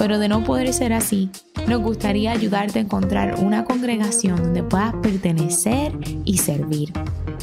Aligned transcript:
pero 0.00 0.18
de 0.18 0.28
no 0.28 0.42
poder 0.42 0.72
ser 0.72 0.94
así, 0.94 1.28
nos 1.68 1.82
gustaría 1.82 2.32
ayudarte 2.32 2.78
a 2.78 2.82
encontrar 2.82 3.34
una 3.38 3.66
congregación 3.66 4.42
donde 4.42 4.62
puedas 4.62 4.94
pertenecer 4.94 5.92
y 6.24 6.38
servir. 6.38 6.90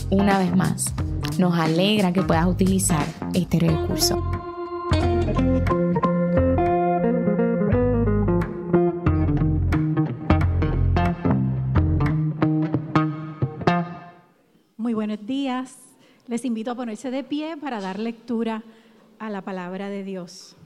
Una 0.10 0.40
vez 0.40 0.56
más, 0.56 0.92
nos 1.38 1.54
alegra 1.54 2.12
que 2.12 2.24
puedas 2.24 2.48
utilizar 2.48 3.06
este 3.36 3.60
recurso. 3.60 4.24
Muy 14.78 14.96
buenos 14.96 15.24
días. 15.28 15.78
Les 16.26 16.44
invito 16.44 16.72
a 16.72 16.76
ponerse 16.76 17.12
de 17.12 17.24
pie 17.24 17.56
para 17.58 17.80
dar 17.80 18.00
lectura 18.00 18.64
a 19.20 19.30
la 19.30 19.44
palabra 19.44 19.90
de 19.90 20.04
Dios. 20.04 20.58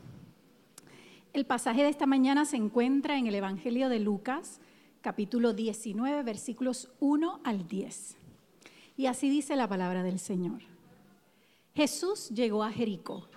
El 1.34 1.46
pasaje 1.46 1.84
de 1.84 1.90
esta 1.90 2.06
mañana 2.06 2.46
se 2.46 2.58
encuentra 2.58 3.18
en 3.18 3.28
el 3.28 3.36
Evangelio 3.36 3.90
de 3.90 4.00
Lucas, 4.00 4.60
capítulo 5.02 5.54
19, 5.54 6.24
versículos 6.24 6.90
1 7.00 7.42
al 7.44 7.68
10. 7.68 8.18
Y 8.98 9.06
así 9.06 9.30
dice 9.30 9.56
la 9.56 9.68
palabra 9.68 10.04
del 10.04 10.20
Señor. 10.20 10.62
Jesús 11.74 12.30
llegó 12.30 12.64
a 12.64 12.72
Jericó 12.72 13.28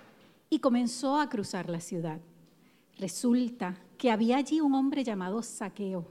y 0.51 0.59
comenzó 0.59 1.19
a 1.19 1.29
cruzar 1.29 1.71
la 1.71 1.81
ciudad. 1.81 2.21
Resulta 2.99 3.79
que 3.97 4.11
había 4.11 4.37
allí 4.37 4.61
un 4.61 4.75
hombre 4.75 5.05
llamado 5.05 5.43
Saqueo, 5.43 6.07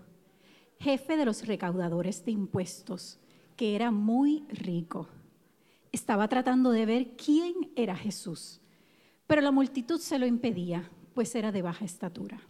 jefe 0.79 1.17
de 1.17 1.25
los 1.25 1.45
recaudadores 1.45 2.23
de 2.23 2.31
impuestos, 2.31 3.19
que 3.55 3.75
era 3.75 3.91
muy 3.91 4.45
rico 4.49 5.09
estaba 5.93 6.27
tratando 6.27 6.71
de 6.71 6.85
ver 6.87 7.15
quién 7.15 7.71
era 7.75 7.95
Jesús, 7.95 8.59
pero 9.27 9.41
la 9.41 9.51
multitud 9.51 9.99
se 9.99 10.17
lo 10.17 10.25
impedía, 10.25 10.89
pues 11.13 11.35
era 11.35 11.51
de 11.51 11.61
baja 11.61 11.85
estatura. 11.85 12.41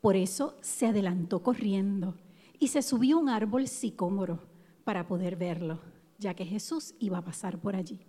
Por 0.00 0.16
eso 0.16 0.56
se 0.60 0.86
adelantó 0.86 1.42
corriendo 1.42 2.16
y 2.58 2.68
se 2.68 2.82
subió 2.82 3.16
a 3.16 3.20
un 3.20 3.28
árbol 3.28 3.68
sicómoro 3.68 4.40
para 4.84 5.06
poder 5.06 5.36
verlo, 5.36 5.80
ya 6.18 6.34
que 6.34 6.44
Jesús 6.44 6.94
iba 6.98 7.18
a 7.18 7.24
pasar 7.24 7.58
por 7.58 7.76
allí. 7.76 8.00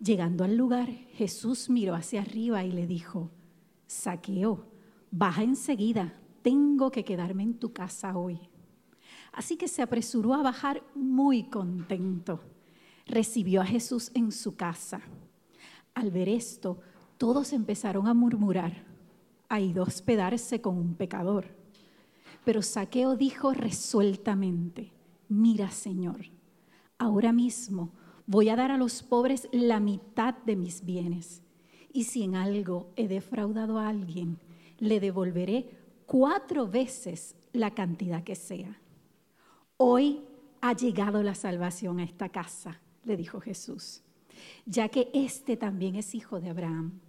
Llegando 0.00 0.44
al 0.44 0.56
lugar, 0.56 0.88
Jesús 1.14 1.68
miró 1.68 1.94
hacia 1.94 2.22
arriba 2.22 2.64
y 2.64 2.72
le 2.72 2.86
dijo, 2.86 3.30
Saqueo, 3.86 4.66
baja 5.10 5.42
enseguida, 5.42 6.18
tengo 6.40 6.90
que 6.90 7.04
quedarme 7.04 7.42
en 7.42 7.58
tu 7.58 7.72
casa 7.72 8.16
hoy. 8.16 8.40
Así 9.32 9.56
que 9.56 9.68
se 9.68 9.82
apresuró 9.82 10.34
a 10.34 10.42
bajar 10.42 10.82
muy 10.94 11.44
contento 11.44 12.40
recibió 13.06 13.60
a 13.60 13.66
Jesús 13.66 14.10
en 14.14 14.32
su 14.32 14.56
casa. 14.56 15.02
Al 15.94 16.10
ver 16.10 16.28
esto, 16.28 16.80
todos 17.22 17.52
empezaron 17.52 18.08
a 18.08 18.14
murmurar, 18.14 18.84
ha 19.48 19.60
ido 19.60 19.84
a 19.84 19.86
hospedarse 19.86 20.60
con 20.60 20.76
un 20.76 20.96
pecador. 20.96 21.54
Pero 22.44 22.62
Saqueo 22.62 23.14
dijo 23.14 23.52
resueltamente, 23.52 24.90
mira 25.28 25.70
Señor, 25.70 26.26
ahora 26.98 27.32
mismo 27.32 27.92
voy 28.26 28.48
a 28.48 28.56
dar 28.56 28.72
a 28.72 28.76
los 28.76 29.04
pobres 29.04 29.48
la 29.52 29.78
mitad 29.78 30.34
de 30.34 30.56
mis 30.56 30.84
bienes. 30.84 31.44
Y 31.92 32.02
si 32.02 32.24
en 32.24 32.34
algo 32.34 32.90
he 32.96 33.06
defraudado 33.06 33.78
a 33.78 33.88
alguien, 33.88 34.40
le 34.80 34.98
devolveré 34.98 35.70
cuatro 36.06 36.66
veces 36.66 37.36
la 37.52 37.70
cantidad 37.70 38.24
que 38.24 38.34
sea. 38.34 38.80
Hoy 39.76 40.24
ha 40.60 40.72
llegado 40.72 41.22
la 41.22 41.36
salvación 41.36 42.00
a 42.00 42.02
esta 42.02 42.30
casa 42.30 42.80
le 43.04 43.16
dijo 43.16 43.40
Jesús, 43.40 44.02
ya 44.66 44.88
que 44.88 45.08
este 45.14 45.56
también 45.56 45.94
es 45.94 46.16
hijo 46.16 46.40
de 46.40 46.50
Abraham, 46.50 47.00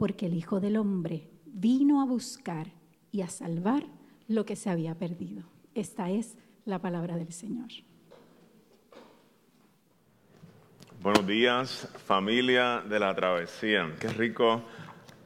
porque 0.00 0.24
el 0.24 0.34
Hijo 0.34 0.60
del 0.60 0.78
Hombre 0.78 1.28
vino 1.44 2.00
a 2.00 2.06
buscar 2.06 2.68
y 3.12 3.20
a 3.20 3.28
salvar 3.28 3.82
lo 4.28 4.46
que 4.46 4.56
se 4.56 4.70
había 4.70 4.94
perdido. 4.94 5.42
Esta 5.74 6.08
es 6.08 6.38
la 6.64 6.78
palabra 6.78 7.16
del 7.16 7.34
Señor. 7.34 7.68
Buenos 11.02 11.26
días, 11.26 11.86
familia 12.06 12.82
de 12.88 12.98
la 12.98 13.14
travesía. 13.14 13.94
Qué 14.00 14.08
rico 14.08 14.62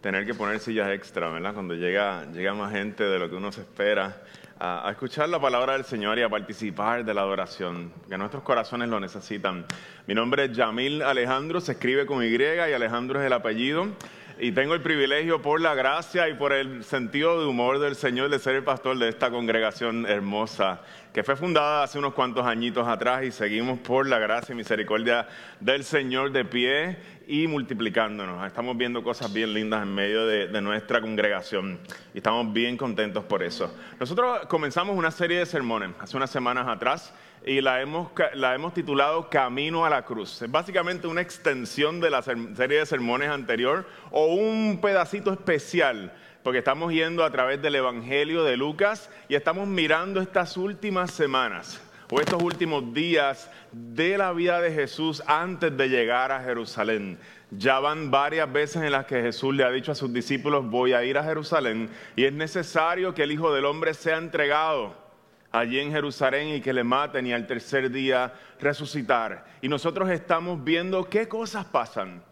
tener 0.01 0.27
que 0.27 0.35
poner 0.35 0.59
sillas 0.59 0.91
extra, 0.91 1.29
¿verdad? 1.29 1.55
Cuando 1.55 1.75
llega, 1.75 2.29
llega 2.33 2.53
más 2.53 2.73
gente 2.73 3.05
de 3.05 3.21
lo 3.21 3.31
que 3.31 3.37
uno 3.37 3.53
se 3.53 3.61
espera 3.61 4.25
a, 4.59 4.91
escuchar 4.91 5.29
la 5.29 5.41
palabra 5.41 5.75
del 5.75 5.85
Señor 5.85 6.19
y 6.19 6.23
a 6.23 6.29
participar 6.29 7.05
de 7.05 7.15
la 7.15 7.21
adoración, 7.21 7.93
que 8.09 8.19
nuestros 8.19 8.43
corazones 8.43 8.89
lo 8.89 8.99
necesitan. 8.99 9.67
Mi 10.09 10.15
nombre 10.15 10.47
es 10.47 10.53
Yamil 10.53 11.01
Alejandro, 11.01 11.61
se 11.61 11.73
escribe 11.73 12.07
con 12.07 12.25
Y 12.25 12.35
y 12.35 12.59
Alejandro 12.59 13.21
es 13.21 13.27
el 13.27 13.33
apellido. 13.33 13.87
Y 14.37 14.51
tengo 14.51 14.75
el 14.75 14.81
privilegio 14.81 15.41
por 15.41 15.61
la 15.61 15.75
gracia 15.75 16.29
y 16.29 16.35
por 16.35 16.53
el 16.53 16.83
sentido 16.83 17.41
de 17.41 17.47
humor 17.47 17.79
del 17.79 17.95
Señor 17.95 18.31
de 18.31 18.41
ser 18.41 18.57
el 18.57 18.65
pastor 18.65 18.99
de 18.99 19.09
esta 19.09 19.31
congregación 19.31 20.07
hermosa, 20.07 20.81
que 21.13 21.23
fue 21.23 21.37
fundada 21.37 21.85
hace 21.85 22.01
unos 22.01 22.15
cuantos 22.15 22.45
añitos 22.45 22.89
atrás 22.89 23.23
y 23.23 23.31
seguimos 23.31 23.79
por 23.79 24.09
la 24.09 24.19
gracia 24.19 24.53
y 24.53 24.57
misericordia 24.57 25.29
del 25.61 25.85
Señor 25.85 26.33
de 26.33 26.45
pie 26.45 26.97
y 27.29 27.47
multiplicándonos. 27.47 28.45
Estamos 28.45 28.77
viendo 28.77 29.05
cosas 29.05 29.33
bien 29.33 29.55
lindas 29.55 29.85
en 29.85 29.95
medio 29.95 30.27
de, 30.27 30.61
nuestra 30.61 31.01
congregación 31.01 31.79
y 32.13 32.19
estamos 32.19 32.53
bien 32.53 32.77
contentos 32.77 33.23
por 33.23 33.41
eso. 33.41 33.73
Nosotros 34.01 34.47
comenzamos 34.47 34.97
una 34.97 35.13
serie 35.13 35.39
de 35.39 35.47
sermones 35.47 35.91
hace 36.01 36.17
unas 36.17 36.31
semanas 36.31 36.67
atrás 36.67 37.15
y 37.45 37.61
la 37.61 37.81
hemos, 37.81 38.11
la 38.35 38.55
hemos 38.55 38.73
titulado 38.75 39.29
Camino 39.29 39.85
a 39.85 39.91
la 39.91 40.05
Cruz. 40.05 40.41
Es 40.43 40.51
básicamente 40.51 41.07
una 41.07 41.21
extensión 41.21 42.01
de 42.01 42.11
la 42.11 42.23
serie 42.23 42.79
de 42.79 42.87
sermones 42.87 43.29
anterior 43.29 43.87
o 44.11 44.27
un 44.27 44.81
pedacito 44.81 45.33
especial 45.33 46.13
porque 46.45 46.59
estamos 46.59 46.93
yendo 46.93 47.25
a 47.25 47.31
través 47.31 47.63
del 47.63 47.75
Evangelio 47.75 48.45
de 48.45 48.59
Lucas 48.59 49.11
y 49.29 49.35
estamos 49.35 49.67
mirando 49.67 50.21
estas 50.21 50.59
últimas 50.59 51.11
semanas 51.11 51.81
o 52.11 52.21
estos 52.21 52.43
últimos 52.43 52.93
días 52.93 53.51
de 53.73 54.19
la 54.19 54.31
vida 54.33 54.61
de 54.61 54.71
Jesús 54.71 55.23
antes 55.27 55.75
de 55.75 55.89
llegar 55.89 56.33
a 56.33 56.43
Jerusalén. 56.43 57.19
Ya 57.51 57.81
van 57.81 58.11
varias 58.11 58.53
veces 58.53 58.83
en 58.83 58.93
las 58.93 59.07
que 59.07 59.23
Jesús 59.23 59.55
le 59.55 59.65
ha 59.65 59.71
dicho 59.71 59.93
a 59.93 59.95
sus 59.95 60.13
discípulos, 60.13 60.69
voy 60.69 60.93
a 60.93 61.03
ir 61.03 61.17
a 61.17 61.25
Jerusalén 61.25 61.89
y 62.15 62.25
es 62.25 62.33
necesario 62.35 63.15
que 63.15 63.23
el 63.23 63.33
Hijo 63.33 63.53
del 63.55 63.65
Hombre 63.65 63.95
sea 63.95 64.19
entregado 64.19 65.04
allí 65.55 65.79
en 65.79 65.93
Jerusalén 65.93 66.49
y 66.49 66.61
que 66.61 66.73
le 66.73 66.83
maten 66.83 67.29
y 67.29 67.33
al 67.33 67.47
tercer 67.47 67.89
día 67.89 68.33
resucitar. 68.61 69.45
Y 69.63 69.69
nosotros 69.69 70.11
estamos 70.11 70.63
viendo 70.65 71.09
qué 71.09 71.29
cosas 71.29 71.65
pasan 71.67 72.25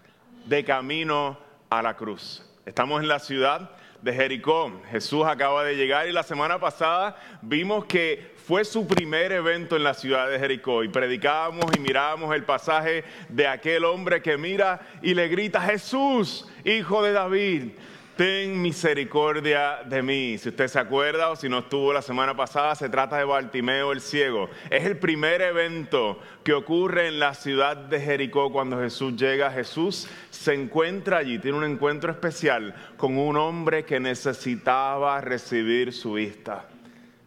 de 0.45 0.65
camino 0.65 1.39
a 1.71 1.83
la 1.83 1.97
cruz. 1.97 2.45
Estamos 2.67 3.01
en 3.01 3.07
la 3.07 3.21
ciudad 3.21 3.71
de 4.03 4.13
Jericó. 4.13 4.73
Jesús 4.91 5.25
acaba 5.25 5.63
de 5.63 5.77
llegar 5.77 6.09
y 6.09 6.13
la 6.13 6.25
semana 6.25 6.59
pasada 6.59 7.17
vimos 7.43 7.85
que 7.85 8.35
fue 8.45 8.65
su 8.65 8.89
primer 8.89 9.31
evento 9.31 9.77
en 9.77 9.85
la 9.85 9.95
ciudad 9.95 10.29
de 10.29 10.41
Jericó 10.41 10.83
y 10.83 10.89
predicábamos 10.89 11.67
y 11.77 11.79
mirábamos 11.79 12.35
el 12.35 12.43
pasaje 12.43 13.05
de 13.29 13.47
aquel 13.47 13.85
hombre 13.85 14.21
que 14.21 14.37
mira 14.37 14.81
y 15.01 15.15
le 15.15 15.29
grita, 15.29 15.61
Jesús, 15.61 16.49
hijo 16.65 17.05
de 17.05 17.13
David, 17.13 17.71
ten 18.17 18.61
misericordia 18.61 19.83
de 19.85 20.03
mí. 20.03 20.37
Si 20.39 20.51
usted 20.51 20.69
se 20.69 20.79
acuerda 20.79 21.31
o 21.31 21.37
si 21.37 21.49
no 21.49 21.61
estuvo 21.61 21.93
la 21.93 22.03
semana 22.03 22.37
pasada, 22.37 22.75
se 22.75 22.89
trata 22.89 23.17
de 23.17 23.25
Bartimeo 23.25 23.93
el 23.93 24.01
ciego. 24.01 24.51
Es 24.71 24.85
el 24.85 24.99
primer 24.99 25.41
evento 25.43 26.19
que 26.45 26.53
ocurre 26.53 27.09
en 27.09 27.19
la 27.19 27.35
ciudad 27.35 27.77
de 27.77 28.01
Jericó 28.01 28.53
cuando 28.53 28.79
Jesús 28.79 29.17
llega. 29.17 29.51
Jesús 29.51 30.09
se 30.31 30.55
encuentra 30.55 31.19
allí, 31.19 31.39
tiene 31.39 31.59
un 31.59 31.65
encuentro 31.65 32.11
especial 32.11 32.75
con 32.97 33.17
un 33.17 33.37
hombre 33.37 33.85
que 33.85 34.01
necesitaba 34.01 35.21
recibir 35.21 35.93
su 35.93 36.15
vista. 36.15 36.67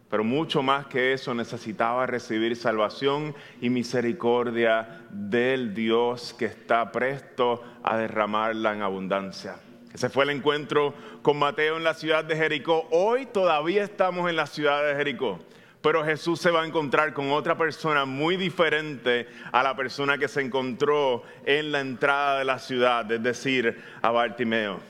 Pero 0.08 0.22
mucho 0.22 0.62
más 0.62 0.86
que 0.86 1.12
eso 1.12 1.34
necesitaba 1.34 2.06
recibir 2.06 2.54
salvación 2.54 3.34
y 3.60 3.70
misericordia 3.70 5.00
del 5.10 5.74
Dios 5.74 6.32
que 6.38 6.44
está 6.44 6.92
presto 6.92 7.62
a 7.82 7.96
derramarla 7.96 8.72
en 8.72 8.82
abundancia. 8.82 9.56
Ese 9.96 10.10
fue 10.10 10.24
el 10.24 10.30
encuentro 10.30 10.92
con 11.22 11.38
Mateo 11.38 11.78
en 11.78 11.82
la 11.82 11.94
ciudad 11.94 12.22
de 12.22 12.36
Jericó. 12.36 12.86
Hoy 12.90 13.24
todavía 13.24 13.82
estamos 13.82 14.28
en 14.28 14.36
la 14.36 14.46
ciudad 14.46 14.86
de 14.86 14.94
Jericó, 14.94 15.38
pero 15.80 16.04
Jesús 16.04 16.38
se 16.38 16.50
va 16.50 16.60
a 16.60 16.66
encontrar 16.66 17.14
con 17.14 17.30
otra 17.30 17.56
persona 17.56 18.04
muy 18.04 18.36
diferente 18.36 19.26
a 19.52 19.62
la 19.62 19.74
persona 19.74 20.18
que 20.18 20.28
se 20.28 20.42
encontró 20.42 21.22
en 21.46 21.72
la 21.72 21.80
entrada 21.80 22.40
de 22.40 22.44
la 22.44 22.58
ciudad, 22.58 23.10
es 23.10 23.22
decir, 23.22 23.82
a 24.02 24.10
Bartimeo. 24.10 24.80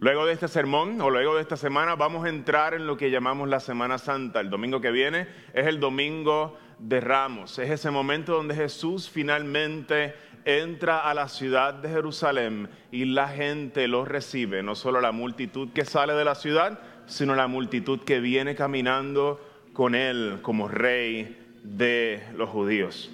Luego 0.00 0.26
de 0.26 0.34
este 0.34 0.48
sermón 0.48 1.00
o 1.00 1.08
luego 1.08 1.36
de 1.36 1.40
esta 1.40 1.56
semana 1.56 1.94
vamos 1.94 2.26
a 2.26 2.28
entrar 2.28 2.74
en 2.74 2.86
lo 2.86 2.98
que 2.98 3.10
llamamos 3.10 3.48
la 3.48 3.58
Semana 3.58 3.96
Santa. 3.96 4.40
El 4.40 4.50
domingo 4.50 4.82
que 4.82 4.90
viene 4.90 5.28
es 5.54 5.66
el 5.66 5.80
domingo 5.80 6.58
de 6.78 7.00
Ramos. 7.00 7.58
Es 7.58 7.70
ese 7.70 7.90
momento 7.90 8.34
donde 8.34 8.54
Jesús 8.54 9.08
finalmente 9.08 10.14
entra 10.44 11.08
a 11.08 11.14
la 11.14 11.28
ciudad 11.28 11.74
de 11.74 11.88
Jerusalén 11.88 12.68
y 12.90 13.04
la 13.04 13.28
gente 13.28 13.86
lo 13.88 14.04
recibe, 14.04 14.62
no 14.62 14.74
solo 14.74 15.00
la 15.00 15.12
multitud 15.12 15.70
que 15.72 15.84
sale 15.84 16.14
de 16.14 16.24
la 16.24 16.34
ciudad, 16.34 16.78
sino 17.06 17.34
la 17.34 17.46
multitud 17.46 18.00
que 18.00 18.20
viene 18.20 18.54
caminando 18.54 19.40
con 19.72 19.94
él 19.94 20.40
como 20.42 20.68
rey 20.68 21.38
de 21.62 22.22
los 22.36 22.50
judíos. 22.50 23.10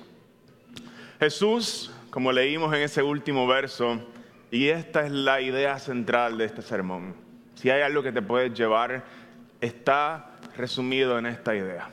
Jesús, 1.20 1.92
como 2.10 2.32
leímos 2.32 2.75
en 2.75 2.82
ese 2.82 3.02
último 3.02 3.46
verso, 3.46 4.00
y 4.50 4.69
esta 4.69 5.04
es 5.04 5.12
la 5.12 5.40
idea 5.40 5.78
central 5.78 6.38
de 6.38 6.46
este 6.46 6.62
sermón, 6.62 7.14
si 7.54 7.70
hay 7.70 7.82
algo 7.82 8.02
que 8.02 8.12
te 8.12 8.22
puedes 8.22 8.54
llevar, 8.54 9.04
está 9.60 10.31
resumido 10.56 11.19
en 11.19 11.26
esta 11.26 11.54
idea. 11.56 11.90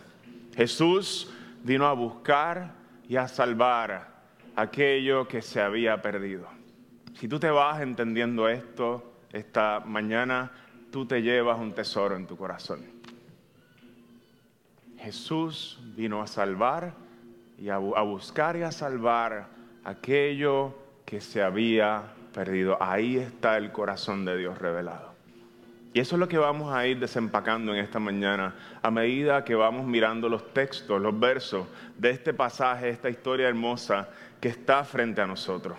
Jesús 0.56 1.32
vino 1.64 1.88
a 1.88 1.94
buscar 1.94 2.74
y 3.10 3.18
a 3.18 3.28
salvar 3.28 4.15
aquello 4.56 5.28
que 5.28 5.42
se 5.42 5.62
había 5.62 6.02
perdido. 6.02 6.48
Si 7.16 7.28
tú 7.28 7.40
te 7.40 7.50
vas 7.50 7.82
entendiendo 7.82 8.50
esto 8.50 9.14
esta 9.32 9.82
mañana, 9.86 10.52
tú 10.92 11.06
te 11.06 11.22
llevas 11.22 11.60
un 11.60 11.74
tesoro 11.74 12.16
en 12.16 12.26
tu 12.26 12.38
corazón. 12.38 12.82
Jesús 14.98 15.80
vino 15.96 16.22
a 16.22 16.28
salvar 16.28 16.94
y 17.60 17.70
a, 17.70 17.78
buscar 17.78 18.58
y 18.58 18.64
a 18.64 18.72
salvar 18.72 19.48
aquello 19.84 20.76
que 21.06 21.22
se 21.22 21.42
había 21.42 22.14
perdido. 22.34 22.82
Ahí 22.82 23.18
está 23.18 23.58
el 23.58 23.72
corazón 23.72 24.26
de 24.26 24.38
Dios 24.38 24.58
revelado. 24.58 25.14
Y 25.94 26.00
eso 26.00 26.16
es 26.16 26.20
lo 26.20 26.28
que 26.28 26.38
vamos 26.38 26.74
a 26.74 26.86
ir 26.88 27.00
desempacando 27.00 27.74
en 27.74 27.80
esta 27.80 28.00
mañana 28.00 28.56
a 28.82 28.92
medida 28.92 29.46
que 29.46 29.56
vamos 29.56 29.86
mirando 29.86 30.28
los 30.28 30.54
textos, 30.54 31.02
los 31.02 31.18
versos 31.18 31.68
de 31.98 32.10
este 32.10 32.34
pasaje, 32.34 32.90
esta 32.90 33.10
historia 33.10 33.48
hermosa 33.48 34.10
que 34.46 34.50
está 34.50 34.84
frente 34.84 35.22
a 35.22 35.26
nosotros. 35.26 35.76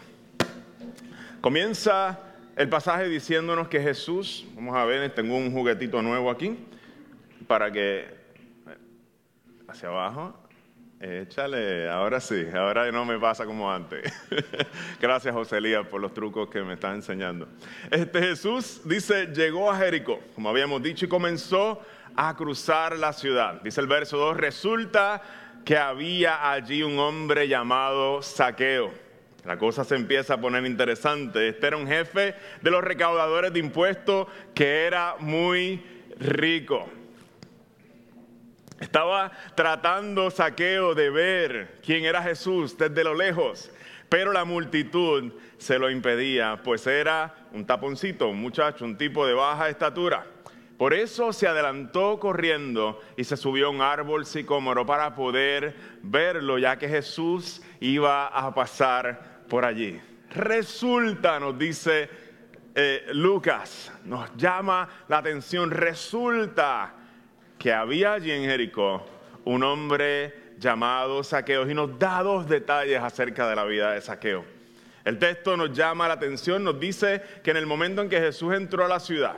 Comienza 1.40 2.18
el 2.56 2.68
pasaje 2.68 3.08
diciéndonos 3.08 3.68
que 3.68 3.80
Jesús, 3.80 4.44
vamos 4.56 4.74
a 4.74 4.84
ver, 4.84 5.08
tengo 5.14 5.36
un 5.36 5.52
juguetito 5.52 6.02
nuevo 6.02 6.28
aquí 6.32 6.58
para 7.46 7.70
que 7.70 8.12
hacia 9.68 9.88
abajo, 9.88 10.34
Échale, 10.98 11.88
ahora 11.88 12.18
sí, 12.18 12.44
ahora 12.52 12.90
no 12.90 13.04
me 13.04 13.20
pasa 13.20 13.46
como 13.46 13.70
antes. 13.70 14.12
Gracias, 15.00 15.32
José 15.32 15.58
Elías, 15.58 15.86
por 15.86 16.00
los 16.00 16.12
trucos 16.12 16.48
que 16.48 16.60
me 16.62 16.74
estás 16.74 16.96
enseñando. 16.96 17.46
Este 17.88 18.20
Jesús 18.20 18.80
dice, 18.84 19.26
llegó 19.26 19.70
a 19.70 19.76
Jericó, 19.76 20.18
como 20.34 20.48
habíamos 20.48 20.82
dicho, 20.82 21.04
y 21.04 21.08
comenzó 21.08 21.80
a 22.16 22.34
cruzar 22.34 22.98
la 22.98 23.12
ciudad. 23.12 23.60
Dice 23.62 23.80
el 23.80 23.86
verso 23.86 24.16
2, 24.16 24.38
resulta 24.38 25.22
que 25.66 25.76
había 25.76 26.52
allí 26.52 26.84
un 26.84 26.96
hombre 27.00 27.48
llamado 27.48 28.22
Saqueo. 28.22 28.92
La 29.44 29.58
cosa 29.58 29.82
se 29.82 29.96
empieza 29.96 30.34
a 30.34 30.40
poner 30.40 30.64
interesante. 30.64 31.48
Este 31.48 31.66
era 31.66 31.76
un 31.76 31.88
jefe 31.88 32.36
de 32.62 32.70
los 32.70 32.84
recaudadores 32.84 33.52
de 33.52 33.58
impuestos 33.58 34.28
que 34.54 34.86
era 34.86 35.16
muy 35.18 35.84
rico. 36.20 36.88
Estaba 38.78 39.32
tratando 39.56 40.30
saqueo 40.30 40.94
de 40.94 41.10
ver 41.10 41.80
quién 41.84 42.04
era 42.04 42.22
Jesús 42.22 42.78
desde 42.78 43.02
lo 43.02 43.14
lejos, 43.14 43.72
pero 44.08 44.32
la 44.32 44.44
multitud 44.44 45.32
se 45.58 45.80
lo 45.80 45.90
impedía, 45.90 46.60
pues 46.62 46.86
era 46.86 47.34
un 47.52 47.66
taponcito, 47.66 48.28
un 48.28 48.40
muchacho, 48.40 48.84
un 48.84 48.96
tipo 48.96 49.26
de 49.26 49.34
baja 49.34 49.68
estatura. 49.68 50.26
Por 50.78 50.92
eso 50.92 51.32
se 51.32 51.48
adelantó 51.48 52.18
corriendo 52.20 53.00
y 53.16 53.24
se 53.24 53.36
subió 53.36 53.68
a 53.68 53.70
un 53.70 53.80
árbol 53.80 54.26
sicómoro 54.26 54.84
para 54.84 55.14
poder 55.14 55.74
verlo, 56.02 56.58
ya 56.58 56.76
que 56.76 56.88
Jesús 56.88 57.62
iba 57.80 58.26
a 58.26 58.54
pasar 58.54 59.44
por 59.48 59.64
allí. 59.64 59.98
Resulta, 60.30 61.40
nos 61.40 61.58
dice 61.58 62.10
eh, 62.74 63.06
Lucas, 63.14 63.90
nos 64.04 64.36
llama 64.36 64.86
la 65.08 65.18
atención, 65.18 65.70
resulta 65.70 66.92
que 67.58 67.72
había 67.72 68.12
allí 68.12 68.30
en 68.30 68.44
Jericó 68.44 69.06
un 69.44 69.62
hombre 69.62 70.54
llamado 70.58 71.24
Saqueo 71.24 71.70
y 71.70 71.72
nos 71.72 71.98
da 71.98 72.22
dos 72.22 72.46
detalles 72.46 73.00
acerca 73.00 73.48
de 73.48 73.56
la 73.56 73.64
vida 73.64 73.92
de 73.92 74.02
Saqueo. 74.02 74.44
El 75.06 75.18
texto 75.18 75.56
nos 75.56 75.72
llama 75.72 76.08
la 76.08 76.14
atención, 76.14 76.64
nos 76.64 76.78
dice 76.78 77.22
que 77.42 77.52
en 77.52 77.56
el 77.56 77.66
momento 77.66 78.02
en 78.02 78.10
que 78.10 78.20
Jesús 78.20 78.52
entró 78.54 78.84
a 78.84 78.88
la 78.88 79.00
ciudad, 79.00 79.36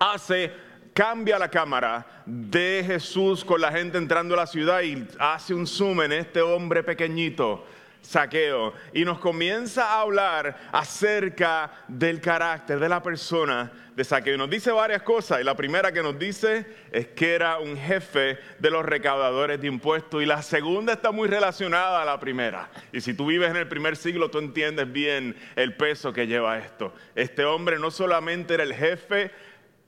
hace, 0.00 0.50
cambia 0.92 1.38
la 1.38 1.48
cámara 1.48 2.24
de 2.26 2.82
Jesús 2.84 3.44
con 3.44 3.60
la 3.60 3.70
gente 3.70 3.98
entrando 3.98 4.34
a 4.34 4.38
la 4.38 4.46
ciudad 4.46 4.80
y 4.80 5.06
hace 5.18 5.54
un 5.54 5.66
zoom 5.66 6.02
en 6.02 6.12
este 6.12 6.40
hombre 6.40 6.82
pequeñito 6.82 7.64
Saqueo 8.02 8.72
y 8.92 9.04
nos 9.04 9.18
comienza 9.18 9.84
a 9.84 10.00
hablar 10.00 10.56
acerca 10.72 11.70
del 11.86 12.20
carácter 12.20 12.78
de 12.78 12.88
la 12.88 13.02
persona 13.02 13.70
de 13.94 14.04
Saqueo. 14.04 14.38
Nos 14.38 14.48
dice 14.48 14.70
varias 14.72 15.02
cosas 15.02 15.40
y 15.40 15.44
la 15.44 15.54
primera 15.54 15.92
que 15.92 16.02
nos 16.02 16.18
dice 16.18 16.66
es 16.90 17.08
que 17.08 17.34
era 17.34 17.58
un 17.58 17.76
jefe 17.76 18.38
de 18.58 18.70
los 18.70 18.84
recaudadores 18.84 19.60
de 19.60 19.66
impuestos 19.66 20.22
y 20.22 20.26
la 20.26 20.40
segunda 20.42 20.94
está 20.94 21.10
muy 21.12 21.28
relacionada 21.28 22.00
a 22.00 22.04
la 22.04 22.18
primera. 22.18 22.70
Y 22.92 23.02
si 23.02 23.12
tú 23.12 23.26
vives 23.26 23.50
en 23.50 23.56
el 23.56 23.68
primer 23.68 23.96
siglo, 23.96 24.30
tú 24.30 24.38
entiendes 24.38 24.90
bien 24.90 25.36
el 25.56 25.76
peso 25.76 26.12
que 26.12 26.26
lleva 26.26 26.58
esto. 26.58 26.94
Este 27.14 27.44
hombre 27.44 27.78
no 27.78 27.90
solamente 27.90 28.54
era 28.54 28.62
el 28.62 28.74
jefe 28.74 29.30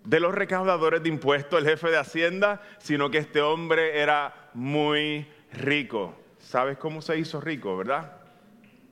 de 0.04 0.20
los 0.20 0.34
recaudadores 0.34 1.02
de 1.02 1.08
impuestos, 1.08 1.58
el 1.60 1.69
jefe 1.69 1.90
de 1.90 1.99
Hacienda, 1.99 2.62
sino 2.78 3.10
que 3.10 3.19
este 3.19 3.40
hombre 3.40 4.00
era 4.00 4.50
muy 4.54 5.26
rico. 5.52 6.19
¿Sabes 6.38 6.76
cómo 6.78 7.00
se 7.00 7.19
hizo 7.19 7.40
rico, 7.40 7.76
verdad? 7.76 8.16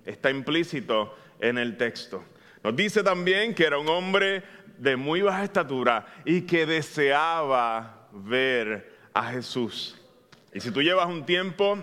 Está 0.04 0.30
implícito 0.30 1.16
en 1.40 1.58
el 1.58 1.76
texto. 1.76 2.24
Nos 2.62 2.76
dice 2.76 3.02
también 3.02 3.54
que 3.54 3.64
era 3.64 3.78
un 3.78 3.88
hombre 3.88 4.42
de 4.78 4.96
muy 4.96 5.20
baja 5.22 5.44
estatura 5.44 6.06
y 6.24 6.42
que 6.42 6.66
deseaba 6.66 8.08
ver 8.12 8.92
a 9.12 9.24
Jesús. 9.30 10.00
Y 10.52 10.60
si 10.60 10.70
tú 10.70 10.82
llevas 10.82 11.06
un 11.06 11.26
tiempo 11.26 11.78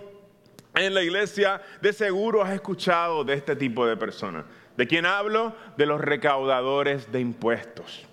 en 0.74 0.94
la 0.94 1.04
iglesia, 1.04 1.62
de 1.82 1.94
seguro 1.94 2.44
has 2.44 2.54
escuchado 2.54 3.24
de 3.24 3.34
este 3.34 3.56
tipo 3.56 3.86
de 3.86 3.98
personas. 3.98 4.46
¿De 4.76 4.88
quién 4.88 5.06
hablo? 5.06 5.56
De 5.76 5.86
los 5.86 6.00
recaudadores 6.00 7.12
de 7.12 7.20
impuestos. 7.20 8.07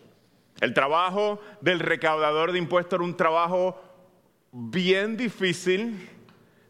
El 0.65 0.73
trabajo 0.73 1.43
del 1.61 1.79
recaudador 1.79 2.51
de 2.51 2.59
impuestos 2.59 2.97
era 2.97 3.05
un 3.05 3.19
trabajo 3.19 3.79
bien 4.51 5.15
difícil, 5.15 6.09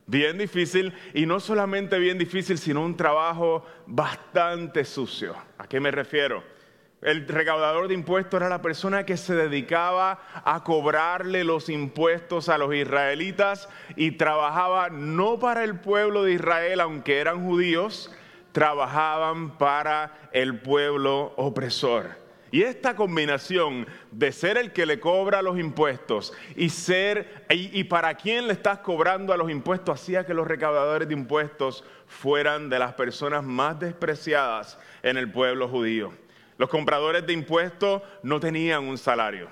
bien 0.05 0.37
difícil 0.37 0.93
y 1.15 1.27
no 1.27 1.39
solamente 1.39 2.01
bien 2.01 2.19
difícil, 2.19 2.59
sino 2.59 2.83
un 2.83 2.97
trabajo 2.97 3.65
bastante 3.87 4.85
sucio. 4.85 5.37
¿A 5.59 5.69
qué 5.69 5.79
me 5.79 5.93
refiero? 5.93 6.43
El 7.03 7.29
recaudador 7.29 7.87
de 7.87 7.95
impuestos 7.95 8.41
era 8.41 8.49
la 8.49 8.61
persona 8.61 9.07
que 9.07 9.17
se 9.17 9.37
dedicaba 9.37 10.19
a 10.45 10.65
cobrarle 10.65 11.45
los 11.45 11.69
impuestos 11.69 12.49
a 12.49 12.59
los 12.59 12.75
israelitas 12.75 13.69
y 13.95 14.11
trabajaba 14.11 14.91
no 14.91 15.39
para 15.39 15.63
el 15.63 15.79
pueblo 15.79 16.25
de 16.25 16.33
Israel, 16.33 16.81
aunque 16.81 17.21
eran 17.21 17.45
judíos, 17.45 18.13
trabajaban 18.51 19.57
para 19.57 20.31
el 20.33 20.59
pueblo 20.59 21.33
opresor. 21.37 22.24
Y 22.55 22.63
esta 22.63 22.95
combinación 22.95 23.85
de 24.13 24.31
ser 24.31 24.59
el 24.59 24.73
que 24.73 24.87
le 24.87 25.01
cobra 25.01 25.43
los 25.43 25.59
impuestos 25.59 26.33
y 26.55 26.69
ser 26.69 27.45
y, 27.51 27.83
para 27.83 28.15
quién 28.15 28.47
le 28.47 28.53
estás 28.53 28.79
cobrando 28.79 29.33
a 29.33 29.37
los 29.37 29.51
impuestos 29.51 30.01
hacía 30.01 30.25
que 30.25 30.35
los 30.35 30.47
recaudadores 30.47 31.09
de 31.09 31.15
impuestos 31.15 31.83
fueran 32.07 32.71
de 32.71 32.79
las 32.79 32.93
personas 32.93 33.43
más 33.43 33.81
despreciadas 33.81 34.79
en 35.03 35.17
el 35.17 35.33
pueblo 35.33 35.69
judío. 35.69 36.13
Los 36.57 36.69
compradores 36.69 37.27
de 37.27 37.33
impuestos 37.33 38.03
no 38.23 38.39
tenían 38.39 38.85
un 38.85 38.99
salario. 38.99 39.49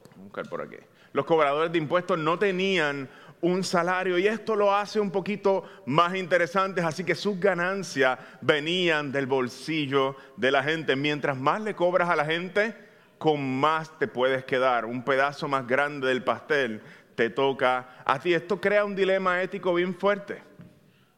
Vamos 0.00 0.18
a 0.18 0.22
buscar 0.22 0.48
por 0.48 0.62
aquí. 0.62 0.78
Los 1.12 1.26
cobradores 1.26 1.70
de 1.70 1.78
impuestos 1.78 2.18
no 2.18 2.40
tenían 2.40 3.08
un 3.44 3.62
salario 3.62 4.18
y 4.18 4.26
esto 4.26 4.56
lo 4.56 4.74
hace 4.74 4.98
un 4.98 5.10
poquito 5.10 5.64
más 5.84 6.14
interesante, 6.14 6.80
así 6.80 7.04
que 7.04 7.14
sus 7.14 7.38
ganancias 7.38 8.18
venían 8.40 9.12
del 9.12 9.26
bolsillo 9.26 10.16
de 10.36 10.50
la 10.50 10.62
gente. 10.62 10.96
Mientras 10.96 11.36
más 11.36 11.60
le 11.60 11.74
cobras 11.74 12.08
a 12.08 12.16
la 12.16 12.24
gente, 12.24 12.74
con 13.18 13.60
más 13.60 13.98
te 13.98 14.08
puedes 14.08 14.44
quedar. 14.44 14.86
Un 14.86 15.04
pedazo 15.04 15.46
más 15.46 15.66
grande 15.66 16.08
del 16.08 16.24
pastel 16.24 16.80
te 17.14 17.28
toca 17.28 18.02
a 18.06 18.18
ti. 18.18 18.32
Esto 18.32 18.60
crea 18.60 18.84
un 18.84 18.96
dilema 18.96 19.42
ético 19.42 19.74
bien 19.74 19.94
fuerte 19.94 20.42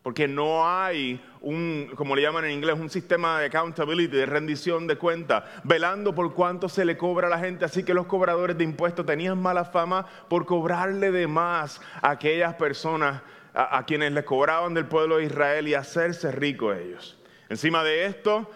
porque 0.06 0.28
no 0.28 0.64
hay 0.64 1.20
un, 1.46 1.92
como 1.94 2.16
le 2.16 2.22
llaman 2.22 2.44
en 2.44 2.50
inglés, 2.50 2.76
un 2.76 2.90
sistema 2.90 3.38
de 3.38 3.46
accountability, 3.46 4.16
de 4.16 4.26
rendición 4.26 4.88
de 4.88 4.96
cuentas, 4.96 5.44
velando 5.62 6.12
por 6.12 6.34
cuánto 6.34 6.68
se 6.68 6.84
le 6.84 6.96
cobra 6.96 7.28
a 7.28 7.30
la 7.30 7.38
gente. 7.38 7.64
Así 7.64 7.84
que 7.84 7.94
los 7.94 8.06
cobradores 8.06 8.58
de 8.58 8.64
impuestos 8.64 9.06
tenían 9.06 9.40
mala 9.40 9.64
fama 9.64 10.06
por 10.28 10.44
cobrarle 10.44 11.12
de 11.12 11.28
más 11.28 11.80
a 12.02 12.10
aquellas 12.10 12.54
personas 12.54 13.22
a, 13.54 13.78
a 13.78 13.86
quienes 13.86 14.10
les 14.10 14.24
cobraban 14.24 14.74
del 14.74 14.86
pueblo 14.86 15.18
de 15.18 15.26
Israel 15.26 15.68
y 15.68 15.74
hacerse 15.74 16.32
ricos 16.32 16.76
ellos. 16.76 17.16
Encima 17.48 17.84
de 17.84 18.06
esto, 18.06 18.50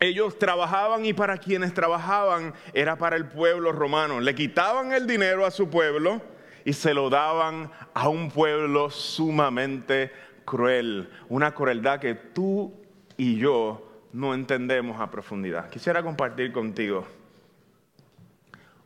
ellos 0.00 0.38
trabajaban 0.38 1.04
y 1.04 1.12
para 1.12 1.36
quienes 1.36 1.74
trabajaban 1.74 2.54
era 2.72 2.96
para 2.96 3.16
el 3.16 3.26
pueblo 3.26 3.72
romano. 3.72 4.20
Le 4.20 4.34
quitaban 4.34 4.92
el 4.92 5.06
dinero 5.06 5.44
a 5.44 5.50
su 5.50 5.68
pueblo 5.68 6.22
y 6.64 6.72
se 6.72 6.94
lo 6.94 7.10
daban 7.10 7.70
a 7.92 8.08
un 8.08 8.30
pueblo 8.30 8.90
sumamente 8.90 10.12
cruel, 10.48 11.10
una 11.28 11.52
crueldad 11.52 12.00
que 12.00 12.14
tú 12.14 12.72
y 13.18 13.36
yo 13.36 13.86
no 14.14 14.32
entendemos 14.32 14.98
a 14.98 15.10
profundidad. 15.10 15.68
Quisiera 15.68 16.02
compartir 16.02 16.52
contigo 16.52 17.06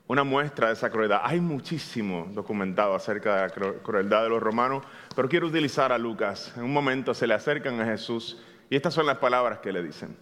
una 0.09 0.25
muestra 0.25 0.67
de 0.67 0.73
esa 0.73 0.91
crueldad. 0.91 1.21
Hay 1.23 1.41
muchísimo 1.41 2.27
documentado 2.33 2.97
acerca 2.97 3.37
de 3.37 3.43
la 3.43 3.73
crueldad 3.81 4.25
de 4.25 4.29
los 4.31 4.43
romanos, 4.43 4.85
pero 5.15 5.29
quiero 5.29 5.47
utilizar 5.47 5.93
a 5.93 5.99
Lucas. 5.99 6.53
En 6.57 6.65
un 6.65 6.73
momento 6.73 7.15
se 7.15 7.29
le 7.29 7.35
acercan 7.35 7.81
a 7.81 7.85
Jesús 7.85 8.43
y 8.69 8.75
estas 8.75 8.93
son 8.93 9.07
las 9.07 9.19
palabras 9.19 9.61
que 9.61 9.73
le 9.73 9.85
dicen. 9.85 10.17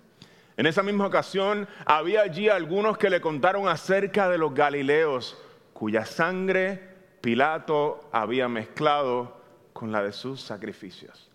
En 0.59 0.67
esa 0.67 0.83
misma 0.83 1.07
ocasión 1.07 1.67
había 1.87 2.21
allí 2.21 2.51
algunos 2.51 2.99
que 2.99 3.09
le 3.09 3.23
contaron 3.23 3.67
acerca 3.67 4.29
de 4.29 4.37
los 4.37 4.53
galileos, 4.53 5.43
cuya 5.73 6.05
sangre 6.05 6.91
Pilato 7.23 8.11
había 8.13 8.47
mezclado 8.47 9.41
con 9.73 9.91
la 9.91 10.03
de 10.03 10.13
sus 10.13 10.43
sacrificios 10.43 11.30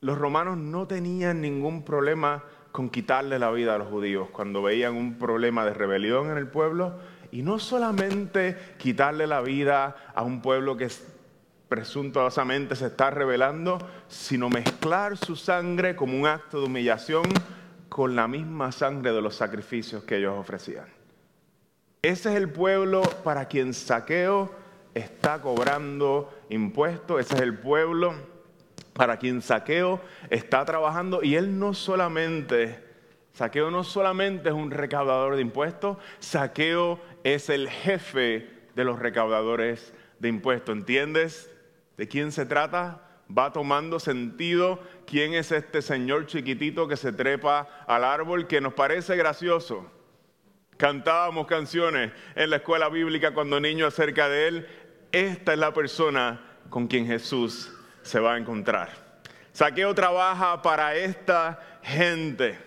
los 0.00 0.18
romanos 0.18 0.56
no 0.56 0.86
tenían 0.86 1.40
ningún 1.40 1.84
problema 1.84 2.44
con 2.72 2.90
quitarle 2.90 3.38
la 3.38 3.50
vida 3.50 3.74
a 3.74 3.78
los 3.78 3.88
judíos 3.88 4.28
cuando 4.30 4.62
veían 4.62 4.94
un 4.94 5.18
problema 5.18 5.64
de 5.64 5.74
rebelión 5.74 6.30
en 6.30 6.36
el 6.36 6.46
pueblo 6.46 6.94
y 7.32 7.42
no 7.42 7.58
solamente 7.58 8.56
quitarle 8.78 9.26
la 9.26 9.40
vida 9.40 9.96
a 10.14 10.22
un 10.22 10.40
pueblo 10.40 10.76
que 10.76 10.88
presuntuosamente 11.68 12.76
se 12.76 12.86
está 12.86 13.10
rebelando, 13.10 13.78
sino 14.08 14.48
mezclar 14.48 15.16
su 15.16 15.36
sangre 15.36 15.96
como 15.96 16.18
un 16.18 16.26
acto 16.26 16.60
de 16.60 16.66
humillación 16.66 17.24
con 17.88 18.16
la 18.16 18.28
misma 18.28 18.72
sangre 18.72 19.12
de 19.12 19.20
los 19.20 19.34
sacrificios 19.34 20.04
que 20.04 20.16
ellos 20.16 20.34
ofrecían. 20.38 20.86
Ese 22.00 22.30
es 22.30 22.36
el 22.36 22.48
pueblo 22.48 23.02
para 23.24 23.46
quien 23.46 23.74
saqueo 23.74 24.50
está 24.94 25.42
cobrando 25.42 26.32
impuestos, 26.48 27.20
ese 27.20 27.34
es 27.34 27.40
el 27.42 27.58
pueblo 27.58 28.14
para 28.98 29.16
quien 29.16 29.40
Saqueo 29.42 30.00
está 30.28 30.64
trabajando 30.64 31.22
y 31.22 31.36
él 31.36 31.56
no 31.56 31.72
solamente, 31.72 32.82
Saqueo 33.32 33.70
no 33.70 33.84
solamente 33.84 34.48
es 34.48 34.54
un 34.56 34.72
recaudador 34.72 35.36
de 35.36 35.42
impuestos, 35.42 35.98
Saqueo 36.18 37.00
es 37.22 37.48
el 37.48 37.70
jefe 37.70 38.50
de 38.74 38.84
los 38.84 38.98
recaudadores 38.98 39.94
de 40.18 40.28
impuestos. 40.28 40.74
¿Entiendes 40.74 41.48
de 41.96 42.08
quién 42.08 42.32
se 42.32 42.44
trata? 42.44 43.04
Va 43.30 43.52
tomando 43.52 44.00
sentido 44.00 44.80
quién 45.06 45.32
es 45.32 45.52
este 45.52 45.80
señor 45.80 46.26
chiquitito 46.26 46.88
que 46.88 46.96
se 46.96 47.12
trepa 47.12 47.68
al 47.86 48.02
árbol 48.02 48.48
que 48.48 48.60
nos 48.60 48.74
parece 48.74 49.14
gracioso. 49.14 49.88
Cantábamos 50.76 51.46
canciones 51.46 52.10
en 52.34 52.50
la 52.50 52.56
escuela 52.56 52.88
bíblica 52.88 53.32
cuando 53.32 53.60
niños 53.60 53.94
acerca 53.94 54.28
de 54.28 54.48
él. 54.48 54.68
Esta 55.12 55.52
es 55.52 55.58
la 55.60 55.72
persona 55.72 56.40
con 56.68 56.88
quien 56.88 57.06
Jesús 57.06 57.77
se 58.08 58.20
va 58.20 58.34
a 58.34 58.38
encontrar. 58.38 58.90
Saqueo 59.52 59.94
trabaja 59.94 60.62
para 60.62 60.94
esta 60.94 61.60
gente, 61.82 62.58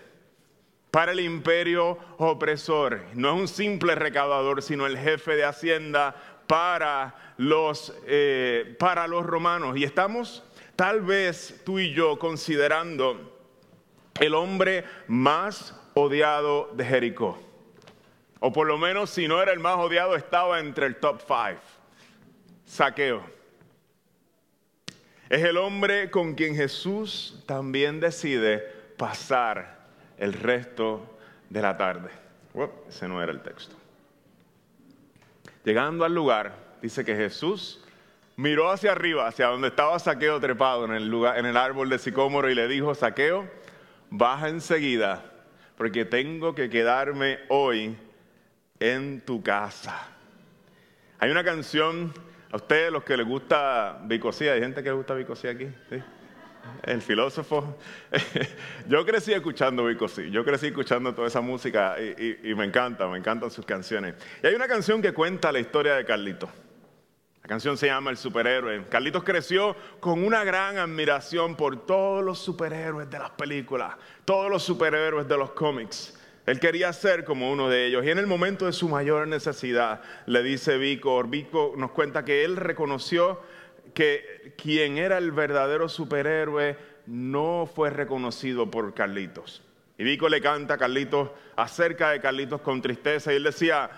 para 0.90 1.12
el 1.12 1.20
imperio 1.20 1.98
opresor. 2.18 3.00
No 3.14 3.34
es 3.34 3.40
un 3.40 3.48
simple 3.48 3.94
recaudador, 3.94 4.62
sino 4.62 4.86
el 4.86 4.98
jefe 4.98 5.36
de 5.36 5.44
hacienda 5.44 6.14
para 6.46 7.34
los, 7.38 7.94
eh, 8.06 8.76
para 8.78 9.06
los 9.06 9.24
romanos. 9.24 9.76
Y 9.76 9.84
estamos 9.84 10.44
tal 10.76 11.00
vez 11.00 11.62
tú 11.64 11.78
y 11.78 11.92
yo 11.92 12.18
considerando 12.18 13.40
el 14.20 14.34
hombre 14.34 14.84
más 15.08 15.74
odiado 15.94 16.70
de 16.74 16.84
Jericó. 16.84 17.38
O 18.40 18.52
por 18.52 18.66
lo 18.66 18.76
menos 18.76 19.10
si 19.10 19.28
no 19.28 19.40
era 19.40 19.52
el 19.52 19.60
más 19.60 19.76
odiado, 19.76 20.14
estaba 20.14 20.60
entre 20.60 20.86
el 20.86 20.96
top 20.96 21.20
five. 21.26 21.60
Saqueo. 22.64 23.41
Es 25.32 25.42
el 25.44 25.56
hombre 25.56 26.10
con 26.10 26.34
quien 26.34 26.54
Jesús 26.54 27.42
también 27.46 28.00
decide 28.00 28.58
pasar 28.98 29.78
el 30.18 30.34
resto 30.34 31.18
de 31.48 31.62
la 31.62 31.78
tarde. 31.78 32.10
ese 32.86 33.08
no 33.08 33.22
era 33.22 33.32
el 33.32 33.40
texto. 33.40 33.74
Llegando 35.64 36.04
al 36.04 36.14
lugar, 36.14 36.54
dice 36.82 37.02
que 37.02 37.16
Jesús 37.16 37.82
miró 38.36 38.70
hacia 38.70 38.92
arriba, 38.92 39.26
hacia 39.26 39.46
donde 39.46 39.68
estaba 39.68 39.98
Saqueo 39.98 40.38
trepado 40.38 40.84
en 40.84 40.92
el, 40.92 41.08
lugar, 41.08 41.38
en 41.38 41.46
el 41.46 41.56
árbol 41.56 41.88
de 41.88 41.98
sicómoro 41.98 42.50
y 42.50 42.54
le 42.54 42.68
dijo, 42.68 42.94
Saqueo, 42.94 43.48
baja 44.10 44.50
enseguida, 44.50 45.24
porque 45.78 46.04
tengo 46.04 46.54
que 46.54 46.68
quedarme 46.68 47.38
hoy 47.48 47.96
en 48.80 49.22
tu 49.22 49.42
casa. 49.42 50.08
Hay 51.18 51.30
una 51.30 51.42
canción 51.42 52.12
a 52.52 52.56
ustedes, 52.56 52.92
los 52.92 53.02
que 53.02 53.16
les 53.16 53.26
gusta 53.26 53.98
Bicosía, 54.04 54.52
¿hay 54.52 54.60
gente 54.60 54.82
que 54.82 54.90
le 54.90 54.94
gusta 54.94 55.14
Bicosía 55.14 55.52
aquí? 55.52 55.68
El 56.82 57.00
filósofo. 57.00 57.78
yo 58.88 59.04
crecí 59.06 59.32
escuchando 59.32 59.86
Bicosí, 59.86 60.30
yo 60.30 60.44
crecí 60.44 60.66
escuchando 60.66 61.14
toda 61.14 61.28
esa 61.28 61.40
música 61.40 61.96
y, 61.98 62.54
me 62.54 62.66
encanta, 62.66 63.08
me 63.08 63.16
encantan 63.16 63.50
sus 63.50 63.64
canciones. 63.64 64.16
Y 64.42 64.46
hay 64.46 64.54
una 64.54 64.68
canción 64.68 65.00
que 65.00 65.14
cuenta 65.14 65.50
la 65.50 65.60
historia 65.60 65.94
de 65.94 66.04
Carlitos. 66.04 66.50
La 67.42 67.48
canción 67.48 67.76
se 67.78 67.86
llama 67.86 68.10
El 68.10 68.18
superhéroe. 68.18 68.84
Carlitos 68.88 69.24
creció 69.24 69.74
con 69.98 70.22
una 70.22 70.44
gran 70.44 70.76
admiración 70.76 71.56
por 71.56 71.86
todos 71.86 72.22
los 72.22 72.38
superhéroes 72.38 73.08
de 73.10 73.18
las 73.18 73.30
películas, 73.30 73.96
todos 74.26 74.50
los 74.50 74.62
superhéroes 74.62 75.26
de 75.26 75.38
los 75.38 75.52
cómics. 75.52 76.21
Él 76.46 76.58
quería 76.58 76.92
ser 76.92 77.24
como 77.24 77.52
uno 77.52 77.68
de 77.68 77.86
ellos. 77.86 78.04
Y 78.04 78.10
en 78.10 78.18
el 78.18 78.26
momento 78.26 78.66
de 78.66 78.72
su 78.72 78.88
mayor 78.88 79.28
necesidad, 79.28 80.02
le 80.26 80.42
dice 80.42 80.76
Vico, 80.76 81.22
Vico 81.24 81.74
nos 81.76 81.92
cuenta 81.92 82.24
que 82.24 82.44
él 82.44 82.56
reconoció 82.56 83.40
que 83.94 84.54
quien 84.56 84.98
era 84.98 85.18
el 85.18 85.30
verdadero 85.30 85.88
superhéroe 85.88 86.76
no 87.06 87.70
fue 87.72 87.90
reconocido 87.90 88.70
por 88.70 88.92
Carlitos. 88.94 89.62
Y 89.98 90.04
Vico 90.04 90.28
le 90.28 90.40
canta 90.40 90.74
a 90.74 90.78
Carlitos 90.78 91.30
acerca 91.56 92.10
de 92.10 92.20
Carlitos 92.20 92.60
con 92.62 92.82
tristeza. 92.82 93.32
Y 93.32 93.36
él 93.36 93.44
decía, 93.44 93.90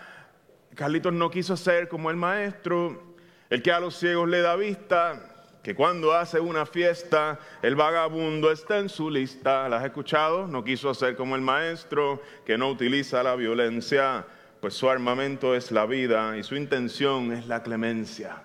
Carlitos 0.75 1.13
no 1.13 1.31
quiso 1.31 1.57
ser 1.57 1.89
como 1.89 2.11
el 2.11 2.17
maestro, 2.17 3.15
el 3.49 3.63
que 3.63 3.73
a 3.73 3.81
los 3.81 3.97
ciegos 3.97 4.29
le 4.29 4.41
da 4.41 4.57
vista, 4.57 5.34
que 5.65 5.75
cuando 5.75 6.13
hace 6.13 6.39
una 6.39 6.67
fiesta, 6.67 7.41
el 7.63 7.75
vagabundo 7.75 8.53
está 8.53 8.79
en 8.79 8.91
su 8.91 9.11
lista. 9.11 9.67
¿La 9.71 9.79
has 9.79 9.85
escuchado? 9.87 10.47
No 10.47 10.63
quiso 10.63 10.93
ser 10.93 11.17
como 11.17 11.37
el 11.37 11.41
maestro, 11.41 12.21
que 12.45 12.59
no 12.59 12.69
utiliza 12.69 13.23
la 13.23 13.35
violencia, 13.35 14.27
pues 14.61 14.75
su 14.75 14.91
armamento 14.91 15.55
es 15.55 15.73
la 15.73 15.87
vida 15.87 16.37
y 16.37 16.43
su 16.43 16.55
intención 16.55 17.33
es 17.33 17.47
la 17.47 17.63
clemencia. 17.63 18.43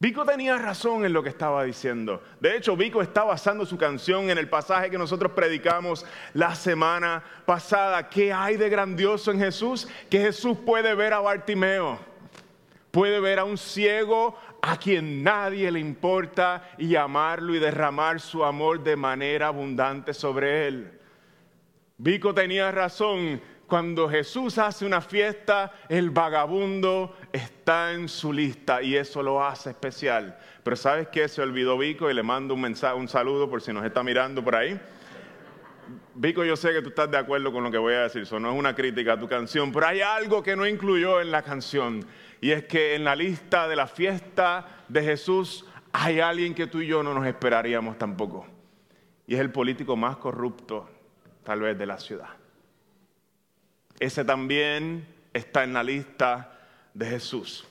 Vico 0.00 0.24
tenía 0.24 0.58
razón 0.58 1.04
en 1.04 1.12
lo 1.12 1.22
que 1.22 1.28
estaba 1.28 1.62
diciendo. 1.62 2.20
De 2.40 2.56
hecho, 2.56 2.76
Vico 2.76 3.02
está 3.02 3.22
basando 3.22 3.64
su 3.64 3.78
canción 3.78 4.28
en 4.28 4.36
el 4.36 4.48
pasaje 4.48 4.90
que 4.90 4.98
nosotros 4.98 5.30
predicamos 5.30 6.04
la 6.34 6.56
semana 6.56 7.22
pasada. 7.46 8.08
¿Qué 8.08 8.32
hay 8.32 8.56
de 8.56 8.68
grandioso 8.68 9.30
en 9.30 9.38
Jesús? 9.38 9.86
Que 10.10 10.20
Jesús 10.20 10.58
puede 10.66 10.92
ver 10.96 11.12
a 11.12 11.20
Bartimeo, 11.20 12.00
puede 12.90 13.20
ver 13.20 13.38
a 13.38 13.44
un 13.44 13.56
ciego 13.56 14.36
a 14.62 14.76
quien 14.78 15.22
nadie 15.22 15.70
le 15.70 15.80
importa 15.80 16.70
y 16.78 16.96
amarlo 16.96 17.54
y 17.54 17.58
derramar 17.58 18.20
su 18.20 18.44
amor 18.44 18.82
de 18.82 18.96
manera 18.96 19.48
abundante 19.48 20.12
sobre 20.12 20.66
él. 20.66 20.98
Vico 21.98 22.34
tenía 22.34 22.70
razón. 22.70 23.40
Cuando 23.66 24.08
Jesús 24.08 24.58
hace 24.58 24.86
una 24.86 25.00
fiesta, 25.00 25.72
el 25.88 26.10
vagabundo 26.10 27.16
está 27.32 27.92
en 27.92 28.08
su 28.08 28.32
lista 28.32 28.80
y 28.80 28.96
eso 28.96 29.24
lo 29.24 29.44
hace 29.44 29.70
especial. 29.70 30.38
Pero 30.62 30.76
¿sabes 30.76 31.08
qué? 31.08 31.26
Se 31.26 31.42
olvidó 31.42 31.76
Vico 31.76 32.08
y 32.08 32.14
le 32.14 32.22
mando 32.22 32.54
un 32.54 32.60
mensaje, 32.60 32.94
un 32.94 33.08
saludo 33.08 33.50
por 33.50 33.60
si 33.60 33.72
nos 33.72 33.84
está 33.84 34.04
mirando 34.04 34.42
por 34.44 34.54
ahí. 34.54 34.80
Vico, 36.14 36.44
yo 36.44 36.56
sé 36.56 36.72
que 36.72 36.80
tú 36.80 36.90
estás 36.90 37.10
de 37.10 37.18
acuerdo 37.18 37.52
con 37.52 37.64
lo 37.64 37.70
que 37.70 37.78
voy 37.78 37.94
a 37.94 38.02
decir, 38.02 38.22
eso 38.22 38.38
no 38.38 38.52
es 38.52 38.58
una 38.58 38.74
crítica 38.74 39.14
a 39.14 39.20
tu 39.20 39.28
canción, 39.28 39.72
pero 39.72 39.86
hay 39.86 40.00
algo 40.00 40.42
que 40.42 40.56
no 40.56 40.66
incluyó 40.66 41.20
en 41.20 41.30
la 41.30 41.42
canción. 41.42 42.06
Y 42.40 42.50
es 42.50 42.64
que 42.64 42.94
en 42.94 43.04
la 43.04 43.16
lista 43.16 43.68
de 43.68 43.76
la 43.76 43.86
fiesta 43.86 44.84
de 44.88 45.02
Jesús 45.02 45.64
hay 45.92 46.20
alguien 46.20 46.54
que 46.54 46.66
tú 46.66 46.80
y 46.80 46.86
yo 46.86 47.02
no 47.02 47.14
nos 47.14 47.26
esperaríamos 47.26 47.98
tampoco. 47.98 48.46
Y 49.26 49.34
es 49.34 49.40
el 49.40 49.50
político 49.50 49.96
más 49.96 50.18
corrupto, 50.18 50.88
tal 51.42 51.60
vez, 51.60 51.78
de 51.78 51.86
la 51.86 51.98
ciudad. 51.98 52.28
Ese 53.98 54.24
también 54.24 55.06
está 55.32 55.64
en 55.64 55.72
la 55.72 55.82
lista 55.82 56.52
de 56.92 57.06
Jesús. 57.06 57.66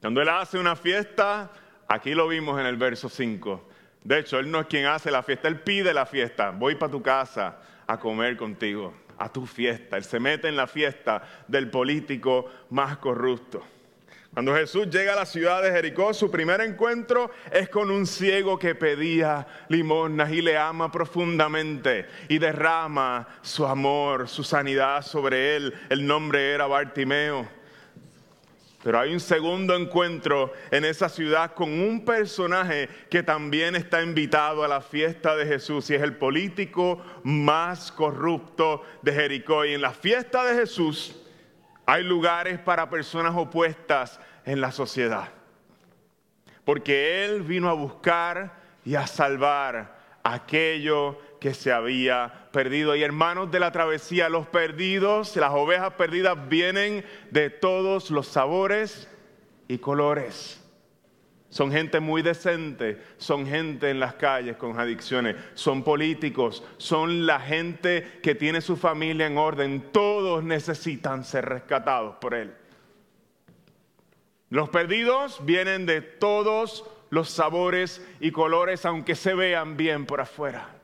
Cuando 0.00 0.22
Él 0.22 0.28
hace 0.28 0.58
una 0.58 0.74
fiesta, 0.74 1.50
aquí 1.86 2.14
lo 2.14 2.28
vimos 2.28 2.58
en 2.58 2.66
el 2.66 2.76
verso 2.76 3.08
5. 3.08 3.68
De 4.04 4.20
hecho, 4.20 4.38
Él 4.38 4.50
no 4.50 4.60
es 4.60 4.66
quien 4.66 4.86
hace 4.86 5.10
la 5.10 5.22
fiesta, 5.22 5.48
Él 5.48 5.60
pide 5.60 5.92
la 5.92 6.06
fiesta. 6.06 6.50
Voy 6.50 6.76
para 6.76 6.90
tu 6.90 7.02
casa 7.02 7.58
a 7.86 7.98
comer 7.98 8.36
contigo 8.36 8.94
a 9.18 9.32
tu 9.32 9.46
fiesta. 9.46 9.96
Él 9.96 10.04
se 10.04 10.20
mete 10.20 10.48
en 10.48 10.56
la 10.56 10.66
fiesta 10.66 11.22
del 11.46 11.70
político 11.70 12.46
más 12.70 12.98
corrupto. 12.98 13.62
Cuando 14.32 14.54
Jesús 14.54 14.88
llega 14.90 15.14
a 15.14 15.16
la 15.16 15.26
ciudad 15.26 15.62
de 15.62 15.72
Jericó, 15.72 16.14
su 16.14 16.30
primer 16.30 16.60
encuentro 16.60 17.30
es 17.50 17.68
con 17.68 17.90
un 17.90 18.06
ciego 18.06 18.58
que 18.58 18.74
pedía 18.74 19.46
limosnas 19.68 20.30
y 20.30 20.42
le 20.42 20.56
ama 20.56 20.92
profundamente 20.92 22.06
y 22.28 22.38
derrama 22.38 23.26
su 23.42 23.66
amor, 23.66 24.28
su 24.28 24.44
sanidad 24.44 25.02
sobre 25.02 25.56
él. 25.56 25.74
El 25.88 26.06
nombre 26.06 26.52
era 26.52 26.66
Bartimeo. 26.66 27.57
Pero 28.82 29.00
hay 29.00 29.12
un 29.12 29.20
segundo 29.20 29.74
encuentro 29.74 30.52
en 30.70 30.84
esa 30.84 31.08
ciudad 31.08 31.54
con 31.54 31.68
un 31.80 32.04
personaje 32.04 32.88
que 33.10 33.24
también 33.24 33.74
está 33.74 34.02
invitado 34.02 34.62
a 34.62 34.68
la 34.68 34.80
fiesta 34.80 35.34
de 35.34 35.46
Jesús 35.46 35.90
y 35.90 35.96
es 35.96 36.02
el 36.02 36.16
político 36.16 37.02
más 37.24 37.90
corrupto 37.90 38.84
de 39.02 39.12
Jericó. 39.12 39.64
Y 39.64 39.74
en 39.74 39.80
la 39.80 39.92
fiesta 39.92 40.44
de 40.44 40.54
Jesús 40.54 41.16
hay 41.86 42.04
lugares 42.04 42.60
para 42.60 42.88
personas 42.88 43.34
opuestas 43.36 44.20
en 44.44 44.60
la 44.60 44.70
sociedad. 44.70 45.28
Porque 46.64 47.24
Él 47.24 47.42
vino 47.42 47.68
a 47.68 47.72
buscar 47.72 48.60
y 48.84 48.94
a 48.94 49.08
salvar 49.08 49.98
aquello 50.22 51.18
que 51.40 51.54
se 51.54 51.72
había 51.72 52.48
perdido. 52.52 52.96
Y 52.96 53.02
hermanos 53.02 53.50
de 53.50 53.60
la 53.60 53.72
travesía, 53.72 54.28
los 54.28 54.46
perdidos, 54.46 55.36
las 55.36 55.52
ovejas 55.52 55.94
perdidas 55.94 56.48
vienen 56.48 57.04
de 57.30 57.50
todos 57.50 58.10
los 58.10 58.26
sabores 58.26 59.08
y 59.68 59.78
colores. 59.78 60.62
Son 61.50 61.72
gente 61.72 62.00
muy 62.00 62.20
decente, 62.20 63.02
son 63.16 63.46
gente 63.46 63.88
en 63.88 64.00
las 64.00 64.14
calles 64.14 64.56
con 64.56 64.78
adicciones, 64.78 65.36
son 65.54 65.82
políticos, 65.82 66.62
son 66.76 67.24
la 67.24 67.40
gente 67.40 68.20
que 68.22 68.34
tiene 68.34 68.60
su 68.60 68.76
familia 68.76 69.26
en 69.26 69.38
orden. 69.38 69.90
Todos 69.90 70.44
necesitan 70.44 71.24
ser 71.24 71.46
rescatados 71.46 72.16
por 72.16 72.34
Él. 72.34 72.52
Los 74.50 74.68
perdidos 74.68 75.44
vienen 75.44 75.86
de 75.86 76.02
todos 76.02 76.84
los 77.10 77.30
sabores 77.30 78.06
y 78.20 78.30
colores, 78.30 78.84
aunque 78.84 79.14
se 79.14 79.34
vean 79.34 79.76
bien 79.76 80.04
por 80.04 80.20
afuera. 80.20 80.77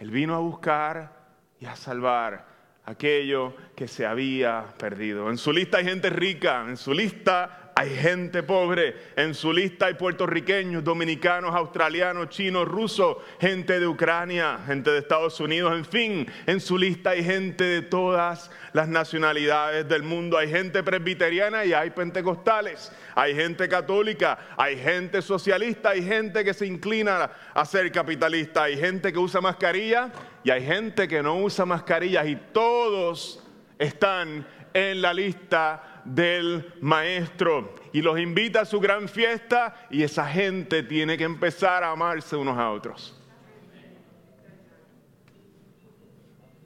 Él 0.00 0.10
vino 0.10 0.34
a 0.34 0.38
buscar 0.38 1.12
y 1.60 1.66
a 1.66 1.76
salvar 1.76 2.46
aquello 2.84 3.54
que 3.76 3.88
se 3.88 4.06
había 4.06 4.64
perdido. 4.78 5.28
En 5.30 5.38
su 5.38 5.52
lista 5.52 5.78
hay 5.78 5.84
gente 5.84 6.08
rica, 6.10 6.64
en 6.66 6.76
su 6.76 6.94
lista 6.94 7.67
hay 7.78 7.94
gente 7.94 8.42
pobre 8.42 8.96
en 9.14 9.36
su 9.36 9.52
lista, 9.52 9.86
hay 9.86 9.94
puertorriqueños, 9.94 10.82
dominicanos, 10.82 11.54
australianos, 11.54 12.28
chinos, 12.28 12.66
rusos, 12.66 13.18
gente 13.40 13.78
de 13.78 13.86
Ucrania, 13.86 14.58
gente 14.66 14.90
de 14.90 14.98
Estados 14.98 15.38
Unidos, 15.38 15.72
en 15.76 15.84
fin, 15.84 16.26
en 16.46 16.60
su 16.60 16.76
lista 16.76 17.10
hay 17.10 17.22
gente 17.22 17.62
de 17.62 17.82
todas 17.82 18.50
las 18.72 18.88
nacionalidades 18.88 19.88
del 19.88 20.02
mundo, 20.02 20.36
hay 20.36 20.50
gente 20.50 20.82
presbiteriana 20.82 21.64
y 21.64 21.72
hay 21.72 21.90
pentecostales, 21.90 22.90
hay 23.14 23.36
gente 23.36 23.68
católica, 23.68 24.40
hay 24.56 24.76
gente 24.76 25.22
socialista, 25.22 25.90
hay 25.90 26.02
gente 26.02 26.44
que 26.44 26.54
se 26.54 26.66
inclina 26.66 27.30
a 27.54 27.64
ser 27.64 27.92
capitalista, 27.92 28.64
hay 28.64 28.76
gente 28.76 29.12
que 29.12 29.20
usa 29.20 29.40
mascarilla 29.40 30.10
y 30.42 30.50
hay 30.50 30.66
gente 30.66 31.06
que 31.06 31.22
no 31.22 31.38
usa 31.38 31.64
mascarillas. 31.64 32.26
Y 32.26 32.34
todos 32.52 33.40
están 33.78 34.44
en 34.74 35.00
la 35.00 35.14
lista 35.14 35.87
del 36.04 36.72
maestro 36.80 37.74
y 37.92 38.02
los 38.02 38.18
invita 38.18 38.62
a 38.62 38.64
su 38.64 38.80
gran 38.80 39.08
fiesta 39.08 39.86
y 39.90 40.02
esa 40.02 40.26
gente 40.26 40.82
tiene 40.82 41.16
que 41.16 41.24
empezar 41.24 41.84
a 41.84 41.90
amarse 41.90 42.36
unos 42.36 42.58
a 42.58 42.70
otros. 42.70 43.14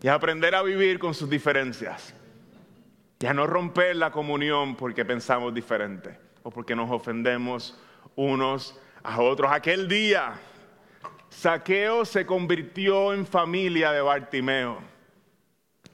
Y 0.03 0.09
aprender 0.09 0.55
a 0.55 0.63
vivir 0.63 0.99
con 0.99 1.15
sus 1.15 1.31
diferencias. 1.31 2.15
Y 3.21 3.27
a 3.27 3.33
no 3.33 3.47
romper 3.47 3.95
la 3.95 4.11
comunión 4.11 4.75
porque 4.75 5.05
pensamos 5.05 5.55
diferente 5.55 6.19
o 6.43 6.51
porque 6.51 6.75
nos 6.75 6.91
ofendemos 6.91 7.81
unos 8.17 8.79
a 9.05 9.21
otros. 9.21 9.53
Aquel 9.53 9.87
día, 9.87 10.35
Saqueo 11.29 12.05
se 12.05 12.27
convirtió 12.27 13.13
en 13.13 13.25
familia 13.25 13.93
de 13.93 14.01
Bartimeo 14.01 14.92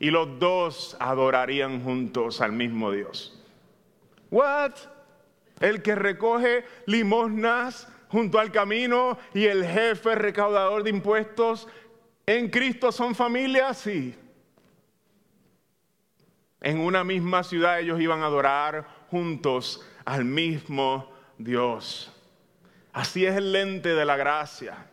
y 0.01 0.11
los 0.11 0.39
dos 0.39 0.97
adorarían 1.01 1.83
juntos 1.83 2.41
al 2.41 2.53
mismo 2.53 2.93
Dios. 2.93 3.43
What? 4.31 4.73
El 5.61 5.83
que 5.83 5.95
recoge 5.95 6.65
limosnas 6.87 7.89
junto 8.09 8.39
al 8.39 8.53
camino 8.53 9.19
y 9.35 9.47
el 9.47 9.65
jefe 9.65 10.15
recaudador 10.15 10.83
de 10.83 10.91
impuestos 10.91 11.69
en 12.27 12.51
Cristo 12.51 12.93
son 12.93 13.15
familias, 13.15 13.79
sí. 13.79 14.15
En 16.61 16.81
una 16.81 17.05
misma 17.05 17.43
ciudad 17.43 17.81
ellos 17.81 18.01
iban 18.01 18.23
a 18.23 18.27
adorar 18.27 18.87
juntos 19.11 19.87
al 20.05 20.25
mismo 20.25 21.11
Dios. 21.39 22.13
Así 22.93 23.25
es 23.25 23.37
el 23.37 23.53
lente 23.53 23.95
de 23.95 24.05
la 24.05 24.17
gracia. 24.17 24.88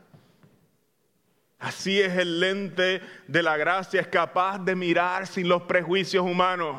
Así 1.66 2.00
es 2.00 2.16
el 2.18 2.40
lente 2.40 3.02
de 3.28 3.44
la 3.44 3.58
gracia, 3.58 4.00
es 4.00 4.08
capaz 4.08 4.60
de 4.60 4.76
mirar 4.76 5.26
sin 5.26 5.50
los 5.50 5.64
prejuicios 5.64 6.24
humanos 6.24 6.78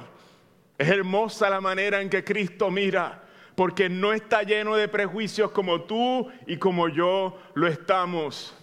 es 0.79 0.88
hermosa 0.88 1.49
la 1.49 1.61
manera 1.61 2.01
en 2.01 2.11
que 2.11 2.25
Cristo 2.25 2.70
mira, 2.70 3.22
porque 3.55 3.88
no 3.88 4.12
está 4.12 4.42
lleno 4.42 4.77
de 4.77 4.88
prejuicios 4.88 5.51
como 5.51 5.83
tú 5.83 6.31
y 6.46 6.59
como 6.59 6.88
yo 6.88 7.38
lo 7.55 7.66
estamos. 7.66 8.55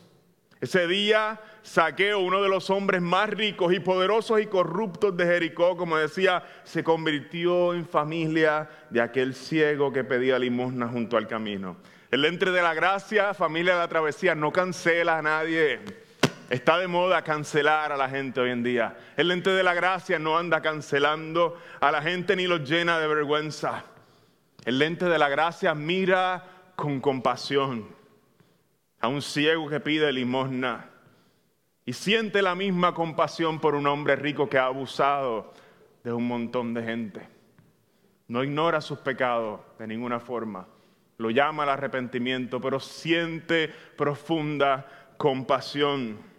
Ese 0.62 0.88
día 0.88 1.42
Saqueo, 1.64 2.20
uno 2.20 2.42
de 2.42 2.50
los 2.50 2.70
hombres 2.70 3.02
más 3.02 3.30
ricos 3.30 3.74
y 3.74 3.80
poderosos 3.80 4.42
y 4.42 4.46
corruptos 4.46 5.16
de 5.18 5.26
Jericó, 5.26 5.76
como 5.76 5.98
decía, 5.98 6.44
se 6.64 6.84
convirtió 6.84 7.74
en 7.74 7.86
familia 7.86 8.70
de 8.90 9.02
aquel 9.02 9.34
ciego 9.34 9.92
que 9.92 10.04
pedía 10.04 10.38
limosna 10.38 10.88
junto 10.88 11.18
al 11.18 11.28
camino. 11.28 11.78
El 12.12 12.26
entre 12.26 12.52
de 12.52 12.62
la 12.62 12.74
gracia, 12.74 13.34
familia 13.34 13.74
de 13.74 13.80
la 13.80 13.88
travesía, 13.88 14.36
no 14.36 14.52
cancela 14.52 15.18
a 15.18 15.22
nadie. 15.22 16.03
Está 16.50 16.78
de 16.78 16.88
moda 16.88 17.24
cancelar 17.24 17.92
a 17.92 17.98
la 17.98 18.10
gente 18.10 18.40
hoy 18.40 18.52
en 18.52 18.64
día. 18.64 18.98
El 19.18 19.32
ente 19.32 19.50
de 19.50 19.64
la 19.64 19.74
gracia 19.74 20.20
no 20.20 20.38
anda 20.38 20.62
cancelando 20.62 21.58
a 21.80 21.92
la 21.92 22.02
gente 22.02 22.36
ni 22.36 22.48
los 22.48 22.70
llena 22.70 23.00
de 23.00 23.08
vergüenza. 23.08 23.86
El 24.66 24.80
lente 24.80 25.06
de 25.06 25.18
la 25.18 25.30
gracia 25.30 25.74
mira 25.74 26.72
con 26.76 27.02
compasión 27.02 27.88
a 29.00 29.08
un 29.08 29.22
ciego 29.22 29.68
que 29.68 29.80
pide 29.80 30.12
limosna 30.12 30.90
y 31.86 31.94
siente 31.94 32.42
la 32.42 32.56
misma 32.56 32.94
compasión 32.94 33.60
por 33.60 33.76
un 33.76 33.88
hombre 33.88 34.16
rico 34.16 34.48
que 34.48 34.58
ha 34.58 34.66
abusado 34.66 35.54
de 36.04 36.14
un 36.14 36.28
montón 36.28 36.74
de 36.74 36.84
gente. 36.84 37.28
No 38.28 38.44
ignora 38.44 38.80
sus 38.80 39.00
pecados 39.00 39.60
de 39.78 39.88
ninguna 39.88 40.20
forma, 40.20 40.66
lo 41.18 41.30
llama 41.30 41.64
al 41.64 41.70
arrepentimiento, 41.70 42.62
pero 42.62 42.80
siente 42.80 43.68
profunda 43.98 45.14
compasión. 45.18 46.33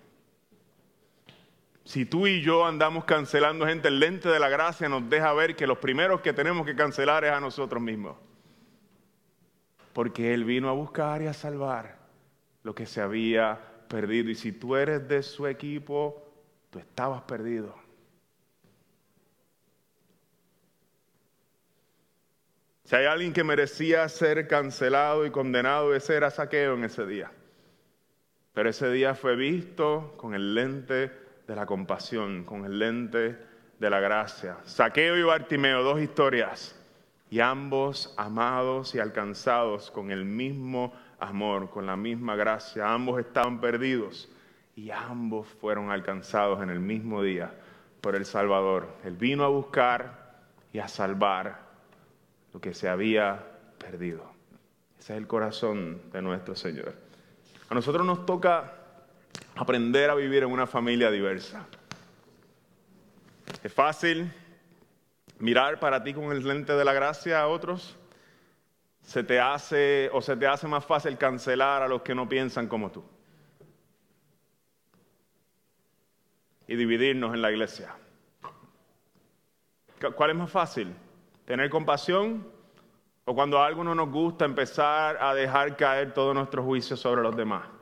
Si 1.84 2.06
tú 2.06 2.26
y 2.26 2.40
yo 2.40 2.64
andamos 2.64 3.04
cancelando 3.04 3.66
gente, 3.66 3.88
el 3.88 4.00
lente 4.00 4.30
de 4.30 4.40
la 4.40 4.48
gracia 4.48 4.88
nos 4.88 5.08
deja 5.10 5.32
ver 5.34 5.54
que 5.54 5.66
los 5.66 5.78
primeros 5.78 6.22
que 6.22 6.32
tenemos 6.32 6.64
que 6.64 6.74
cancelar 6.74 7.24
es 7.24 7.32
a 7.32 7.40
nosotros 7.40 7.82
mismos. 7.82 8.16
Porque 9.92 10.32
Él 10.32 10.44
vino 10.44 10.70
a 10.70 10.72
buscar 10.72 11.20
y 11.20 11.26
a 11.26 11.34
salvar 11.34 11.98
lo 12.62 12.74
que 12.74 12.86
se 12.86 13.02
había 13.02 13.60
perdido. 13.86 14.30
Y 14.30 14.34
si 14.34 14.50
tú 14.50 14.76
eres 14.76 15.06
de 15.06 15.22
su 15.22 15.46
equipo, 15.46 16.26
tú 16.70 16.78
estabas 16.78 17.22
perdido. 17.22 17.74
Si 22.84 22.96
hay 22.96 23.04
alguien 23.04 23.32
que 23.34 23.44
merecía 23.44 24.08
ser 24.08 24.48
cancelado 24.48 25.26
y 25.26 25.30
condenado, 25.30 25.94
ese 25.94 26.16
era 26.16 26.30
Saqueo 26.30 26.74
en 26.74 26.84
ese 26.84 27.04
día. 27.06 27.30
Pero 28.54 28.70
ese 28.70 28.90
día 28.90 29.14
fue 29.14 29.36
visto 29.36 30.14
con 30.16 30.34
el 30.34 30.54
lente 30.54 31.23
de 31.46 31.56
la 31.56 31.66
compasión, 31.66 32.44
con 32.44 32.64
el 32.64 32.78
lente 32.78 33.38
de 33.78 33.90
la 33.90 34.00
gracia. 34.00 34.58
Saqueo 34.64 35.16
y 35.16 35.22
Bartimeo, 35.22 35.82
dos 35.82 36.00
historias, 36.00 36.78
y 37.30 37.40
ambos 37.40 38.14
amados 38.16 38.94
y 38.94 39.00
alcanzados 39.00 39.90
con 39.90 40.10
el 40.10 40.24
mismo 40.24 40.92
amor, 41.18 41.70
con 41.70 41.86
la 41.86 41.96
misma 41.96 42.36
gracia. 42.36 42.92
Ambos 42.92 43.20
estaban 43.20 43.60
perdidos 43.60 44.30
y 44.76 44.90
ambos 44.90 45.48
fueron 45.48 45.90
alcanzados 45.90 46.62
en 46.62 46.70
el 46.70 46.80
mismo 46.80 47.22
día 47.22 47.52
por 48.00 48.14
el 48.14 48.24
Salvador. 48.24 48.88
Él 49.04 49.16
vino 49.16 49.44
a 49.44 49.48
buscar 49.48 50.44
y 50.72 50.78
a 50.78 50.88
salvar 50.88 51.60
lo 52.52 52.60
que 52.60 52.74
se 52.74 52.88
había 52.88 53.44
perdido. 53.78 54.22
Ese 54.98 55.14
es 55.14 55.18
el 55.18 55.26
corazón 55.26 56.02
de 56.12 56.22
nuestro 56.22 56.54
Señor. 56.54 56.94
A 57.68 57.74
nosotros 57.74 58.06
nos 58.06 58.26
toca 58.26 58.83
aprender 59.56 60.10
a 60.10 60.14
vivir 60.14 60.42
en 60.42 60.50
una 60.50 60.66
familia 60.66 61.10
diversa. 61.10 61.66
Es 63.62 63.72
fácil 63.72 64.30
mirar 65.38 65.78
para 65.78 66.02
ti 66.02 66.14
con 66.14 66.32
el 66.32 66.46
lente 66.46 66.72
de 66.72 66.84
la 66.84 66.92
gracia 66.92 67.40
a 67.40 67.48
otros. 67.48 67.96
Se 69.02 69.22
te 69.22 69.38
hace 69.38 70.10
o 70.12 70.22
se 70.22 70.36
te 70.36 70.46
hace 70.46 70.66
más 70.66 70.84
fácil 70.84 71.18
cancelar 71.18 71.82
a 71.82 71.88
los 71.88 72.02
que 72.02 72.14
no 72.14 72.28
piensan 72.28 72.68
como 72.68 72.90
tú. 72.90 73.04
Y 76.66 76.76
dividirnos 76.76 77.34
en 77.34 77.42
la 77.42 77.50
iglesia. 77.50 77.94
¿Cuál 80.14 80.30
es 80.30 80.36
más 80.36 80.50
fácil? 80.50 80.94
¿Tener 81.44 81.70
compasión 81.70 82.46
O 83.26 83.34
cuando 83.34 83.62
algo 83.62 83.84
no 83.84 83.94
nos 83.94 84.10
gusta, 84.10 84.44
empezar 84.44 85.16
a 85.22 85.34
dejar 85.34 85.76
caer 85.76 86.12
todo 86.12 86.34
nuestro 86.34 86.62
juicio 86.62 86.96
sobre 86.96 87.22
los 87.22 87.34
demás. 87.34 87.73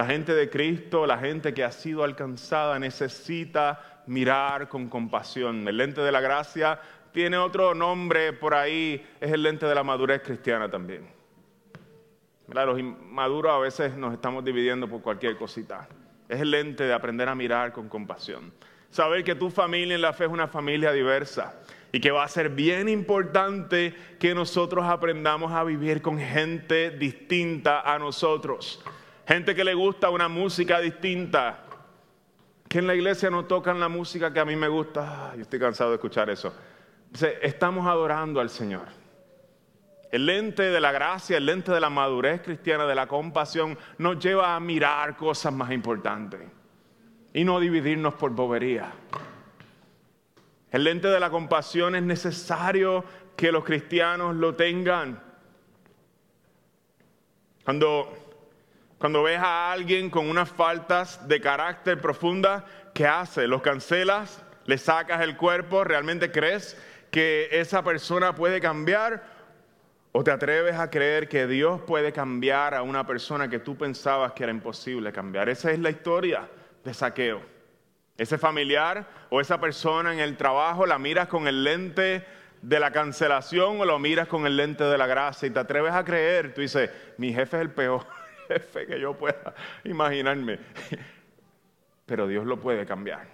La 0.00 0.06
gente 0.06 0.32
de 0.32 0.48
Cristo, 0.48 1.06
la 1.06 1.18
gente 1.18 1.52
que 1.52 1.62
ha 1.62 1.70
sido 1.70 2.04
alcanzada, 2.04 2.78
necesita 2.78 4.02
mirar 4.06 4.70
con 4.70 4.88
compasión. 4.88 5.68
El 5.68 5.76
lente 5.76 6.00
de 6.00 6.10
la 6.10 6.22
gracia 6.22 6.80
tiene 7.12 7.36
otro 7.36 7.74
nombre 7.74 8.32
por 8.32 8.54
ahí, 8.54 9.06
es 9.20 9.30
el 9.30 9.42
lente 9.42 9.66
de 9.66 9.74
la 9.74 9.84
madurez 9.84 10.22
cristiana 10.22 10.70
también. 10.70 11.06
Los 12.48 12.78
inmaduros 12.78 13.52
a 13.52 13.58
veces 13.58 13.94
nos 13.94 14.14
estamos 14.14 14.42
dividiendo 14.42 14.88
por 14.88 15.02
cualquier 15.02 15.36
cosita. 15.36 15.86
Es 16.30 16.40
el 16.40 16.50
lente 16.50 16.84
de 16.84 16.94
aprender 16.94 17.28
a 17.28 17.34
mirar 17.34 17.70
con 17.70 17.86
compasión. 17.90 18.54
Saber 18.88 19.22
que 19.22 19.34
tu 19.34 19.50
familia 19.50 19.96
en 19.96 20.00
la 20.00 20.14
fe 20.14 20.24
es 20.24 20.30
una 20.30 20.48
familia 20.48 20.92
diversa 20.92 21.60
y 21.92 22.00
que 22.00 22.10
va 22.10 22.24
a 22.24 22.28
ser 22.28 22.48
bien 22.48 22.88
importante 22.88 23.94
que 24.18 24.34
nosotros 24.34 24.86
aprendamos 24.86 25.52
a 25.52 25.62
vivir 25.62 26.00
con 26.00 26.18
gente 26.18 26.90
distinta 26.90 27.82
a 27.82 27.98
nosotros. 27.98 28.82
Gente 29.30 29.54
que 29.54 29.62
le 29.62 29.74
gusta 29.74 30.10
una 30.10 30.26
música 30.26 30.80
distinta. 30.80 31.60
Que 32.68 32.80
en 32.80 32.88
la 32.88 32.96
iglesia 32.96 33.30
no 33.30 33.44
tocan 33.44 33.78
la 33.78 33.88
música 33.88 34.32
que 34.32 34.40
a 34.40 34.44
mí 34.44 34.56
me 34.56 34.66
gusta. 34.66 35.34
yo 35.36 35.42
estoy 35.42 35.60
cansado 35.60 35.90
de 35.90 35.96
escuchar 35.96 36.28
eso. 36.30 36.52
Estamos 37.40 37.86
adorando 37.86 38.40
al 38.40 38.50
Señor. 38.50 38.88
El 40.10 40.26
lente 40.26 40.64
de 40.64 40.80
la 40.80 40.90
gracia, 40.90 41.36
el 41.36 41.46
lente 41.46 41.70
de 41.70 41.78
la 41.78 41.90
madurez 41.90 42.42
cristiana, 42.42 42.86
de 42.86 42.96
la 42.96 43.06
compasión, 43.06 43.78
nos 43.98 44.18
lleva 44.18 44.56
a 44.56 44.58
mirar 44.58 45.16
cosas 45.16 45.52
más 45.52 45.70
importantes 45.70 46.40
y 47.32 47.44
no 47.44 47.60
dividirnos 47.60 48.14
por 48.14 48.32
bobería. 48.32 48.90
El 50.72 50.82
lente 50.82 51.06
de 51.06 51.20
la 51.20 51.30
compasión 51.30 51.94
es 51.94 52.02
necesario 52.02 53.04
que 53.36 53.52
los 53.52 53.62
cristianos 53.62 54.34
lo 54.34 54.56
tengan. 54.56 55.22
Cuando, 57.64 58.19
cuando 59.00 59.22
ves 59.22 59.38
a 59.40 59.72
alguien 59.72 60.10
con 60.10 60.28
unas 60.28 60.50
faltas 60.50 61.26
de 61.26 61.40
carácter 61.40 61.98
profunda, 62.02 62.66
¿qué 62.92 63.06
hace? 63.06 63.46
¿Los 63.46 63.62
cancelas? 63.62 64.42
¿Le 64.66 64.76
sacas 64.76 65.22
el 65.22 65.38
cuerpo? 65.38 65.84
¿Realmente 65.84 66.30
crees 66.30 66.76
que 67.10 67.48
esa 67.50 67.82
persona 67.82 68.34
puede 68.34 68.60
cambiar? 68.60 69.22
¿O 70.12 70.22
te 70.22 70.30
atreves 70.30 70.74
a 70.74 70.90
creer 70.90 71.30
que 71.30 71.46
Dios 71.46 71.80
puede 71.80 72.12
cambiar 72.12 72.74
a 72.74 72.82
una 72.82 73.06
persona 73.06 73.48
que 73.48 73.58
tú 73.58 73.74
pensabas 73.74 74.32
que 74.32 74.42
era 74.42 74.52
imposible 74.52 75.12
cambiar? 75.12 75.48
Esa 75.48 75.70
es 75.70 75.78
la 75.78 75.88
historia 75.88 76.46
de 76.84 76.92
saqueo. 76.92 77.40
Ese 78.18 78.36
familiar 78.36 79.08
o 79.30 79.40
esa 79.40 79.58
persona 79.58 80.12
en 80.12 80.20
el 80.20 80.36
trabajo 80.36 80.84
la 80.84 80.98
miras 80.98 81.28
con 81.28 81.48
el 81.48 81.64
lente 81.64 82.26
de 82.60 82.78
la 82.78 82.90
cancelación 82.90 83.80
o 83.80 83.86
lo 83.86 83.98
miras 83.98 84.28
con 84.28 84.46
el 84.46 84.58
lente 84.58 84.84
de 84.84 84.98
la 84.98 85.06
gracia 85.06 85.46
y 85.46 85.52
te 85.52 85.58
atreves 85.58 85.94
a 85.94 86.04
creer. 86.04 86.52
Tú 86.52 86.60
dices, 86.60 86.90
mi 87.16 87.32
jefe 87.32 87.56
es 87.56 87.62
el 87.62 87.70
peor 87.70 88.19
que 88.86 89.00
yo 89.00 89.14
pueda 89.14 89.54
imaginarme. 89.84 90.58
Pero 92.06 92.26
Dios 92.26 92.44
lo 92.44 92.60
puede 92.60 92.86
cambiar. 92.86 93.26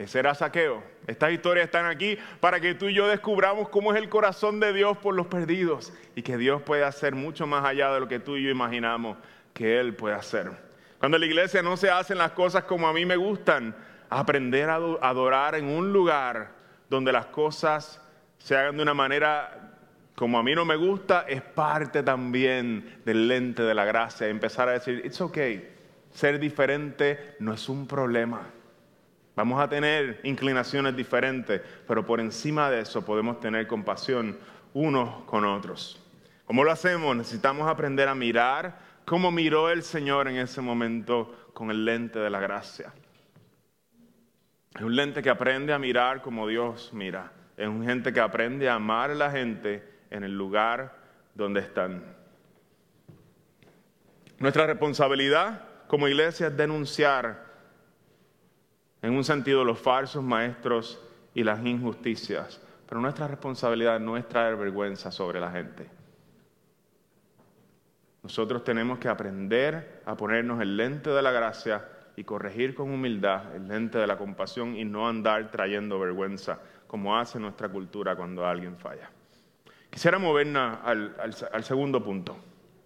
Ese 0.00 0.18
era 0.18 0.34
saqueo. 0.34 0.82
Estas 1.06 1.30
historias 1.32 1.66
están 1.66 1.84
aquí 1.84 2.18
para 2.40 2.58
que 2.58 2.74
tú 2.74 2.86
y 2.86 2.94
yo 2.94 3.06
descubramos 3.06 3.68
cómo 3.68 3.92
es 3.92 3.98
el 3.98 4.08
corazón 4.08 4.58
de 4.58 4.72
Dios 4.72 4.96
por 4.96 5.14
los 5.14 5.26
perdidos 5.26 5.92
y 6.14 6.22
que 6.22 6.38
Dios 6.38 6.62
puede 6.62 6.84
hacer 6.84 7.14
mucho 7.14 7.46
más 7.46 7.66
allá 7.66 7.92
de 7.92 8.00
lo 8.00 8.08
que 8.08 8.18
tú 8.18 8.36
y 8.36 8.44
yo 8.44 8.50
imaginamos 8.50 9.18
que 9.52 9.78
Él 9.78 9.94
puede 9.94 10.14
hacer. 10.14 10.50
Cuando 10.98 11.16
en 11.16 11.20
la 11.20 11.26
iglesia 11.26 11.62
no 11.62 11.76
se 11.76 11.90
hacen 11.90 12.16
las 12.16 12.32
cosas 12.32 12.64
como 12.64 12.88
a 12.88 12.94
mí 12.94 13.04
me 13.04 13.16
gustan, 13.16 13.76
aprender 14.08 14.70
a 14.70 14.76
adorar 14.76 15.54
en 15.54 15.66
un 15.66 15.92
lugar 15.92 16.52
donde 16.88 17.12
las 17.12 17.26
cosas 17.26 18.00
se 18.38 18.56
hagan 18.56 18.76
de 18.76 18.82
una 18.82 18.94
manera 18.94 19.69
como 20.20 20.38
a 20.38 20.42
mí 20.42 20.54
no 20.54 20.66
me 20.66 20.76
gusta, 20.76 21.24
es 21.26 21.40
parte 21.40 22.02
también 22.02 23.00
del 23.06 23.26
lente 23.26 23.62
de 23.62 23.74
la 23.74 23.86
gracia. 23.86 24.28
Empezar 24.28 24.68
a 24.68 24.72
decir, 24.72 25.00
it's 25.02 25.18
okay, 25.22 25.66
ser 26.12 26.38
diferente 26.38 27.36
no 27.38 27.54
es 27.54 27.70
un 27.70 27.86
problema. 27.86 28.42
Vamos 29.34 29.58
a 29.58 29.66
tener 29.66 30.20
inclinaciones 30.24 30.94
diferentes, 30.94 31.62
pero 31.88 32.04
por 32.04 32.20
encima 32.20 32.68
de 32.68 32.80
eso 32.80 33.02
podemos 33.02 33.40
tener 33.40 33.66
compasión 33.66 34.36
unos 34.74 35.24
con 35.24 35.46
otros. 35.46 35.98
¿Cómo 36.44 36.64
lo 36.64 36.70
hacemos? 36.70 37.16
Necesitamos 37.16 37.66
aprender 37.66 38.06
a 38.06 38.14
mirar 38.14 38.78
como 39.06 39.30
miró 39.30 39.70
el 39.70 39.82
Señor 39.82 40.28
en 40.28 40.36
ese 40.36 40.60
momento 40.60 41.48
con 41.54 41.70
el 41.70 41.86
lente 41.86 42.18
de 42.18 42.28
la 42.28 42.40
gracia. 42.40 42.92
Es 44.74 44.82
un 44.82 44.94
lente 44.94 45.22
que 45.22 45.30
aprende 45.30 45.72
a 45.72 45.78
mirar 45.78 46.20
como 46.20 46.46
Dios 46.46 46.90
mira. 46.92 47.32
Es 47.56 47.68
un 47.68 47.86
gente 47.86 48.12
que 48.12 48.20
aprende 48.20 48.68
a 48.68 48.74
amar 48.74 49.12
a 49.12 49.14
la 49.14 49.30
gente 49.30 49.88
en 50.10 50.24
el 50.24 50.36
lugar 50.36 50.94
donde 51.34 51.60
están. 51.60 52.02
Nuestra 54.38 54.66
responsabilidad 54.66 55.62
como 55.86 56.08
iglesia 56.08 56.48
es 56.48 56.56
denunciar 56.56 57.44
en 59.02 59.14
un 59.14 59.24
sentido 59.24 59.64
los 59.64 59.78
falsos 59.78 60.22
maestros 60.22 61.00
y 61.34 61.44
las 61.44 61.64
injusticias, 61.64 62.60
pero 62.88 63.00
nuestra 63.00 63.28
responsabilidad 63.28 64.00
no 64.00 64.16
es 64.16 64.28
traer 64.28 64.56
vergüenza 64.56 65.10
sobre 65.10 65.40
la 65.40 65.50
gente. 65.50 65.88
Nosotros 68.22 68.64
tenemos 68.64 68.98
que 68.98 69.08
aprender 69.08 70.02
a 70.04 70.16
ponernos 70.16 70.60
el 70.60 70.76
lente 70.76 71.10
de 71.10 71.22
la 71.22 71.32
gracia 71.32 71.88
y 72.16 72.24
corregir 72.24 72.74
con 72.74 72.90
humildad 72.90 73.54
el 73.54 73.66
lente 73.66 73.98
de 73.98 74.06
la 74.06 74.18
compasión 74.18 74.76
y 74.76 74.84
no 74.84 75.08
andar 75.08 75.50
trayendo 75.50 75.98
vergüenza 75.98 76.60
como 76.86 77.16
hace 77.16 77.38
nuestra 77.38 77.68
cultura 77.68 78.16
cuando 78.16 78.46
alguien 78.46 78.76
falla. 78.76 79.10
Quisiera 79.90 80.18
movernos 80.18 80.78
al, 80.84 81.64
segundo 81.64 82.02
punto. 82.02 82.38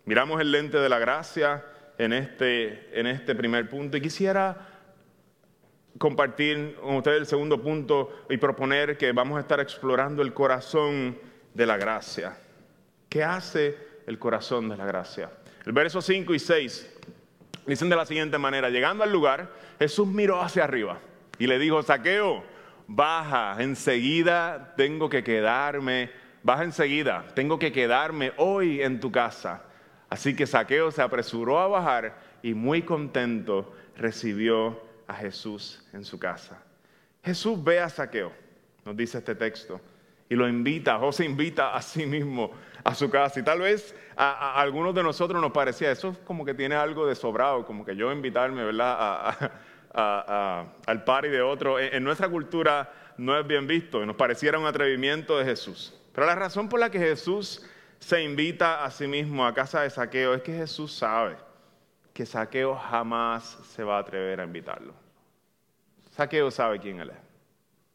Miramos 0.07 0.41
el 0.41 0.51
lente 0.51 0.79
de 0.79 0.89
la 0.89 0.99
gracia 0.99 1.65
en 1.99 2.13
este, 2.13 2.99
en 2.99 3.07
este 3.07 3.35
primer 3.35 3.69
punto 3.69 3.97
y 3.97 4.01
quisiera 4.01 4.69
compartir 5.99 6.77
con 6.81 6.97
ustedes 6.97 7.21
el 7.21 7.27
segundo 7.27 7.63
punto 7.63 8.25
y 8.29 8.39
proponer 8.39 8.97
que 8.97 9.13
vamos 9.13 9.37
a 9.37 9.41
estar 9.41 9.61
explorando 9.61 10.23
el 10.23 10.33
corazón 10.33 11.19
de 11.53 11.67
la 11.67 11.77
gracia. 11.77 12.37
¿Qué 13.09 13.23
hace 13.23 13.77
el 14.07 14.19
corazón 14.19 14.69
de 14.69 14.77
la 14.77 14.87
gracia? 14.87 15.31
El 15.65 15.73
verso 15.73 16.03
5 16.03 16.35
y 16.35 16.39
6 16.39 16.99
dicen 17.67 17.89
de 17.89 17.97
la 17.97 18.07
siguiente 18.07 18.39
manera, 18.39 18.71
llegando 18.71 19.05
al 19.05 19.13
lugar, 19.13 19.51
Jesús 19.79 20.07
miró 20.07 20.41
hacia 20.43 20.65
arriba 20.65 20.99
y 21.39 21.47
le 21.47 21.59
dijo, 21.59 21.83
Saqueo, 21.83 22.45
baja, 22.87 23.57
enseguida 23.63 24.75
tengo 24.77 25.09
que 25.09 25.23
quedarme, 25.23 26.11
baja 26.45 26.63
enseguida, 26.63 27.25
tengo 27.35 27.59
que 27.59 27.73
quedarme 27.73 28.33
hoy 28.37 28.83
en 28.83 29.01
tu 29.01 29.11
casa. 29.11 29.65
Así 30.09 30.37
que 30.37 30.47
Saqueo 30.47 30.93
se 30.93 31.03
apresuró 31.03 31.59
a 31.59 31.67
bajar 31.67 32.17
y 32.43 32.55
muy 32.55 32.83
contento 32.83 33.75
recibió 33.97 34.81
a 35.09 35.15
Jesús 35.15 35.83
en 35.93 36.05
su 36.05 36.19
casa. 36.19 36.63
Jesús 37.25 37.65
ve 37.65 37.81
a 37.81 37.89
Saqueo, 37.89 38.31
nos 38.85 38.95
dice 38.97 39.19
este 39.19 39.35
texto, 39.35 39.81
y 40.29 40.35
lo 40.35 40.47
invita, 40.47 40.99
o 40.99 41.11
se 41.13 41.25
invita 41.25 41.75
a 41.75 41.81
sí 41.81 42.05
mismo 42.05 42.53
a 42.85 42.95
su 42.95 43.09
casa. 43.09 43.41
Y 43.41 43.43
tal 43.43 43.61
vez 43.61 43.95
a, 44.15 44.61
algunos 44.61 44.95
de 44.95 45.03
nosotros 45.03 45.41
nos 45.41 45.53
parecía, 45.53 45.91
eso 45.91 46.15
como 46.25 46.45
que 46.45 46.53
tiene 46.53 46.75
algo 46.75 47.07
de 47.07 47.15
sobrado, 47.15 47.65
como 47.65 47.87
que 47.87 47.97
yo 47.97 48.13
invitarme, 48.13 48.63
¿verdad? 48.65 49.51
al 49.95 51.05
party 51.05 51.29
de 51.29 51.41
otro. 51.41 51.79
En, 51.79 51.95
en 51.95 52.05
nuestra 52.05 52.29
cultura 52.29 52.93
no 53.17 53.39
es 53.39 53.47
bien 53.47 53.67
visto 53.67 54.03
y 54.03 54.07
nos 54.07 54.17
pareciera 54.17 54.59
un 54.59 54.67
atrevimiento 54.67 55.39
de 55.39 55.47
Jesús. 55.47 55.95
Pero 56.15 56.27
la 56.27 56.37
razón 56.37 56.69
por 56.69 56.79
la 56.79 56.91
que 56.91 56.99
Jesús 56.99 57.67
se 57.99 58.23
invita 58.23 58.85
a 58.85 58.91
sí 58.91 59.07
mismo 59.07 59.45
a 59.45 59.53
casa 59.53 59.83
de 59.83 59.91
Saqueo 59.91 60.35
es 60.35 60.43
que 60.43 60.53
Jesús 60.57 60.95
sabe 60.95 61.37
que 62.13 62.25
Saqueo 62.25 62.77
jamás 62.77 63.59
se 63.75 63.83
va 63.83 63.97
a 63.97 64.01
atrever 64.01 64.41
a 64.41 64.45
invitarlo. 64.45 64.95
Saqueo 66.13 66.53
sabe 66.53 66.79
quién 66.79 67.01
él 67.01 67.11
es. 67.11 67.17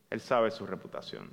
Él 0.10 0.19
sabe 0.19 0.51
su 0.51 0.65
reputación. 0.65 1.29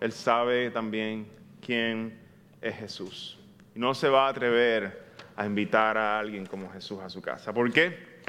Él 0.00 0.12
sabe 0.12 0.70
también 0.70 1.30
quién 1.60 2.18
es 2.62 2.76
Jesús. 2.76 3.38
No 3.74 3.94
se 3.94 4.08
va 4.08 4.26
a 4.26 4.30
atrever 4.30 5.02
a 5.36 5.44
invitar 5.44 5.98
a 5.98 6.18
alguien 6.18 6.46
como 6.46 6.70
Jesús 6.72 7.00
a 7.02 7.10
su 7.10 7.20
casa. 7.20 7.52
¿Por 7.52 7.70
qué? 7.70 8.22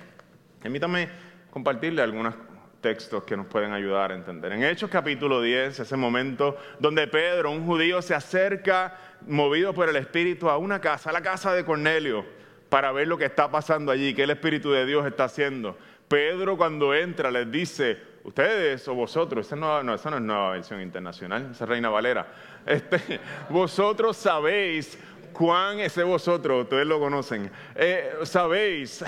Permítame 0.62 1.08
compartirle 1.52 2.02
algunos 2.02 2.36
textos 2.84 3.24
que 3.24 3.38
nos 3.38 3.48
pueden 3.48 3.72
ayudar 3.72 4.12
a 4.12 4.16
entender. 4.16 4.52
En 4.52 4.62
Hechos 4.62 4.90
capítulo 4.90 5.42
10, 5.42 5.80
ese 5.80 5.96
momento 5.96 6.58
donde 6.80 7.08
Pedro, 7.08 7.50
un 7.50 7.66
judío, 7.66 8.02
se 8.02 8.14
acerca 8.14 8.96
movido 9.26 9.74
por 9.74 9.88
el 9.88 9.96
Espíritu 9.96 10.50
a 10.50 10.58
una 10.58 10.82
casa, 10.82 11.10
a 11.10 11.14
la 11.14 11.22
casa 11.22 11.54
de 11.54 11.64
Cornelio 11.64 12.26
para 12.68 12.92
ver 12.92 13.08
lo 13.08 13.18
que 13.18 13.26
está 13.26 13.50
pasando 13.50 13.90
allí, 13.90 14.14
qué 14.14 14.24
el 14.24 14.32
Espíritu 14.32 14.72
de 14.72 14.86
Dios 14.86 15.08
está 15.08 15.24
haciendo. 15.24 15.78
Pedro 16.10 16.58
cuando 16.58 16.94
entra 16.94 17.32
les 17.32 17.50
dice, 17.50 17.98
ustedes 18.26 18.86
o 18.90 18.96
vosotros, 18.96 19.48
esa 19.48 19.56
no, 19.56 19.94
es 19.94 20.06
nueva 20.06 20.52
versión 20.52 20.82
internacional, 20.82 21.52
esa 21.52 21.64
es 21.64 21.70
Reina 21.70 21.90
Valera, 21.90 22.28
este, 22.66 23.22
vosotros 23.50 24.18
sabéis 24.18 25.00
cuán, 25.32 25.80
ese 25.80 26.04
vosotros, 26.04 26.64
ustedes 26.64 26.86
lo 26.86 27.00
conocen, 27.00 27.50
eh, 27.76 28.16
sabéis 28.24 29.06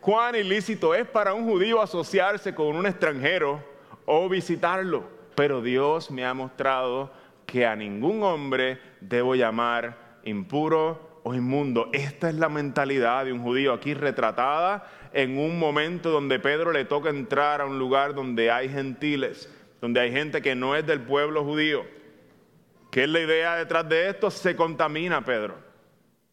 cuán 0.00 0.34
ilícito 0.34 0.94
es 0.94 1.06
para 1.06 1.34
un 1.34 1.44
judío 1.44 1.80
asociarse 1.80 2.54
con 2.54 2.76
un 2.76 2.86
extranjero 2.86 3.62
o 4.06 4.28
visitarlo, 4.28 5.04
pero 5.34 5.62
Dios 5.62 6.10
me 6.10 6.24
ha 6.24 6.34
mostrado 6.34 7.12
que 7.46 7.66
a 7.66 7.76
ningún 7.76 8.22
hombre 8.22 8.78
debo 9.00 9.34
llamar 9.34 10.18
impuro 10.24 11.20
o 11.22 11.34
inmundo. 11.34 11.88
Esta 11.92 12.28
es 12.28 12.34
la 12.36 12.48
mentalidad 12.48 13.24
de 13.24 13.32
un 13.32 13.42
judío 13.42 13.72
aquí 13.72 13.94
retratada 13.94 14.86
en 15.12 15.38
un 15.38 15.58
momento 15.58 16.10
donde 16.10 16.38
Pedro 16.38 16.72
le 16.72 16.84
toca 16.84 17.10
entrar 17.10 17.60
a 17.60 17.66
un 17.66 17.78
lugar 17.78 18.14
donde 18.14 18.50
hay 18.50 18.68
gentiles, 18.68 19.52
donde 19.80 20.00
hay 20.00 20.12
gente 20.12 20.42
que 20.42 20.54
no 20.54 20.76
es 20.76 20.86
del 20.86 21.00
pueblo 21.00 21.44
judío. 21.44 21.84
¿Qué 22.90 23.04
es 23.04 23.08
la 23.08 23.20
idea 23.20 23.56
detrás 23.56 23.88
de 23.88 24.08
esto? 24.08 24.30
Se 24.30 24.56
contamina, 24.56 25.24
Pedro. 25.24 25.54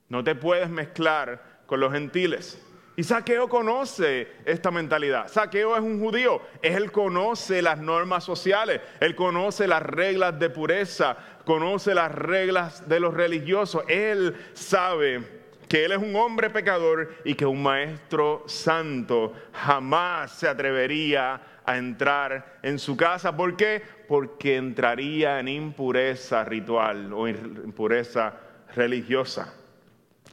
No 0.09 0.23
te 0.23 0.35
puedes 0.35 0.69
mezclar 0.69 1.61
con 1.65 1.79
los 1.79 1.91
gentiles. 1.91 2.63
Y 2.99 3.03
Saqueo 3.03 3.47
conoce 3.47 4.27
esta 4.43 4.71
mentalidad. 4.71 5.27
Saqueo 5.27 5.75
es 5.75 5.83
un 5.83 5.99
judío. 5.99 6.41
Él 6.63 6.91
conoce 6.91 7.61
las 7.61 7.77
normas 7.77 8.23
sociales. 8.23 8.81
Él 8.99 9.15
conoce 9.15 9.67
las 9.67 9.83
reglas 9.83 10.39
de 10.39 10.49
pureza. 10.49 11.15
Conoce 11.45 11.93
las 11.93 12.11
reglas 12.11 12.89
de 12.89 12.99
los 12.99 13.13
religiosos. 13.13 13.83
Él 13.87 14.35
sabe 14.53 15.21
que 15.69 15.85
él 15.85 15.91
es 15.91 15.99
un 15.99 16.15
hombre 16.15 16.49
pecador 16.49 17.13
y 17.23 17.35
que 17.35 17.45
un 17.45 17.61
maestro 17.61 18.43
santo 18.47 19.31
jamás 19.53 20.31
se 20.31 20.47
atrevería 20.47 21.39
a 21.63 21.77
entrar 21.77 22.57
en 22.63 22.79
su 22.79 22.97
casa. 22.97 23.37
¿Por 23.37 23.55
qué? 23.55 23.83
Porque 24.07 24.55
entraría 24.55 25.39
en 25.39 25.49
impureza 25.49 26.43
ritual 26.45 27.13
o 27.13 27.27
impureza 27.27 28.33
religiosa. 28.75 29.53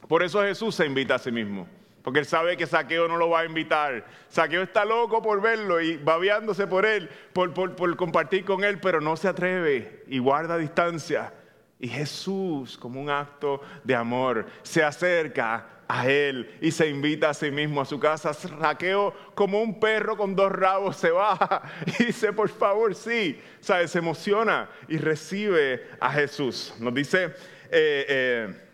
Por 0.07 0.23
eso 0.23 0.41
Jesús 0.41 0.73
se 0.73 0.87
invita 0.87 1.13
a 1.13 1.19
sí 1.19 1.31
mismo. 1.31 1.74
Porque 2.05 2.19
él 2.19 2.27
sabe 2.27 2.55
que 2.55 2.67
Saqueo 2.67 3.07
no 3.07 3.17
lo 3.17 3.31
va 3.31 3.39
a 3.39 3.45
invitar. 3.45 4.05
Saqueo 4.29 4.61
está 4.61 4.85
loco 4.85 5.23
por 5.23 5.41
verlo 5.41 5.81
y 5.81 5.97
babeándose 5.97 6.67
por 6.67 6.85
él, 6.85 7.09
por, 7.33 7.51
por, 7.51 7.95
compartir 7.95 8.45
con 8.45 8.63
él, 8.63 8.79
pero 8.79 9.01
no 9.01 9.17
se 9.17 9.27
atreve 9.27 10.03
y 10.05 10.19
guarda 10.19 10.55
distancia. 10.55 11.33
Y 11.79 11.87
Jesús, 11.87 12.77
como 12.77 13.01
un 13.01 13.09
acto 13.09 13.59
de 13.83 13.95
amor, 13.95 14.45
se 14.61 14.83
acerca 14.83 15.65
a 15.87 16.07
él 16.07 16.55
y 16.61 16.69
se 16.69 16.87
invita 16.87 17.31
a 17.31 17.33
sí 17.33 17.49
mismo 17.49 17.81
a 17.81 17.85
su 17.85 17.99
casa. 17.99 18.35
Saqueo, 18.35 19.11
como 19.33 19.59
un 19.59 19.79
perro 19.79 20.15
con 20.15 20.35
dos 20.35 20.51
rabos, 20.51 20.97
se 20.97 21.09
baja 21.09 21.63
y 21.87 22.03
dice, 22.03 22.31
por 22.33 22.49
favor, 22.49 22.93
sí. 22.93 23.41
¿Sabe? 23.61 23.87
Se 23.87 23.97
emociona 23.97 24.69
y 24.87 24.99
recibe 24.99 25.87
a 25.99 26.11
Jesús. 26.11 26.71
Nos 26.79 26.93
dice... 26.93 27.33
Eh, 27.71 28.05
eh, 28.07 28.64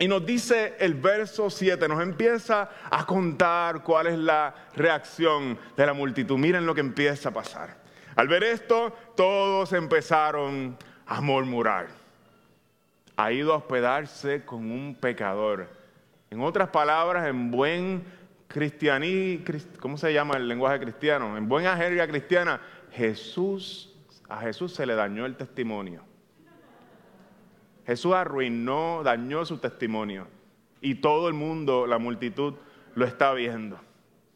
y 0.00 0.08
nos 0.08 0.24
dice 0.24 0.76
el 0.78 0.94
verso 0.94 1.50
7, 1.50 1.86
nos 1.86 2.02
empieza 2.02 2.70
a 2.90 3.04
contar 3.04 3.82
cuál 3.82 4.06
es 4.06 4.18
la 4.18 4.54
reacción 4.74 5.58
de 5.76 5.84
la 5.84 5.92
multitud. 5.92 6.38
Miren 6.38 6.64
lo 6.64 6.74
que 6.74 6.80
empieza 6.80 7.28
a 7.28 7.32
pasar. 7.32 7.76
Al 8.16 8.26
ver 8.26 8.42
esto, 8.42 8.96
todos 9.14 9.74
empezaron 9.74 10.78
a 11.04 11.20
murmurar. 11.20 11.88
Ha 13.14 13.30
ido 13.30 13.52
a 13.52 13.58
hospedarse 13.58 14.42
con 14.46 14.70
un 14.70 14.94
pecador. 14.94 15.68
En 16.30 16.40
otras 16.40 16.70
palabras, 16.70 17.28
en 17.28 17.50
buen 17.50 18.02
cristianí, 18.48 19.44
¿cómo 19.80 19.98
se 19.98 20.14
llama 20.14 20.38
el 20.38 20.48
lenguaje 20.48 20.80
cristiano? 20.80 21.36
En 21.36 21.46
buena 21.46 21.76
jerga 21.76 22.08
cristiana, 22.08 22.58
Jesús, 22.90 23.94
a 24.30 24.38
Jesús 24.38 24.72
se 24.72 24.86
le 24.86 24.94
dañó 24.94 25.26
el 25.26 25.36
testimonio. 25.36 26.09
Jesús 27.90 28.14
arruinó, 28.14 29.02
dañó 29.02 29.44
su 29.44 29.58
testimonio. 29.58 30.28
Y 30.80 30.94
todo 30.94 31.26
el 31.26 31.34
mundo, 31.34 31.88
la 31.88 31.98
multitud, 31.98 32.54
lo 32.94 33.04
está 33.04 33.34
viendo. 33.34 33.80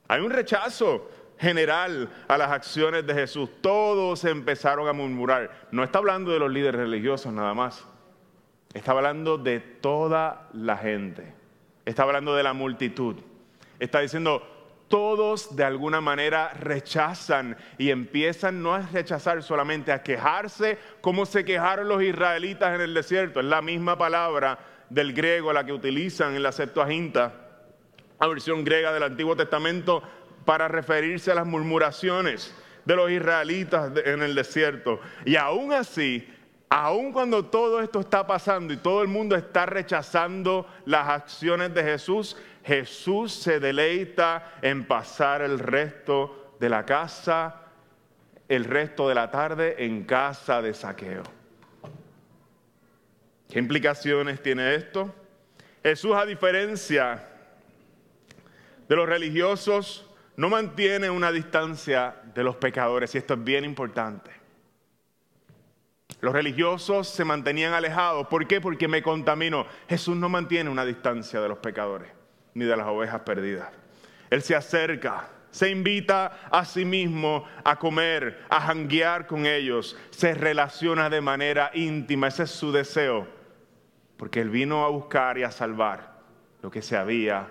Hay 0.08 0.22
un 0.22 0.32
rechazo 0.32 1.08
general 1.38 2.10
a 2.26 2.36
las 2.36 2.50
acciones 2.50 3.06
de 3.06 3.14
Jesús. 3.14 3.48
Todos 3.60 4.24
empezaron 4.24 4.88
a 4.88 4.92
murmurar. 4.92 5.68
No 5.70 5.84
está 5.84 6.00
hablando 6.00 6.32
de 6.32 6.40
los 6.40 6.50
líderes 6.50 6.80
religiosos 6.80 7.32
nada 7.32 7.54
más. 7.54 7.86
Está 8.72 8.90
hablando 8.90 9.38
de 9.38 9.60
toda 9.60 10.48
la 10.52 10.76
gente. 10.76 11.32
Está 11.84 12.02
hablando 12.02 12.34
de 12.34 12.42
la 12.42 12.54
multitud. 12.54 13.14
Está 13.78 14.00
diciendo, 14.00 14.42
todos 14.94 15.56
de 15.56 15.64
alguna 15.64 16.00
manera 16.00 16.50
rechazan 16.50 17.56
y 17.78 17.90
empiezan 17.90 18.62
no 18.62 18.74
a 18.74 18.78
rechazar 18.78 19.42
solamente, 19.42 19.90
a 19.90 20.04
quejarse 20.04 20.78
como 21.00 21.26
se 21.26 21.44
quejaron 21.44 21.88
los 21.88 22.00
israelitas 22.00 22.76
en 22.76 22.80
el 22.80 22.94
desierto. 22.94 23.40
Es 23.40 23.46
la 23.46 23.60
misma 23.60 23.98
palabra 23.98 24.56
del 24.88 25.12
griego 25.12 25.52
la 25.52 25.66
que 25.66 25.72
utilizan 25.72 26.36
en 26.36 26.44
la 26.44 26.52
Septuaginta, 26.52 27.32
la 28.20 28.28
versión 28.28 28.62
griega 28.62 28.92
del 28.92 29.02
Antiguo 29.02 29.34
Testamento, 29.34 30.00
para 30.44 30.68
referirse 30.68 31.32
a 31.32 31.34
las 31.34 31.46
murmuraciones 31.46 32.54
de 32.84 32.94
los 32.94 33.10
israelitas 33.10 33.90
en 34.04 34.22
el 34.22 34.36
desierto. 34.36 35.00
Y 35.24 35.34
aún 35.34 35.72
así, 35.72 36.24
aun 36.68 37.12
cuando 37.12 37.46
todo 37.46 37.80
esto 37.80 37.98
está 37.98 38.28
pasando 38.28 38.72
y 38.72 38.76
todo 38.76 39.02
el 39.02 39.08
mundo 39.08 39.34
está 39.34 39.66
rechazando 39.66 40.68
las 40.86 41.08
acciones 41.08 41.74
de 41.74 41.82
Jesús, 41.82 42.36
Jesús 42.64 43.32
se 43.34 43.60
deleita 43.60 44.58
en 44.62 44.86
pasar 44.86 45.42
el 45.42 45.58
resto 45.58 46.56
de 46.58 46.70
la 46.70 46.86
casa, 46.86 47.60
el 48.48 48.64
resto 48.64 49.06
de 49.06 49.14
la 49.14 49.30
tarde 49.30 49.84
en 49.84 50.04
casa 50.04 50.62
de 50.62 50.72
saqueo. 50.72 51.24
¿Qué 53.50 53.58
implicaciones 53.58 54.42
tiene 54.42 54.74
esto? 54.74 55.14
Jesús, 55.82 56.16
a 56.16 56.24
diferencia 56.24 57.28
de 58.88 58.96
los 58.96 59.06
religiosos, 59.06 60.10
no 60.36 60.48
mantiene 60.48 61.10
una 61.10 61.30
distancia 61.30 62.16
de 62.34 62.42
los 62.42 62.56
pecadores, 62.56 63.14
y 63.14 63.18
esto 63.18 63.34
es 63.34 63.44
bien 63.44 63.66
importante. 63.66 64.30
Los 66.20 66.32
religiosos 66.32 67.10
se 67.10 67.26
mantenían 67.26 67.74
alejados. 67.74 68.26
¿Por 68.28 68.46
qué? 68.48 68.62
Porque 68.62 68.88
me 68.88 69.02
contamino. 69.02 69.66
Jesús 69.86 70.16
no 70.16 70.30
mantiene 70.30 70.70
una 70.70 70.86
distancia 70.86 71.42
de 71.42 71.48
los 71.48 71.58
pecadores 71.58 72.23
ni 72.54 72.64
de 72.64 72.76
las 72.76 72.86
ovejas 72.86 73.20
perdidas. 73.20 73.68
Él 74.30 74.42
se 74.42 74.56
acerca, 74.56 75.28
se 75.50 75.70
invita 75.70 76.48
a 76.50 76.64
sí 76.64 76.84
mismo 76.84 77.44
a 77.62 77.76
comer, 77.76 78.44
a 78.48 78.60
janguear 78.60 79.26
con 79.26 79.46
ellos, 79.46 79.96
se 80.10 80.34
relaciona 80.34 81.10
de 81.10 81.20
manera 81.20 81.70
íntima, 81.74 82.28
ese 82.28 82.44
es 82.44 82.50
su 82.50 82.72
deseo, 82.72 83.28
porque 84.16 84.40
Él 84.40 84.50
vino 84.50 84.84
a 84.84 84.88
buscar 84.88 85.38
y 85.38 85.42
a 85.42 85.50
salvar 85.50 86.14
lo 86.62 86.70
que 86.70 86.82
se 86.82 86.96
había 86.96 87.46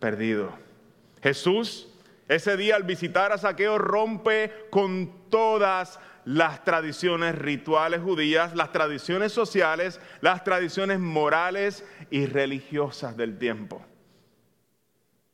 perdido. 0.00 0.52
Jesús, 1.22 1.88
ese 2.28 2.56
día 2.56 2.76
al 2.76 2.82
visitar 2.82 3.32
a 3.32 3.38
Saqueo, 3.38 3.78
rompe 3.78 4.52
con 4.70 5.30
todas 5.30 5.98
las 6.24 6.62
tradiciones 6.64 7.34
rituales 7.34 8.02
judías, 8.02 8.54
las 8.54 8.72
tradiciones 8.72 9.32
sociales, 9.32 9.98
las 10.20 10.44
tradiciones 10.44 10.98
morales 11.00 11.86
y 12.10 12.26
religiosas 12.26 13.16
del 13.16 13.38
tiempo. 13.38 13.82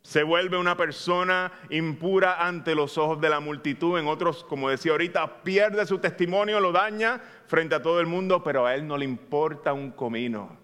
Se 0.04 0.22
vuelve 0.22 0.58
una 0.58 0.76
persona 0.76 1.50
impura 1.70 2.46
ante 2.46 2.74
los 2.74 2.98
ojos 2.98 3.22
de 3.22 3.30
la 3.30 3.40
multitud. 3.40 3.98
En 3.98 4.06
otros, 4.06 4.44
como 4.44 4.68
decía 4.68 4.92
ahorita, 4.92 5.42
pierde 5.42 5.86
su 5.86 5.98
testimonio, 5.98 6.60
lo 6.60 6.72
daña 6.72 7.22
frente 7.46 7.74
a 7.74 7.82
todo 7.82 8.00
el 8.00 8.06
mundo, 8.06 8.44
pero 8.44 8.66
a 8.66 8.74
él 8.74 8.86
no 8.86 8.98
le 8.98 9.06
importa 9.06 9.72
un 9.72 9.90
comino. 9.90 10.58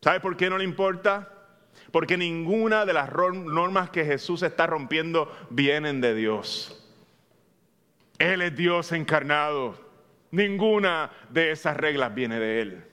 ¿Sabe 0.00 0.20
por 0.20 0.36
qué 0.36 0.48
no 0.48 0.58
le 0.58 0.64
importa? 0.64 1.32
Porque 1.90 2.16
ninguna 2.16 2.86
de 2.86 2.92
las 2.92 3.12
normas 3.12 3.90
que 3.90 4.04
Jesús 4.04 4.44
está 4.44 4.68
rompiendo 4.68 5.30
vienen 5.50 6.00
de 6.00 6.14
Dios. 6.14 6.88
Él 8.20 8.42
es 8.42 8.56
Dios 8.56 8.92
encarnado. 8.92 9.74
Ninguna 10.30 11.10
de 11.30 11.50
esas 11.50 11.76
reglas 11.76 12.14
viene 12.14 12.38
de 12.38 12.62
Él 12.62 12.85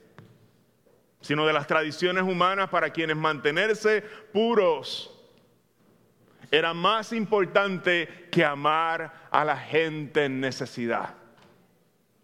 sino 1.24 1.46
de 1.46 1.54
las 1.54 1.66
tradiciones 1.66 2.22
humanas 2.22 2.68
para 2.68 2.90
quienes 2.90 3.16
mantenerse 3.16 4.02
puros 4.30 5.10
era 6.50 6.74
más 6.74 7.14
importante 7.14 8.28
que 8.30 8.44
amar 8.44 9.10
a 9.30 9.42
la 9.42 9.56
gente 9.56 10.26
en 10.26 10.38
necesidad. 10.38 11.14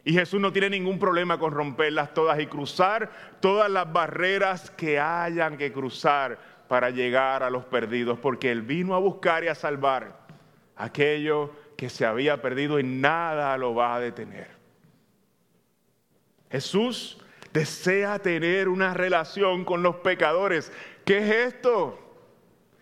Y 0.04 0.12
Jesús 0.12 0.38
no 0.38 0.52
tiene 0.52 0.68
ningún 0.68 0.98
problema 0.98 1.38
con 1.38 1.52
romperlas 1.52 2.12
todas 2.12 2.38
y 2.40 2.46
cruzar 2.46 3.10
todas 3.40 3.70
las 3.70 3.90
barreras 3.90 4.70
que 4.70 5.00
hayan 5.00 5.56
que 5.56 5.72
cruzar 5.72 6.38
para 6.68 6.90
llegar 6.90 7.42
a 7.42 7.48
los 7.48 7.64
perdidos, 7.64 8.18
porque 8.18 8.52
Él 8.52 8.60
vino 8.60 8.94
a 8.94 8.98
buscar 8.98 9.44
y 9.44 9.48
a 9.48 9.54
salvar 9.54 10.26
aquello 10.76 11.52
que 11.78 11.88
se 11.88 12.04
había 12.04 12.42
perdido 12.42 12.78
y 12.78 12.82
nada 12.82 13.56
lo 13.56 13.74
va 13.74 13.94
a 13.94 14.00
detener. 14.00 14.48
Jesús 16.50 17.16
desea 17.52 18.18
tener 18.18 18.68
una 18.68 18.94
relación 18.94 19.64
con 19.64 19.82
los 19.82 19.96
pecadores. 19.96 20.72
¿Qué 21.04 21.18
es 21.18 21.54
esto? 21.54 21.98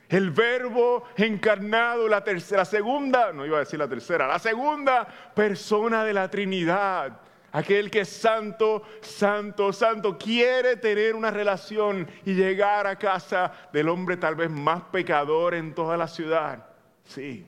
El 0.09 0.31
verbo 0.31 1.05
encarnado, 1.17 2.09
la 2.09 2.25
tercera, 2.25 2.65
segunda, 2.65 3.33
no 3.33 3.45
iba 3.45 3.59
a 3.59 3.61
decir 3.61 3.79
la 3.79 3.89
tercera, 3.89 4.27
la 4.27 4.39
segunda 4.39 5.07
persona 5.35 6.05
de 6.05 6.15
la 6.15 6.31
Trinidad. 6.31 7.21
Aquel 7.53 7.91
que 7.91 8.01
es 8.01 8.09
santo, 8.09 8.83
santo, 9.01 9.73
santo, 9.73 10.19
quiere 10.19 10.77
tener 10.77 11.15
una 11.15 11.31
relación 11.31 12.09
y 12.25 12.35
llegar 12.35 12.87
a 12.87 12.97
casa 12.97 13.53
del 13.73 13.89
hombre 13.89 14.17
tal 14.17 14.35
vez 14.35 14.51
más 14.51 14.83
pecador 14.93 15.55
en 15.55 15.75
toda 15.75 15.97
la 15.97 16.09
ciudad. 16.09 16.67
Sí. 17.05 17.47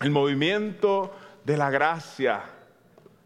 El 0.00 0.10
movimiento 0.10 1.14
de 1.44 1.56
la 1.56 1.70
gracia 1.70 2.42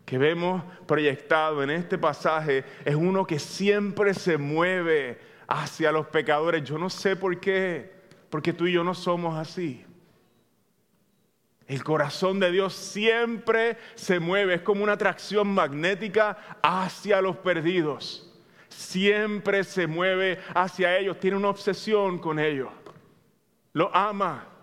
que 0.07 0.19
vemos 0.19 0.63
proyectado 0.87 1.65
en 1.65 1.71
este 1.71 1.99
pasaje 1.99 2.65
es 2.85 2.95
uno 2.95 3.27
que 3.27 3.41
siempre 3.41 4.15
se 4.15 4.39
mueve 4.39 5.19
hacia 5.49 5.91
los 5.91 6.07
pecadores. 6.07 6.63
Yo 6.63 6.79
no 6.79 6.89
sé 6.89 7.17
por 7.17 7.39
qué, 7.41 7.93
porque 8.31 8.53
tú 8.53 8.69
y 8.69 8.73
yo 8.73 8.85
no 8.85 8.95
somos 8.95 9.37
así. 9.37 9.85
El 11.67 11.83
corazón 11.83 12.39
de 12.39 12.53
Dios 12.53 12.73
siempre 12.73 13.77
se 13.97 14.21
mueve, 14.21 14.55
es 14.55 14.63
como 14.63 14.85
una 14.85 14.93
atracción 14.93 15.49
magnética 15.49 16.39
hacia 16.63 17.21
los 17.21 17.39
perdidos. 17.39 18.33
Siempre 18.69 19.65
se 19.65 19.89
mueve 19.89 20.39
hacia 20.55 20.97
ellos, 20.97 21.19
tiene 21.19 21.37
una 21.37 21.49
obsesión 21.49 22.21
con 22.21 22.39
ellos. 22.39 22.69
Lo 23.73 23.95
ama 23.95 24.56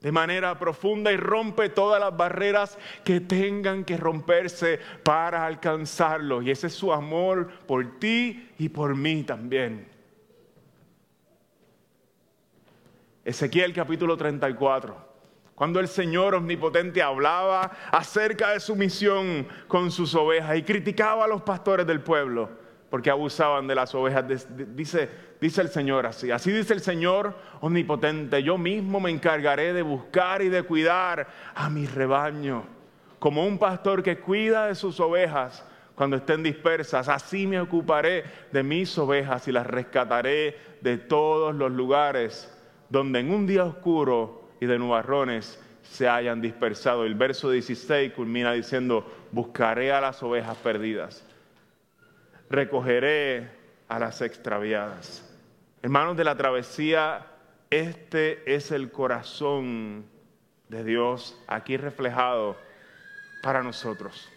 de 0.00 0.12
manera 0.12 0.58
profunda 0.58 1.10
y 1.10 1.16
rompe 1.16 1.68
todas 1.68 2.00
las 2.00 2.16
barreras 2.16 2.78
que 3.04 3.20
tengan 3.20 3.84
que 3.84 3.96
romperse 3.96 4.78
para 5.02 5.46
alcanzarlo. 5.46 6.42
Y 6.42 6.50
ese 6.50 6.66
es 6.66 6.74
su 6.74 6.92
amor 6.92 7.48
por 7.66 7.98
ti 7.98 8.50
y 8.58 8.68
por 8.68 8.94
mí 8.94 9.22
también. 9.22 9.88
Ezequiel 13.24 13.72
capítulo 13.72 14.16
34. 14.16 15.06
Cuando 15.54 15.80
el 15.80 15.88
Señor 15.88 16.34
omnipotente 16.34 17.02
hablaba 17.02 17.72
acerca 17.90 18.50
de 18.50 18.60
su 18.60 18.76
misión 18.76 19.48
con 19.66 19.90
sus 19.90 20.14
ovejas 20.14 20.58
y 20.58 20.62
criticaba 20.62 21.24
a 21.24 21.28
los 21.28 21.42
pastores 21.42 21.86
del 21.86 22.02
pueblo 22.02 22.65
porque 22.96 23.10
abusaban 23.10 23.66
de 23.66 23.74
las 23.74 23.94
ovejas, 23.94 24.24
dice, 24.74 25.10
dice 25.38 25.60
el 25.60 25.68
Señor 25.68 26.06
así. 26.06 26.30
Así 26.30 26.50
dice 26.50 26.72
el 26.72 26.80
Señor 26.80 27.34
omnipotente, 27.60 28.42
yo 28.42 28.56
mismo 28.56 29.00
me 29.00 29.10
encargaré 29.10 29.74
de 29.74 29.82
buscar 29.82 30.40
y 30.40 30.48
de 30.48 30.62
cuidar 30.62 31.28
a 31.54 31.68
mi 31.68 31.84
rebaño, 31.84 32.64
como 33.18 33.46
un 33.46 33.58
pastor 33.58 34.02
que 34.02 34.18
cuida 34.18 34.68
de 34.68 34.74
sus 34.74 34.98
ovejas 34.98 35.62
cuando 35.94 36.16
estén 36.16 36.42
dispersas. 36.42 37.10
Así 37.10 37.46
me 37.46 37.60
ocuparé 37.60 38.24
de 38.50 38.62
mis 38.62 38.96
ovejas 38.96 39.46
y 39.46 39.52
las 39.52 39.66
rescataré 39.66 40.56
de 40.80 40.96
todos 40.96 41.54
los 41.54 41.70
lugares 41.70 42.50
donde 42.88 43.20
en 43.20 43.30
un 43.30 43.46
día 43.46 43.66
oscuro 43.66 44.48
y 44.58 44.64
de 44.64 44.78
nubarrones 44.78 45.62
se 45.82 46.08
hayan 46.08 46.40
dispersado. 46.40 47.04
El 47.04 47.14
verso 47.14 47.50
16 47.50 48.14
culmina 48.14 48.54
diciendo, 48.54 49.04
buscaré 49.32 49.92
a 49.92 50.00
las 50.00 50.22
ovejas 50.22 50.56
perdidas, 50.56 51.25
recogeré 52.50 53.48
a 53.88 53.98
las 53.98 54.22
extraviadas. 54.22 55.22
Hermanos 55.82 56.16
de 56.16 56.24
la 56.24 56.36
travesía, 56.36 57.26
este 57.70 58.54
es 58.54 58.70
el 58.70 58.90
corazón 58.90 60.06
de 60.68 60.84
Dios 60.84 61.40
aquí 61.46 61.76
reflejado 61.76 62.56
para 63.42 63.62
nosotros. 63.62 64.28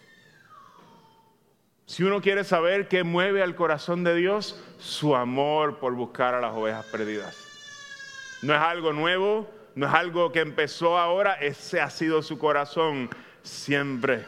Si 1.86 2.04
uno 2.04 2.20
quiere 2.20 2.44
saber 2.44 2.86
qué 2.86 3.02
mueve 3.02 3.42
al 3.42 3.56
corazón 3.56 4.04
de 4.04 4.14
Dios, 4.14 4.62
su 4.78 5.16
amor 5.16 5.80
por 5.80 5.94
buscar 5.94 6.34
a 6.34 6.40
las 6.40 6.54
ovejas 6.54 6.86
perdidas. 6.86 7.36
No 8.42 8.54
es 8.54 8.60
algo 8.60 8.92
nuevo, 8.92 9.50
no 9.74 9.86
es 9.86 9.94
algo 9.94 10.30
que 10.30 10.40
empezó 10.40 10.98
ahora, 10.98 11.34
ese 11.34 11.80
ha 11.80 11.90
sido 11.90 12.22
su 12.22 12.38
corazón 12.38 13.10
siempre. 13.42 14.24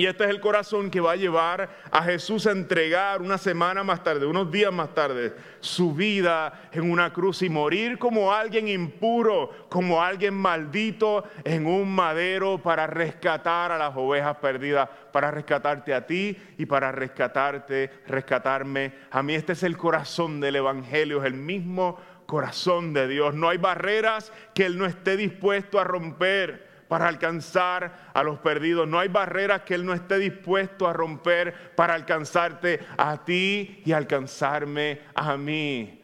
Y 0.00 0.06
este 0.06 0.24
es 0.24 0.30
el 0.30 0.40
corazón 0.40 0.90
que 0.90 0.98
va 0.98 1.12
a 1.12 1.16
llevar 1.16 1.68
a 1.90 2.02
Jesús 2.04 2.46
a 2.46 2.52
entregar 2.52 3.20
una 3.20 3.36
semana 3.36 3.84
más 3.84 4.02
tarde, 4.02 4.24
unos 4.24 4.50
días 4.50 4.72
más 4.72 4.94
tarde, 4.94 5.34
su 5.60 5.92
vida 5.92 6.70
en 6.72 6.90
una 6.90 7.12
cruz 7.12 7.42
y 7.42 7.50
morir 7.50 7.98
como 7.98 8.32
alguien 8.32 8.66
impuro, 8.66 9.50
como 9.68 10.02
alguien 10.02 10.32
maldito 10.32 11.24
en 11.44 11.66
un 11.66 11.94
madero 11.94 12.56
para 12.62 12.86
rescatar 12.86 13.72
a 13.72 13.76
las 13.76 13.94
ovejas 13.94 14.38
perdidas, 14.38 14.88
para 15.12 15.30
rescatarte 15.30 15.92
a 15.92 16.06
ti 16.06 16.34
y 16.56 16.64
para 16.64 16.92
rescatarte, 16.92 17.90
rescatarme 18.06 18.94
a 19.10 19.22
mí. 19.22 19.34
Este 19.34 19.52
es 19.52 19.62
el 19.64 19.76
corazón 19.76 20.40
del 20.40 20.56
Evangelio, 20.56 21.18
es 21.18 21.26
el 21.26 21.34
mismo 21.34 22.00
corazón 22.24 22.94
de 22.94 23.06
Dios. 23.06 23.34
No 23.34 23.50
hay 23.50 23.58
barreras 23.58 24.32
que 24.54 24.64
Él 24.64 24.78
no 24.78 24.86
esté 24.86 25.18
dispuesto 25.18 25.78
a 25.78 25.84
romper 25.84 26.69
para 26.90 27.06
alcanzar 27.06 28.10
a 28.12 28.24
los 28.24 28.40
perdidos. 28.40 28.88
No 28.88 28.98
hay 28.98 29.06
barreras 29.06 29.62
que 29.62 29.76
Él 29.76 29.86
no 29.86 29.94
esté 29.94 30.18
dispuesto 30.18 30.88
a 30.88 30.92
romper 30.92 31.72
para 31.76 31.94
alcanzarte 31.94 32.80
a 32.98 33.24
ti 33.24 33.80
y 33.84 33.92
alcanzarme 33.92 35.02
a 35.14 35.36
mí. 35.36 36.02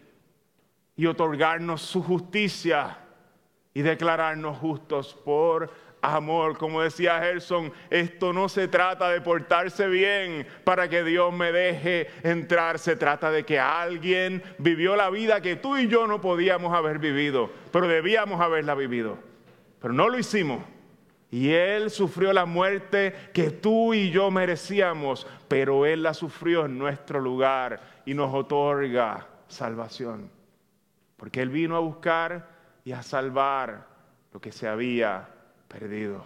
Y 0.95 1.07
otorgarnos 1.07 1.83
su 1.83 2.05
justicia 2.05 2.99
y 3.75 3.83
declararnos 3.83 4.59
justos 4.59 5.13
por 5.25 5.73
amor. 6.03 6.57
Como 6.57 6.81
decía 6.81 7.19
Gerson, 7.19 7.73
esto 7.91 8.33
no 8.33 8.49
se 8.49 8.69
trata 8.69 9.09
de 9.09 9.21
portarse 9.21 9.89
bien 9.89 10.47
para 10.63 10.89
que 10.89 11.03
Dios 11.03 11.33
me 11.33 11.51
deje 11.51 12.07
entrar. 12.23 12.79
Se 12.79 12.95
trata 12.95 13.33
de 13.33 13.45
que 13.45 13.59
alguien 13.59 14.41
vivió 14.59 14.95
la 14.95 15.11
vida 15.11 15.41
que 15.41 15.57
tú 15.57 15.77
y 15.77 15.89
yo 15.89 16.07
no 16.07 16.21
podíamos 16.21 16.73
haber 16.73 17.01
vivido, 17.01 17.51
pero 17.73 17.89
debíamos 17.89 18.41
haberla 18.41 18.77
vivido. 18.77 19.19
Pero 19.81 19.93
no 19.93 20.09
lo 20.09 20.17
hicimos. 20.17 20.76
Y 21.31 21.51
Él 21.51 21.91
sufrió 21.91 22.33
la 22.33 22.47
muerte 22.47 23.15
que 23.33 23.51
tú 23.51 23.93
y 23.95 24.11
yo 24.11 24.31
merecíamos, 24.31 25.27
pero 25.49 25.85
Él 25.85 26.03
la 26.03 26.15
sufrió 26.15 26.67
en 26.67 26.79
nuestro 26.79 27.21
lugar 27.21 27.81
y 28.05 28.15
nos 28.15 28.33
otorga 28.33 29.27
salvación. 29.49 30.31
Porque 31.17 31.43
Él 31.43 31.49
vino 31.49 31.77
a 31.77 31.81
buscar 31.81 32.49
y 32.85 32.93
a 32.93 33.03
salvar 33.03 33.87
lo 34.33 34.41
que 34.41 34.53
se 34.53 34.69
había 34.69 35.29
perdido. 35.67 36.25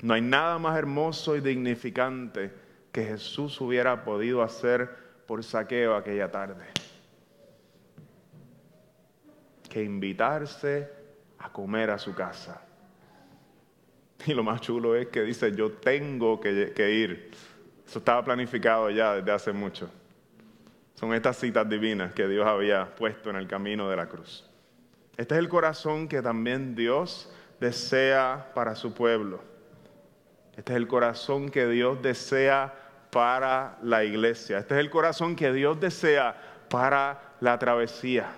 No 0.00 0.14
hay 0.14 0.22
nada 0.22 0.58
más 0.58 0.78
hermoso 0.78 1.36
y 1.36 1.40
dignificante 1.40 2.52
que 2.92 3.04
Jesús 3.04 3.60
hubiera 3.60 4.04
podido 4.04 4.42
hacer 4.42 4.88
por 5.26 5.42
saqueo 5.42 5.94
aquella 5.96 6.30
tarde. 6.30 6.64
Que 9.68 9.82
invitarse 9.82 11.03
a 11.44 11.50
comer 11.50 11.90
a 11.90 11.98
su 11.98 12.14
casa. 12.14 12.62
Y 14.26 14.32
lo 14.32 14.42
más 14.42 14.62
chulo 14.62 14.96
es 14.96 15.08
que 15.08 15.22
dice, 15.22 15.54
yo 15.54 15.72
tengo 15.72 16.40
que, 16.40 16.90
ir. 16.90 17.30
Eso 17.86 17.98
estaba 17.98 18.24
planificado 18.24 18.88
ya 18.88 19.16
desde 19.16 19.30
hace 19.30 19.52
mucho. 19.52 19.90
Son 20.94 21.12
estas 21.12 21.36
citas 21.36 21.68
divinas 21.68 22.14
que 22.14 22.26
Dios 22.26 22.46
había 22.46 22.94
puesto 22.94 23.28
en 23.28 23.36
el 23.36 23.46
camino 23.46 23.90
de 23.90 23.96
la 23.96 24.06
cruz. 24.08 24.48
Este 25.18 25.34
es 25.34 25.38
el 25.38 25.50
corazón 25.50 26.08
que 26.08 26.22
también 26.22 26.74
Dios 26.74 27.30
desea 27.60 28.50
para 28.54 28.74
su 28.74 28.94
pueblo. 28.94 29.42
Este 30.56 30.72
es 30.72 30.76
el 30.76 30.86
corazón 30.86 31.50
que 31.50 31.66
Dios 31.68 32.00
desea 32.00 32.74
para 33.10 33.78
la 33.82 34.02
iglesia. 34.02 34.58
Este 34.58 34.74
es 34.74 34.80
el 34.80 34.88
corazón 34.88 35.36
que 35.36 35.52
Dios 35.52 35.78
desea 35.78 36.40
para 36.70 37.34
la 37.40 37.58
travesía 37.58 38.32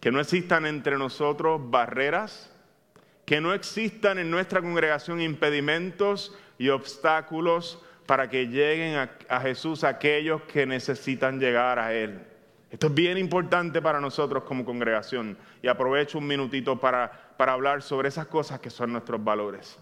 que 0.00 0.10
no 0.10 0.18
existan 0.18 0.66
entre 0.66 0.96
nosotros 0.96 1.60
barreras, 1.70 2.50
que 3.26 3.40
no 3.40 3.52
existan 3.52 4.18
en 4.18 4.30
nuestra 4.30 4.60
congregación 4.62 5.20
impedimentos 5.20 6.34
y 6.58 6.70
obstáculos 6.70 7.78
para 8.06 8.28
que 8.28 8.48
lleguen 8.48 9.08
a, 9.28 9.40
Jesús 9.40 9.84
aquellos 9.84 10.42
que 10.42 10.66
necesitan 10.66 11.38
llegar 11.38 11.78
a 11.78 11.94
Él. 11.94 12.18
Esto 12.70 12.88
es 12.88 12.94
bien 12.94 13.18
importante 13.18 13.82
para 13.82 14.00
nosotros 14.00 14.42
como 14.44 14.64
congregación 14.64 15.36
y 15.62 15.68
aprovecho 15.68 16.18
un 16.18 16.26
minutito 16.26 16.80
para, 16.80 17.34
para 17.36 17.52
hablar 17.52 17.82
sobre 17.82 18.08
esas 18.08 18.26
cosas 18.26 18.58
que 18.58 18.70
son 18.70 18.92
nuestros 18.92 19.22
valores. 19.22 19.78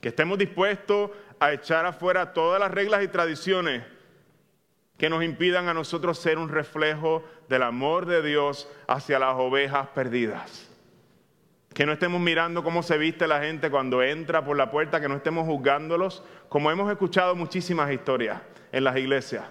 Que 0.00 0.08
estemos 0.08 0.36
dispuestos 0.36 1.10
a 1.38 1.52
echar 1.52 1.86
afuera 1.86 2.32
todas 2.32 2.58
las 2.58 2.70
reglas 2.70 3.04
y 3.04 3.08
tradiciones 3.08 3.84
que 5.02 5.10
nos 5.10 5.24
impidan 5.24 5.66
a 5.66 5.74
nosotros 5.74 6.16
ser 6.16 6.38
un 6.38 6.48
reflejo 6.48 7.24
del 7.48 7.64
amor 7.64 8.06
de 8.06 8.22
Dios 8.22 8.68
hacia 8.86 9.18
las 9.18 9.34
ovejas 9.34 9.88
perdidas. 9.88 10.70
Que 11.74 11.84
no 11.84 11.92
estemos 11.92 12.20
mirando 12.20 12.62
cómo 12.62 12.84
se 12.84 12.98
viste 12.98 13.26
la 13.26 13.40
gente 13.40 13.68
cuando 13.68 14.00
entra 14.00 14.44
por 14.44 14.56
la 14.56 14.70
puerta, 14.70 15.00
que 15.00 15.08
no 15.08 15.16
estemos 15.16 15.44
juzgándolos, 15.44 16.22
como 16.48 16.70
hemos 16.70 16.88
escuchado 16.88 17.34
muchísimas 17.34 17.90
historias 17.90 18.42
en 18.70 18.84
las 18.84 18.96
iglesias. 18.96 19.42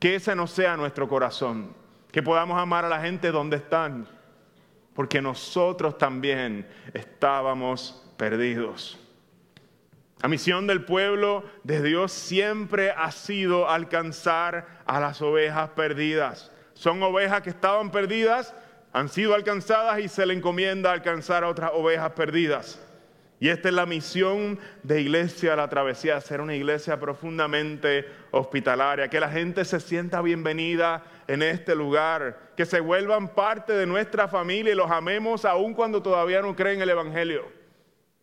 Que 0.00 0.16
ese 0.16 0.34
no 0.34 0.48
sea 0.48 0.76
nuestro 0.76 1.08
corazón, 1.08 1.76
que 2.10 2.20
podamos 2.20 2.60
amar 2.60 2.84
a 2.84 2.88
la 2.88 3.00
gente 3.00 3.30
donde 3.30 3.58
están, 3.58 4.08
porque 4.94 5.22
nosotros 5.22 5.96
también 5.96 6.66
estábamos 6.92 8.04
perdidos. 8.16 8.98
La 10.20 10.28
misión 10.28 10.66
del 10.66 10.84
pueblo 10.84 11.44
de 11.62 11.80
Dios 11.82 12.12
siempre 12.12 12.90
ha 12.90 13.12
sido 13.12 13.68
alcanzar 13.70 14.66
a 14.84 14.98
las 14.98 15.22
ovejas 15.22 15.70
perdidas. 15.70 16.50
Son 16.74 17.00
ovejas 17.02 17.42
que 17.42 17.50
estaban 17.50 17.92
perdidas, 17.92 18.54
han 18.92 19.08
sido 19.08 19.34
alcanzadas 19.34 20.00
y 20.00 20.08
se 20.08 20.26
le 20.26 20.34
encomienda 20.34 20.90
alcanzar 20.90 21.44
a 21.44 21.48
otras 21.48 21.70
ovejas 21.72 22.12
perdidas. 22.12 22.80
Y 23.40 23.48
esta 23.48 23.68
es 23.68 23.74
la 23.74 23.86
misión 23.86 24.58
de 24.82 25.00
Iglesia 25.00 25.54
La 25.54 25.68
Travesía, 25.68 26.20
ser 26.20 26.40
una 26.40 26.56
iglesia 26.56 26.98
profundamente 26.98 28.04
hospitalaria, 28.32 29.08
que 29.08 29.20
la 29.20 29.30
gente 29.30 29.64
se 29.64 29.78
sienta 29.78 30.20
bienvenida 30.22 31.04
en 31.28 31.42
este 31.42 31.76
lugar, 31.76 32.52
que 32.56 32.66
se 32.66 32.80
vuelvan 32.80 33.28
parte 33.28 33.74
de 33.74 33.86
nuestra 33.86 34.26
familia 34.26 34.72
y 34.72 34.76
los 34.76 34.90
amemos 34.90 35.44
aun 35.44 35.74
cuando 35.74 36.02
todavía 36.02 36.42
no 36.42 36.56
creen 36.56 36.82
el 36.82 36.90
Evangelio, 36.90 37.44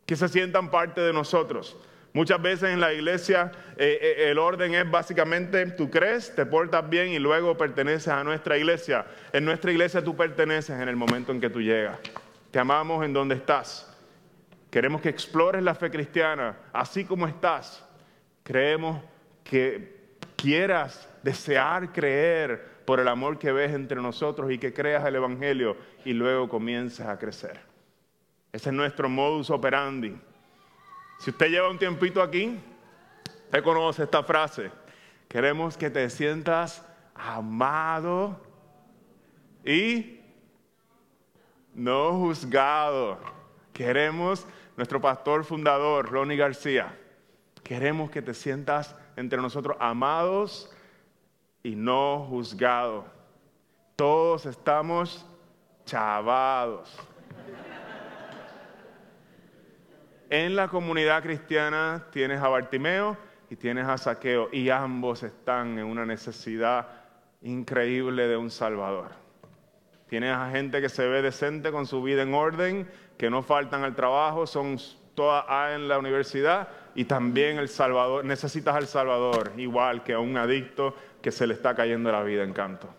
que 0.05 0.15
se 0.15 0.27
sientan 0.27 0.69
parte 0.69 1.01
de 1.01 1.13
nosotros. 1.13 1.75
Muchas 2.13 2.41
veces 2.41 2.69
en 2.69 2.79
la 2.79 2.93
iglesia 2.93 3.51
eh, 3.75 3.99
eh, 4.01 4.31
el 4.31 4.37
orden 4.37 4.73
es 4.73 4.89
básicamente 4.89 5.65
tú 5.71 5.89
crees, 5.89 6.33
te 6.33 6.45
portas 6.45 6.89
bien 6.89 7.09
y 7.09 7.19
luego 7.19 7.57
perteneces 7.57 8.07
a 8.07 8.23
nuestra 8.23 8.57
iglesia. 8.57 9.05
En 9.33 9.43
nuestra 9.43 9.69
iglesia 9.69 10.01
tú 10.01 10.15
perteneces 10.15 10.79
en 10.79 10.87
el 10.87 10.95
momento 10.95 11.33
en 11.33 11.41
que 11.41 11.49
tú 11.49 11.61
llegas. 11.61 11.99
Te 12.51 12.59
amamos 12.59 13.03
en 13.03 13.11
donde 13.11 13.35
estás. 13.35 13.93
Queremos 14.71 15.01
que 15.01 15.09
explores 15.09 15.61
la 15.61 15.75
fe 15.75 15.91
cristiana 15.91 16.55
así 16.71 17.03
como 17.03 17.27
estás. 17.27 17.83
Creemos 18.43 19.01
que 19.43 20.15
quieras 20.37 21.09
desear 21.21 21.91
creer 21.91 22.75
por 22.85 23.01
el 23.01 23.09
amor 23.09 23.39
que 23.39 23.51
ves 23.51 23.73
entre 23.73 24.01
nosotros 24.01 24.51
y 24.51 24.57
que 24.57 24.73
creas 24.73 25.05
el 25.05 25.15
Evangelio 25.15 25.75
y 26.05 26.13
luego 26.13 26.47
comiences 26.47 27.05
a 27.05 27.19
crecer. 27.19 27.74
Ese 28.55 28.69
es 28.69 28.73
nuestro 28.73 29.09
modus 29.09 29.49
operandi. 29.49 30.17
Si 31.19 31.29
usted 31.29 31.47
lleva 31.47 31.69
un 31.69 31.77
tiempito 31.77 32.21
aquí, 32.21 32.57
usted 33.47 33.61
conoce 33.61 34.03
esta 34.03 34.23
frase. 34.23 34.71
Queremos 35.27 35.75
que 35.75 35.89
te 35.89 36.09
sientas 36.09 36.81
amado 37.13 38.39
y 39.65 40.21
no 41.73 42.13
juzgado. 42.13 43.19
Queremos, 43.73 44.47
nuestro 44.77 45.01
pastor 45.01 45.43
fundador, 45.43 46.09
Ronnie 46.09 46.37
García, 46.37 46.97
queremos 47.61 48.09
que 48.09 48.21
te 48.21 48.33
sientas 48.33 48.95
entre 49.17 49.41
nosotros 49.41 49.75
amados 49.81 50.73
y 51.61 51.75
no 51.75 52.25
juzgados. 52.29 53.03
Todos 53.97 54.45
estamos 54.45 55.25
chavados. 55.85 56.97
En 60.37 60.57
la 60.57 60.67
comunidad 60.67 61.23
cristiana 61.23 62.07
tienes 62.11 62.41
a 62.41 62.49
Bartimeo 62.49 63.15
y 63.49 63.55
tienes 63.55 63.85
a 63.85 63.97
Saqueo 63.97 64.49
y 64.51 64.69
ambos 64.69 65.23
están 65.23 65.79
en 65.79 65.85
una 65.85 66.05
necesidad 66.05 66.89
increíble 67.41 68.27
de 68.27 68.35
un 68.35 68.51
Salvador. 68.51 69.11
Tienes 70.09 70.35
a 70.35 70.49
gente 70.49 70.81
que 70.81 70.89
se 70.89 71.07
ve 71.07 71.21
decente 71.21 71.71
con 71.71 71.87
su 71.87 72.03
vida 72.03 72.23
en 72.23 72.33
orden, 72.33 72.85
que 73.17 73.29
no 73.29 73.43
faltan 73.43 73.85
al 73.85 73.95
trabajo, 73.95 74.45
son 74.45 74.77
todas 75.13 75.45
A 75.47 75.73
en 75.73 75.87
la 75.87 75.99
universidad 75.99 76.67
y 76.95 77.05
también 77.05 77.57
el 77.57 77.69
Salvador, 77.69 78.25
necesitas 78.25 78.75
al 78.75 78.87
Salvador, 78.87 79.53
igual 79.55 80.03
que 80.03 80.15
a 80.15 80.19
un 80.19 80.35
adicto 80.35 80.97
que 81.21 81.31
se 81.31 81.47
le 81.47 81.53
está 81.53 81.75
cayendo 81.75 82.11
la 82.11 82.23
vida 82.23 82.43
en 82.43 82.51
canto. 82.51 82.89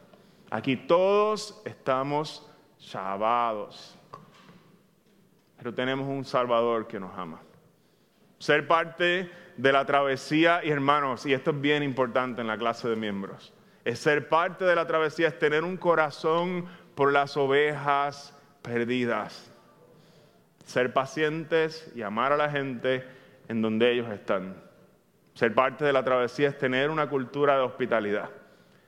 Aquí 0.50 0.74
todos 0.74 1.60
estamos 1.66 2.50
chavados 2.78 3.95
pero 5.56 5.74
tenemos 5.74 6.08
un 6.08 6.24
Salvador 6.24 6.86
que 6.86 7.00
nos 7.00 7.16
ama. 7.16 7.40
Ser 8.38 8.66
parte 8.66 9.30
de 9.56 9.72
la 9.72 9.84
travesía, 9.86 10.60
y 10.62 10.70
hermanos, 10.70 11.24
y 11.26 11.32
esto 11.32 11.52
es 11.52 11.60
bien 11.60 11.82
importante 11.82 12.40
en 12.40 12.46
la 12.46 12.58
clase 12.58 12.88
de 12.88 12.96
miembros, 12.96 13.52
es 13.84 13.98
ser 13.98 14.28
parte 14.28 14.64
de 14.64 14.74
la 14.74 14.86
travesía, 14.86 15.28
es 15.28 15.38
tener 15.38 15.64
un 15.64 15.76
corazón 15.76 16.66
por 16.94 17.12
las 17.12 17.36
ovejas 17.36 18.34
perdidas. 18.62 19.52
Ser 20.64 20.92
pacientes 20.92 21.92
y 21.94 22.02
amar 22.02 22.32
a 22.32 22.36
la 22.36 22.50
gente 22.50 23.04
en 23.48 23.62
donde 23.62 23.92
ellos 23.92 24.10
están. 24.10 24.56
Ser 25.34 25.54
parte 25.54 25.84
de 25.84 25.92
la 25.92 26.02
travesía 26.02 26.48
es 26.48 26.58
tener 26.58 26.90
una 26.90 27.08
cultura 27.08 27.56
de 27.56 27.62
hospitalidad. 27.62 28.30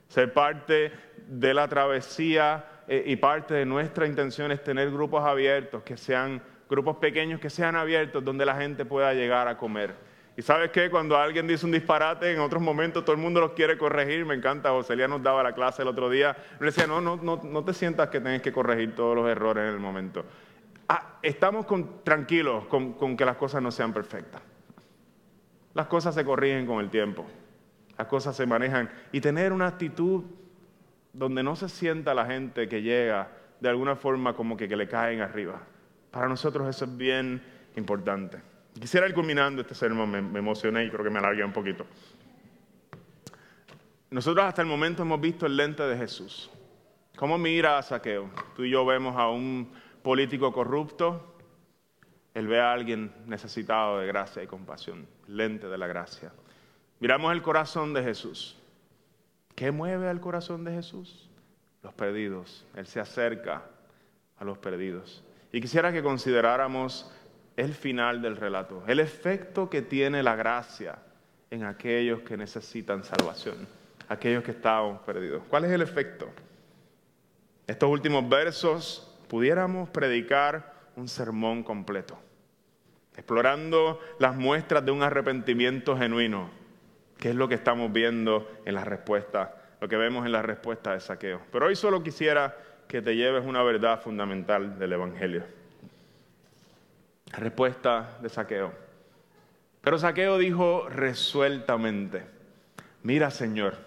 Ser 0.09 0.33
parte 0.33 0.91
de 1.27 1.53
la 1.53 1.67
travesía 1.67 2.65
eh, 2.87 3.03
y 3.05 3.15
parte 3.15 3.53
de 3.53 3.65
nuestra 3.65 4.07
intención 4.07 4.51
es 4.51 4.63
tener 4.63 4.91
grupos 4.91 5.23
abiertos 5.23 5.83
que 5.83 5.95
sean 5.95 6.41
grupos 6.69 6.97
pequeños 6.97 7.39
que 7.39 7.49
sean 7.49 7.75
abiertos 7.75 8.23
donde 8.23 8.45
la 8.45 8.55
gente 8.55 8.85
pueda 8.85 9.13
llegar 9.13 9.47
a 9.47 9.57
comer. 9.57 9.95
Y 10.37 10.41
sabes 10.41 10.71
qué, 10.71 10.89
cuando 10.89 11.17
alguien 11.17 11.47
dice 11.47 11.65
un 11.65 11.73
disparate, 11.73 12.31
en 12.31 12.39
otros 12.39 12.61
momentos 12.61 13.03
todo 13.03 13.13
el 13.13 13.21
mundo 13.21 13.41
los 13.41 13.51
quiere 13.51 13.77
corregir. 13.77 14.25
Me 14.25 14.35
encanta, 14.35 14.69
Joselía 14.69 15.07
nos 15.07 15.21
daba 15.21 15.43
la 15.43 15.53
clase 15.53 15.81
el 15.81 15.89
otro 15.89 16.09
día. 16.09 16.37
Le 16.61 16.67
decía, 16.67 16.87
no, 16.87 17.01
no, 17.01 17.17
no, 17.17 17.41
no 17.43 17.65
te 17.65 17.73
sientas 17.73 18.07
que 18.07 18.21
tienes 18.21 18.41
que 18.41 18.53
corregir 18.53 18.95
todos 18.95 19.17
los 19.17 19.27
errores 19.27 19.67
en 19.67 19.73
el 19.73 19.79
momento. 19.79 20.23
Ah, 20.87 21.17
estamos 21.21 21.65
tranquilos 22.03 22.67
con, 22.67 23.17
que 23.17 23.25
las 23.25 23.35
cosas 23.35 23.61
no 23.61 23.69
sean 23.69 23.91
perfectas. 23.91 24.41
Las 25.73 25.87
cosas 25.87 26.15
se 26.15 26.23
corrigen 26.23 26.65
con 26.65 26.79
el 26.79 26.89
tiempo. 26.89 27.25
Las 27.97 28.07
cosas 28.07 28.35
se 28.35 28.45
manejan. 28.45 28.89
Y 29.11 29.19
tener 29.19 29.51
una 29.51 29.67
actitud 29.67 30.23
donde 31.11 31.43
no 31.43 31.57
se 31.57 31.67
sienta 31.67 32.13
la 32.13 32.25
gente 32.25 32.69
que 32.69 32.81
llega 32.81 33.29
de 33.59 33.67
alguna 33.67 33.97
forma 33.97 34.33
como 34.33 34.55
que 34.55 34.67
le 34.67 34.87
caen 34.87 35.19
arriba. 35.19 35.61
Para 36.11 36.27
nosotros 36.27 36.67
eso 36.67 36.85
es 36.85 36.97
bien 36.97 37.41
importante. 37.75 38.41
Quisiera 38.79 39.07
ir 39.07 39.13
culminando 39.13 39.61
este 39.61 39.75
sermón, 39.75 40.09
me, 40.09 40.39
emocioné 40.39 40.85
y 40.85 40.89
creo 40.89 41.03
que 41.03 41.09
me 41.09 41.19
alargué 41.19 41.43
un 41.43 41.53
poquito. 41.53 41.85
Nosotros 44.09 44.45
hasta 44.45 44.61
el 44.61 44.67
momento 44.67 45.03
hemos 45.03 45.21
visto 45.21 45.45
el 45.45 45.55
lente 45.55 45.83
de 45.83 45.97
Jesús. 45.97 46.49
¿Cómo 47.15 47.37
mira 47.37 47.77
a 47.77 47.81
Saqueo? 47.81 48.29
Tú 48.55 48.63
y 48.63 48.71
yo 48.71 48.85
vemos 48.85 49.15
a 49.17 49.29
un 49.29 49.71
político 50.01 50.51
corrupto, 50.51 51.35
él 52.33 52.47
ve 52.47 52.59
a 52.61 52.71
alguien 52.71 53.11
necesitado 53.25 53.99
de 53.99 54.07
gracia 54.07 54.41
y 54.41 54.47
compasión, 54.47 55.07
lente 55.27 55.67
de 55.67 55.77
la 55.77 55.87
gracia. 55.87 56.31
Miramos 56.99 57.33
el 57.33 57.41
corazón 57.41 57.93
de 57.93 58.03
Jesús. 58.03 58.57
¿Qué 59.55 59.71
mueve 59.71 60.07
al 60.07 60.21
corazón 60.21 60.63
de 60.63 60.71
Jesús? 60.71 61.29
Los 61.83 61.93
perdidos. 61.93 62.65
Él 62.75 62.87
se 62.87 62.99
acerca 62.99 63.63
a 64.37 64.45
los 64.45 64.57
perdidos. 64.57 65.23
Y 65.51 65.61
quisiera 65.61 65.91
que 65.91 66.03
consideráramos 66.03 67.11
el 67.55 67.73
final 67.73 68.21
del 68.21 68.37
relato, 68.37 68.83
el 68.87 68.99
efecto 68.99 69.69
que 69.69 69.81
tiene 69.81 70.23
la 70.23 70.35
gracia 70.35 70.99
en 71.51 71.63
aquellos 71.63 72.21
que 72.21 72.37
necesitan 72.37 73.03
salvación, 73.03 73.67
aquellos 74.07 74.43
que 74.43 74.51
estaban 74.51 74.99
perdidos. 75.03 75.43
¿Cuál 75.49 75.65
es 75.65 75.71
el 75.71 75.81
efecto? 75.81 76.29
Estos 77.67 77.89
últimos 77.89 78.27
versos 78.29 79.17
pudiéramos 79.27 79.89
predicar 79.89 80.73
un 80.95 81.07
sermón 81.07 81.63
completo, 81.63 82.17
explorando 83.15 83.99
las 84.19 84.35
muestras 84.35 84.85
de 84.85 84.91
un 84.91 85.03
arrepentimiento 85.03 85.97
genuino, 85.97 86.49
que 87.17 87.29
es 87.29 87.35
lo 87.35 87.47
que 87.49 87.55
estamos 87.55 87.91
viendo 87.91 88.49
en 88.65 88.75
la 88.75 88.85
respuesta, 88.85 89.55
lo 89.81 89.89
que 89.89 89.97
vemos 89.97 90.25
en 90.25 90.31
la 90.31 90.41
respuesta 90.41 90.93
de 90.93 90.99
saqueo. 90.99 91.41
Pero 91.51 91.65
hoy 91.65 91.75
solo 91.75 92.01
quisiera 92.01 92.55
que 92.89 93.03
te 93.03 93.15
lleves 93.15 93.45
una 93.45 93.61
verdad 93.61 94.01
fundamental 94.01 94.79
del 94.79 94.93
Evangelio. 94.93 95.43
Respuesta 97.27 98.17
de 98.19 98.29
Saqueo. 98.29 98.73
Pero 99.79 99.99
Saqueo 99.99 100.39
dijo 100.39 100.89
resueltamente, 100.89 102.23
mira 103.03 103.29
Señor, 103.29 103.77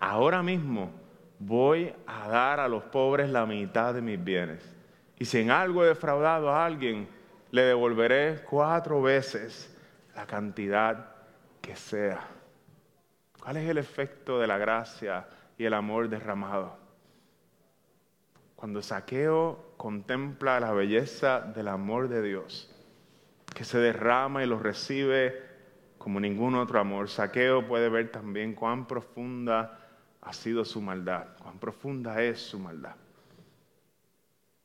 ahora 0.00 0.42
mismo 0.42 0.90
voy 1.38 1.94
a 2.08 2.28
dar 2.28 2.58
a 2.58 2.66
los 2.66 2.82
pobres 2.82 3.30
la 3.30 3.46
mitad 3.46 3.94
de 3.94 4.02
mis 4.02 4.22
bienes. 4.22 4.68
Y 5.16 5.26
si 5.26 5.38
en 5.38 5.52
algo 5.52 5.84
he 5.84 5.88
defraudado 5.88 6.50
a 6.50 6.66
alguien, 6.66 7.06
le 7.52 7.62
devolveré 7.62 8.42
cuatro 8.50 9.00
veces 9.00 9.72
la 10.16 10.26
cantidad 10.26 11.14
que 11.60 11.76
sea. 11.76 12.26
¿Cuál 13.40 13.58
es 13.58 13.70
el 13.70 13.78
efecto 13.78 14.40
de 14.40 14.48
la 14.48 14.58
gracia 14.58 15.28
y 15.56 15.64
el 15.66 15.74
amor 15.74 16.08
derramado? 16.08 16.79
Cuando 18.60 18.82
Saqueo 18.82 19.72
contempla 19.78 20.60
la 20.60 20.72
belleza 20.72 21.40
del 21.40 21.66
amor 21.66 22.10
de 22.10 22.20
Dios, 22.20 22.70
que 23.54 23.64
se 23.64 23.78
derrama 23.78 24.44
y 24.44 24.46
lo 24.46 24.58
recibe 24.58 25.34
como 25.96 26.20
ningún 26.20 26.54
otro 26.56 26.78
amor, 26.78 27.08
Saqueo 27.08 27.66
puede 27.66 27.88
ver 27.88 28.12
también 28.12 28.54
cuán 28.54 28.86
profunda 28.86 29.78
ha 30.20 30.32
sido 30.34 30.66
su 30.66 30.82
maldad, 30.82 31.28
cuán 31.42 31.58
profunda 31.58 32.22
es 32.22 32.38
su 32.42 32.58
maldad. 32.58 32.96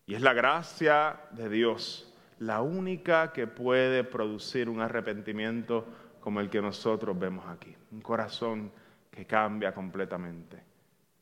Y 0.08 0.16
es 0.16 0.22
la 0.22 0.34
gracia 0.34 1.22
de 1.32 1.48
Dios 1.48 2.14
la 2.40 2.62
única 2.62 3.32
que 3.32 3.48
puede 3.48 4.04
producir 4.04 4.68
un 4.68 4.82
arrepentimiento 4.82 5.86
como 6.20 6.42
el 6.42 6.50
que 6.50 6.62
nosotros 6.62 7.18
vemos 7.18 7.46
aquí, 7.48 7.74
un 7.94 8.02
corazón 8.02 8.74
que 9.10 9.26
cambia 9.26 9.74
completamente. 9.74 10.75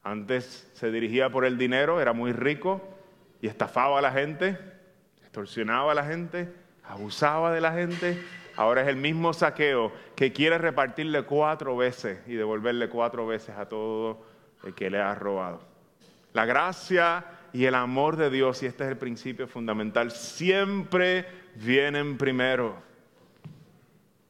Antes 0.03 0.69
se 0.73 0.91
dirigía 0.91 1.29
por 1.29 1.45
el 1.45 1.57
dinero, 1.57 2.01
era 2.01 2.11
muy 2.11 2.33
rico 2.33 2.81
y 3.41 3.47
estafaba 3.47 3.99
a 3.99 4.01
la 4.01 4.11
gente, 4.11 4.57
extorsionaba 5.21 5.93
a 5.93 5.95
la 5.95 6.05
gente, 6.05 6.53
abusaba 6.83 7.51
de 7.51 7.61
la 7.61 7.71
gente. 7.71 8.21
Ahora 8.55 8.81
es 8.81 8.87
el 8.87 8.97
mismo 8.97 9.33
saqueo 9.33 9.93
que 10.15 10.33
quiere 10.33 10.57
repartirle 10.57 11.23
cuatro 11.23 11.75
veces 11.75 12.19
y 12.27 12.33
devolverle 12.33 12.89
cuatro 12.89 13.25
veces 13.25 13.55
a 13.57 13.67
todo 13.67 14.25
el 14.63 14.73
que 14.73 14.89
le 14.89 14.99
ha 14.99 15.15
robado. 15.15 15.61
La 16.33 16.45
gracia 16.45 17.25
y 17.53 17.65
el 17.65 17.75
amor 17.75 18.17
de 18.17 18.29
Dios, 18.29 18.61
y 18.63 18.65
este 18.65 18.83
es 18.83 18.89
el 18.89 18.97
principio 18.97 19.47
fundamental, 19.47 20.11
siempre 20.11 21.25
vienen 21.55 22.17
primero. 22.17 22.75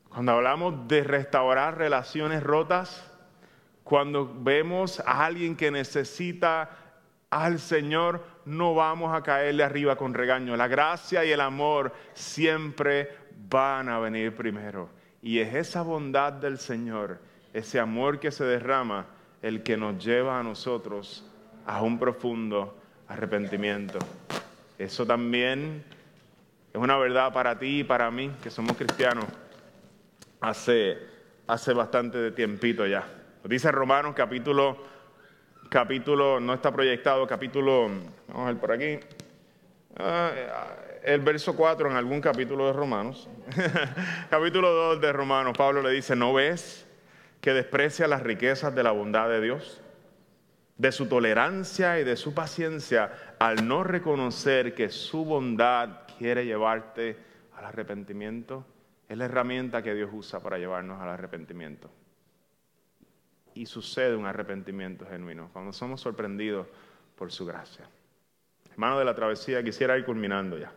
Cuando 0.09 0.33
hablamos 0.33 0.87
de 0.87 1.03
restaurar 1.03 1.77
relaciones 1.77 2.43
rotas, 2.43 3.12
cuando 3.83 4.31
vemos 4.33 5.01
a 5.01 5.25
alguien 5.25 5.55
que 5.55 5.71
necesita 5.71 6.69
al 7.29 7.59
Señor, 7.59 8.23
no 8.45 8.75
vamos 8.75 9.13
a 9.13 9.23
caerle 9.23 9.63
arriba 9.63 9.95
con 9.95 10.13
regaño. 10.13 10.55
La 10.55 10.67
gracia 10.67 11.25
y 11.25 11.31
el 11.31 11.41
amor 11.41 11.93
siempre 12.13 13.09
van 13.49 13.89
a 13.89 13.99
venir 13.99 14.35
primero. 14.35 14.89
Y 15.21 15.39
es 15.39 15.53
esa 15.53 15.81
bondad 15.81 16.33
del 16.33 16.59
Señor, 16.59 17.19
ese 17.53 17.79
amor 17.79 18.19
que 18.19 18.31
se 18.31 18.43
derrama, 18.43 19.07
el 19.41 19.63
que 19.63 19.77
nos 19.77 20.03
lleva 20.03 20.39
a 20.39 20.43
nosotros 20.43 21.25
a 21.65 21.81
un 21.81 21.97
profundo 21.97 22.77
arrepentimiento. 23.07 23.99
Eso 24.77 25.05
también 25.05 25.83
es 26.73 26.79
una 26.79 26.97
verdad 26.97 27.31
para 27.33 27.57
ti 27.57 27.79
y 27.79 27.83
para 27.83 28.09
mí, 28.11 28.31
que 28.41 28.49
somos 28.49 28.75
cristianos, 28.77 29.25
hace, 30.41 30.97
hace 31.47 31.73
bastante 31.73 32.17
de 32.17 32.31
tiempito 32.31 32.85
ya. 32.85 33.22
Dice 33.43 33.69
Romanos 33.73 34.13
capítulo, 34.15 34.77
capítulo, 35.67 36.39
no 36.39 36.53
está 36.53 36.71
proyectado, 36.71 37.27
capítulo, 37.27 37.89
vamos 38.29 38.43
a 38.43 38.45
ver 38.45 38.57
por 38.57 38.71
aquí, 38.71 38.99
ah, 39.97 40.31
el 41.03 41.19
verso 41.19 41.53
4 41.53 41.91
en 41.91 41.97
algún 41.97 42.21
capítulo 42.21 42.67
de 42.67 42.73
Romanos, 42.73 43.27
capítulo 44.29 44.71
2 44.71 45.01
de 45.01 45.11
Romanos, 45.11 45.57
Pablo 45.57 45.81
le 45.81 45.89
dice, 45.89 46.15
¿no 46.15 46.31
ves 46.33 46.87
que 47.41 47.53
desprecia 47.53 48.07
las 48.07 48.23
riquezas 48.23 48.73
de 48.73 48.81
la 48.81 48.91
bondad 48.91 49.27
de 49.29 49.41
Dios? 49.41 49.81
de 50.75 50.91
su 50.91 51.07
tolerancia 51.07 51.99
y 51.99 52.03
de 52.03 52.17
su 52.17 52.33
paciencia 52.33 53.35
al 53.37 53.67
no 53.67 53.83
reconocer 53.83 54.73
que 54.73 54.89
su 54.89 55.23
bondad 55.23 56.07
quiere 56.17 56.47
llevarte 56.47 57.15
al 57.55 57.65
arrepentimiento. 57.65 58.65
Es 59.07 59.15
la 59.15 59.25
herramienta 59.25 59.83
que 59.83 59.93
Dios 59.93 60.09
usa 60.11 60.39
para 60.39 60.57
llevarnos 60.57 60.99
al 60.99 61.09
arrepentimiento 61.09 61.91
y 63.55 63.65
sucede 63.65 64.15
un 64.15 64.25
arrepentimiento 64.25 65.05
genuino, 65.05 65.49
cuando 65.53 65.73
somos 65.73 66.01
sorprendidos 66.01 66.67
por 67.15 67.31
su 67.31 67.45
gracia. 67.45 67.87
Hermano 68.71 68.97
de 68.97 69.05
la 69.05 69.15
travesía, 69.15 69.63
quisiera 69.63 69.97
ir 69.97 70.05
culminando 70.05 70.57
ya. 70.57 70.71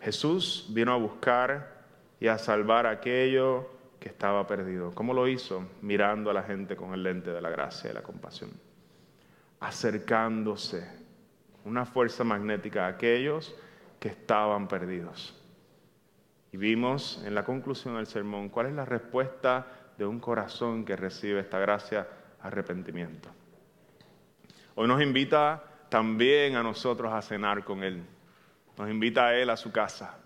Jesús 0.00 0.66
vino 0.70 0.92
a 0.92 0.96
buscar 0.96 1.84
y 2.18 2.26
a 2.26 2.38
salvar 2.38 2.86
aquello 2.86 3.70
que 4.00 4.08
estaba 4.08 4.44
perdido. 4.46 4.92
¿Cómo 4.94 5.14
lo 5.14 5.28
hizo? 5.28 5.64
Mirando 5.80 6.30
a 6.30 6.34
la 6.34 6.42
gente 6.42 6.74
con 6.74 6.92
el 6.92 7.04
lente 7.04 7.30
de 7.30 7.40
la 7.40 7.50
gracia 7.50 7.90
y 7.90 7.94
la 7.94 8.02
compasión. 8.02 8.50
Acercándose, 9.60 10.88
una 11.64 11.84
fuerza 11.84 12.24
magnética 12.24 12.86
a 12.86 12.88
aquellos 12.88 13.54
que 14.00 14.08
estaban 14.08 14.66
perdidos. 14.66 15.40
Y 16.50 16.56
vimos 16.56 17.22
en 17.24 17.36
la 17.36 17.44
conclusión 17.44 17.94
del 17.94 18.08
sermón 18.08 18.48
cuál 18.48 18.66
es 18.66 18.72
la 18.72 18.84
respuesta 18.84 19.66
de 20.02 20.08
un 20.08 20.18
corazón 20.18 20.84
que 20.84 20.96
recibe 20.96 21.38
esta 21.38 21.60
gracia, 21.60 22.08
arrepentimiento. 22.40 23.28
Hoy 24.74 24.88
nos 24.88 25.00
invita 25.00 25.62
también 25.88 26.56
a 26.56 26.62
nosotros 26.64 27.12
a 27.12 27.22
cenar 27.22 27.62
con 27.62 27.84
Él. 27.84 28.02
Nos 28.76 28.90
invita 28.90 29.26
a 29.26 29.36
Él 29.36 29.48
a 29.48 29.56
su 29.56 29.70
casa. 29.70 30.18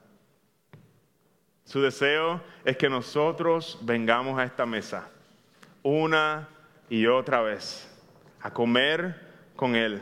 Su 1.66 1.82
deseo 1.82 2.40
es 2.64 2.78
que 2.78 2.88
nosotros 2.88 3.78
vengamos 3.82 4.38
a 4.38 4.44
esta 4.44 4.64
mesa 4.64 5.10
una 5.82 6.48
y 6.88 7.06
otra 7.06 7.42
vez 7.42 7.86
a 8.40 8.50
comer 8.54 9.28
con 9.56 9.76
Él, 9.76 10.00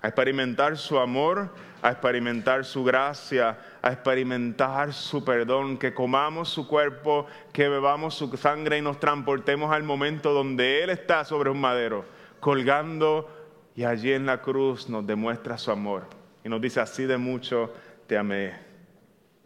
a 0.00 0.06
experimentar 0.06 0.76
su 0.76 1.00
amor, 1.00 1.52
a 1.84 1.90
experimentar 1.90 2.64
su 2.64 2.82
gracia, 2.82 3.58
a 3.82 3.92
experimentar 3.92 4.94
su 4.94 5.22
perdón, 5.22 5.76
que 5.76 5.92
comamos 5.92 6.48
su 6.48 6.66
cuerpo, 6.66 7.26
que 7.52 7.68
bebamos 7.68 8.14
su 8.14 8.34
sangre 8.38 8.78
y 8.78 8.80
nos 8.80 8.98
transportemos 8.98 9.70
al 9.70 9.82
momento 9.82 10.32
donde 10.32 10.82
Él 10.82 10.88
está 10.88 11.26
sobre 11.26 11.50
un 11.50 11.60
madero, 11.60 12.06
colgando 12.40 13.28
y 13.76 13.84
allí 13.84 14.14
en 14.14 14.24
la 14.24 14.40
cruz 14.40 14.88
nos 14.88 15.06
demuestra 15.06 15.58
su 15.58 15.70
amor 15.72 16.06
y 16.42 16.48
nos 16.48 16.62
dice, 16.62 16.80
así 16.80 17.04
de 17.04 17.18
mucho 17.18 17.74
te 18.06 18.16
amé. 18.16 18.54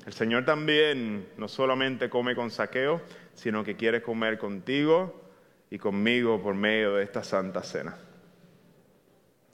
El 0.06 0.12
Señor 0.12 0.44
también 0.44 1.28
no 1.38 1.48
solamente 1.48 2.08
come 2.08 2.36
con 2.36 2.52
saqueo, 2.52 3.02
sino 3.34 3.64
que 3.64 3.74
quiere 3.74 4.00
comer 4.00 4.38
contigo 4.38 5.28
y 5.70 5.78
conmigo 5.78 6.40
por 6.40 6.54
medio 6.54 6.94
de 6.94 7.02
esta 7.02 7.24
santa 7.24 7.64
cena. 7.64 7.98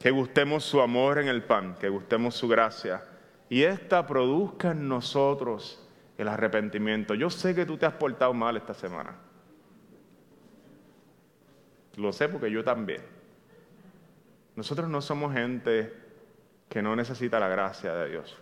Que 0.04 0.10
gustemos 0.10 0.64
su 0.64 0.82
amor 0.82 1.16
en 1.16 1.28
el 1.28 1.44
pan, 1.44 1.76
que 1.80 1.88
gustemos 1.88 2.34
su 2.34 2.46
gracia 2.46 3.02
y 3.48 3.62
esta 3.62 4.06
produzca 4.06 4.72
en 4.72 4.86
nosotros 4.86 5.82
el 6.18 6.28
arrepentimiento. 6.28 7.14
Yo 7.14 7.30
sé 7.30 7.54
que 7.54 7.64
tú 7.64 7.78
te 7.78 7.86
has 7.86 7.94
portado 7.94 8.34
mal 8.34 8.54
esta 8.58 8.74
semana. 8.74 9.16
Lo 11.96 12.12
sé 12.12 12.28
porque 12.28 12.50
yo 12.50 12.62
también. 12.62 13.00
Nosotros 14.56 14.90
no 14.90 15.00
somos 15.00 15.32
gente 15.32 15.94
que 16.68 16.82
no 16.82 16.94
necesita 16.94 17.40
la 17.40 17.48
gracia 17.48 17.94
de 17.94 18.10
Dios. 18.10 18.36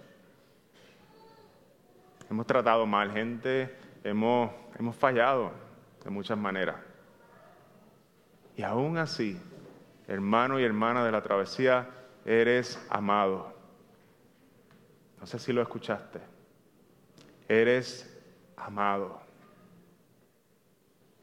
Hemos 2.29 2.45
tratado 2.45 2.87
mal 2.87 3.13
gente, 3.13 3.73
hemos, 4.03 4.51
hemos 4.81 4.97
fallado 4.97 5.53
de 6.03 6.11
muchas 6.11 6.37
maneras. 6.37 6.75
Y 8.57 8.63
aún 8.63 8.99
así, 8.99 9.41
hermano 10.09 10.59
y 10.61 10.65
hermana 10.65 11.05
de 11.05 11.13
la 11.13 11.23
travesía, 11.23 11.89
eres 12.25 12.85
amado. 12.91 13.53
No 15.21 15.27
sé 15.27 15.39
si 15.39 15.53
lo 15.53 15.63
escuchaste. 15.63 16.21
Eres 17.49 18.13
amado. 18.57 19.21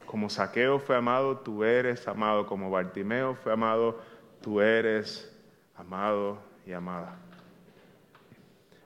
Como 0.06 0.30
Saqueo 0.30 0.80
fue 0.80 0.96
amado, 0.96 1.38
tú 1.38 1.64
eres 1.64 2.08
amado. 2.08 2.46
Como 2.46 2.72
Bartimeo 2.72 3.36
fue 3.36 3.54
amado, 3.54 4.00
tú 4.42 4.62
eres 4.62 5.36
amado 5.76 6.40
y 6.66 6.74
amada. 6.74 7.18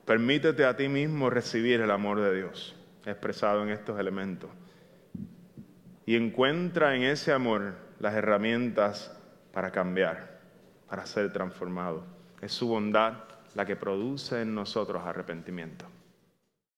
Permítete 0.06 0.66
a 0.66 0.76
ti 0.76 0.90
mismo 0.90 1.30
recibir 1.30 1.80
el 1.80 1.92
amor 1.92 2.20
de 2.20 2.36
Dios 2.36 2.76
expresado 3.06 3.64
en 3.64 3.70
estos 3.70 4.00
elementos. 4.00 4.50
Y 6.06 6.16
encuentra 6.16 6.96
en 6.96 7.04
ese 7.04 7.32
amor 7.32 7.76
las 8.00 8.14
herramientas 8.14 9.18
para 9.54 9.72
cambiar, 9.72 10.40
para 10.90 11.06
ser 11.06 11.32
transformado. 11.32 12.04
Es 12.42 12.52
su 12.52 12.68
bondad 12.68 13.14
la 13.56 13.66
que 13.66 13.76
produce 13.76 14.42
en 14.42 14.54
nosotros 14.54 15.04
arrepentimiento. 15.06 15.86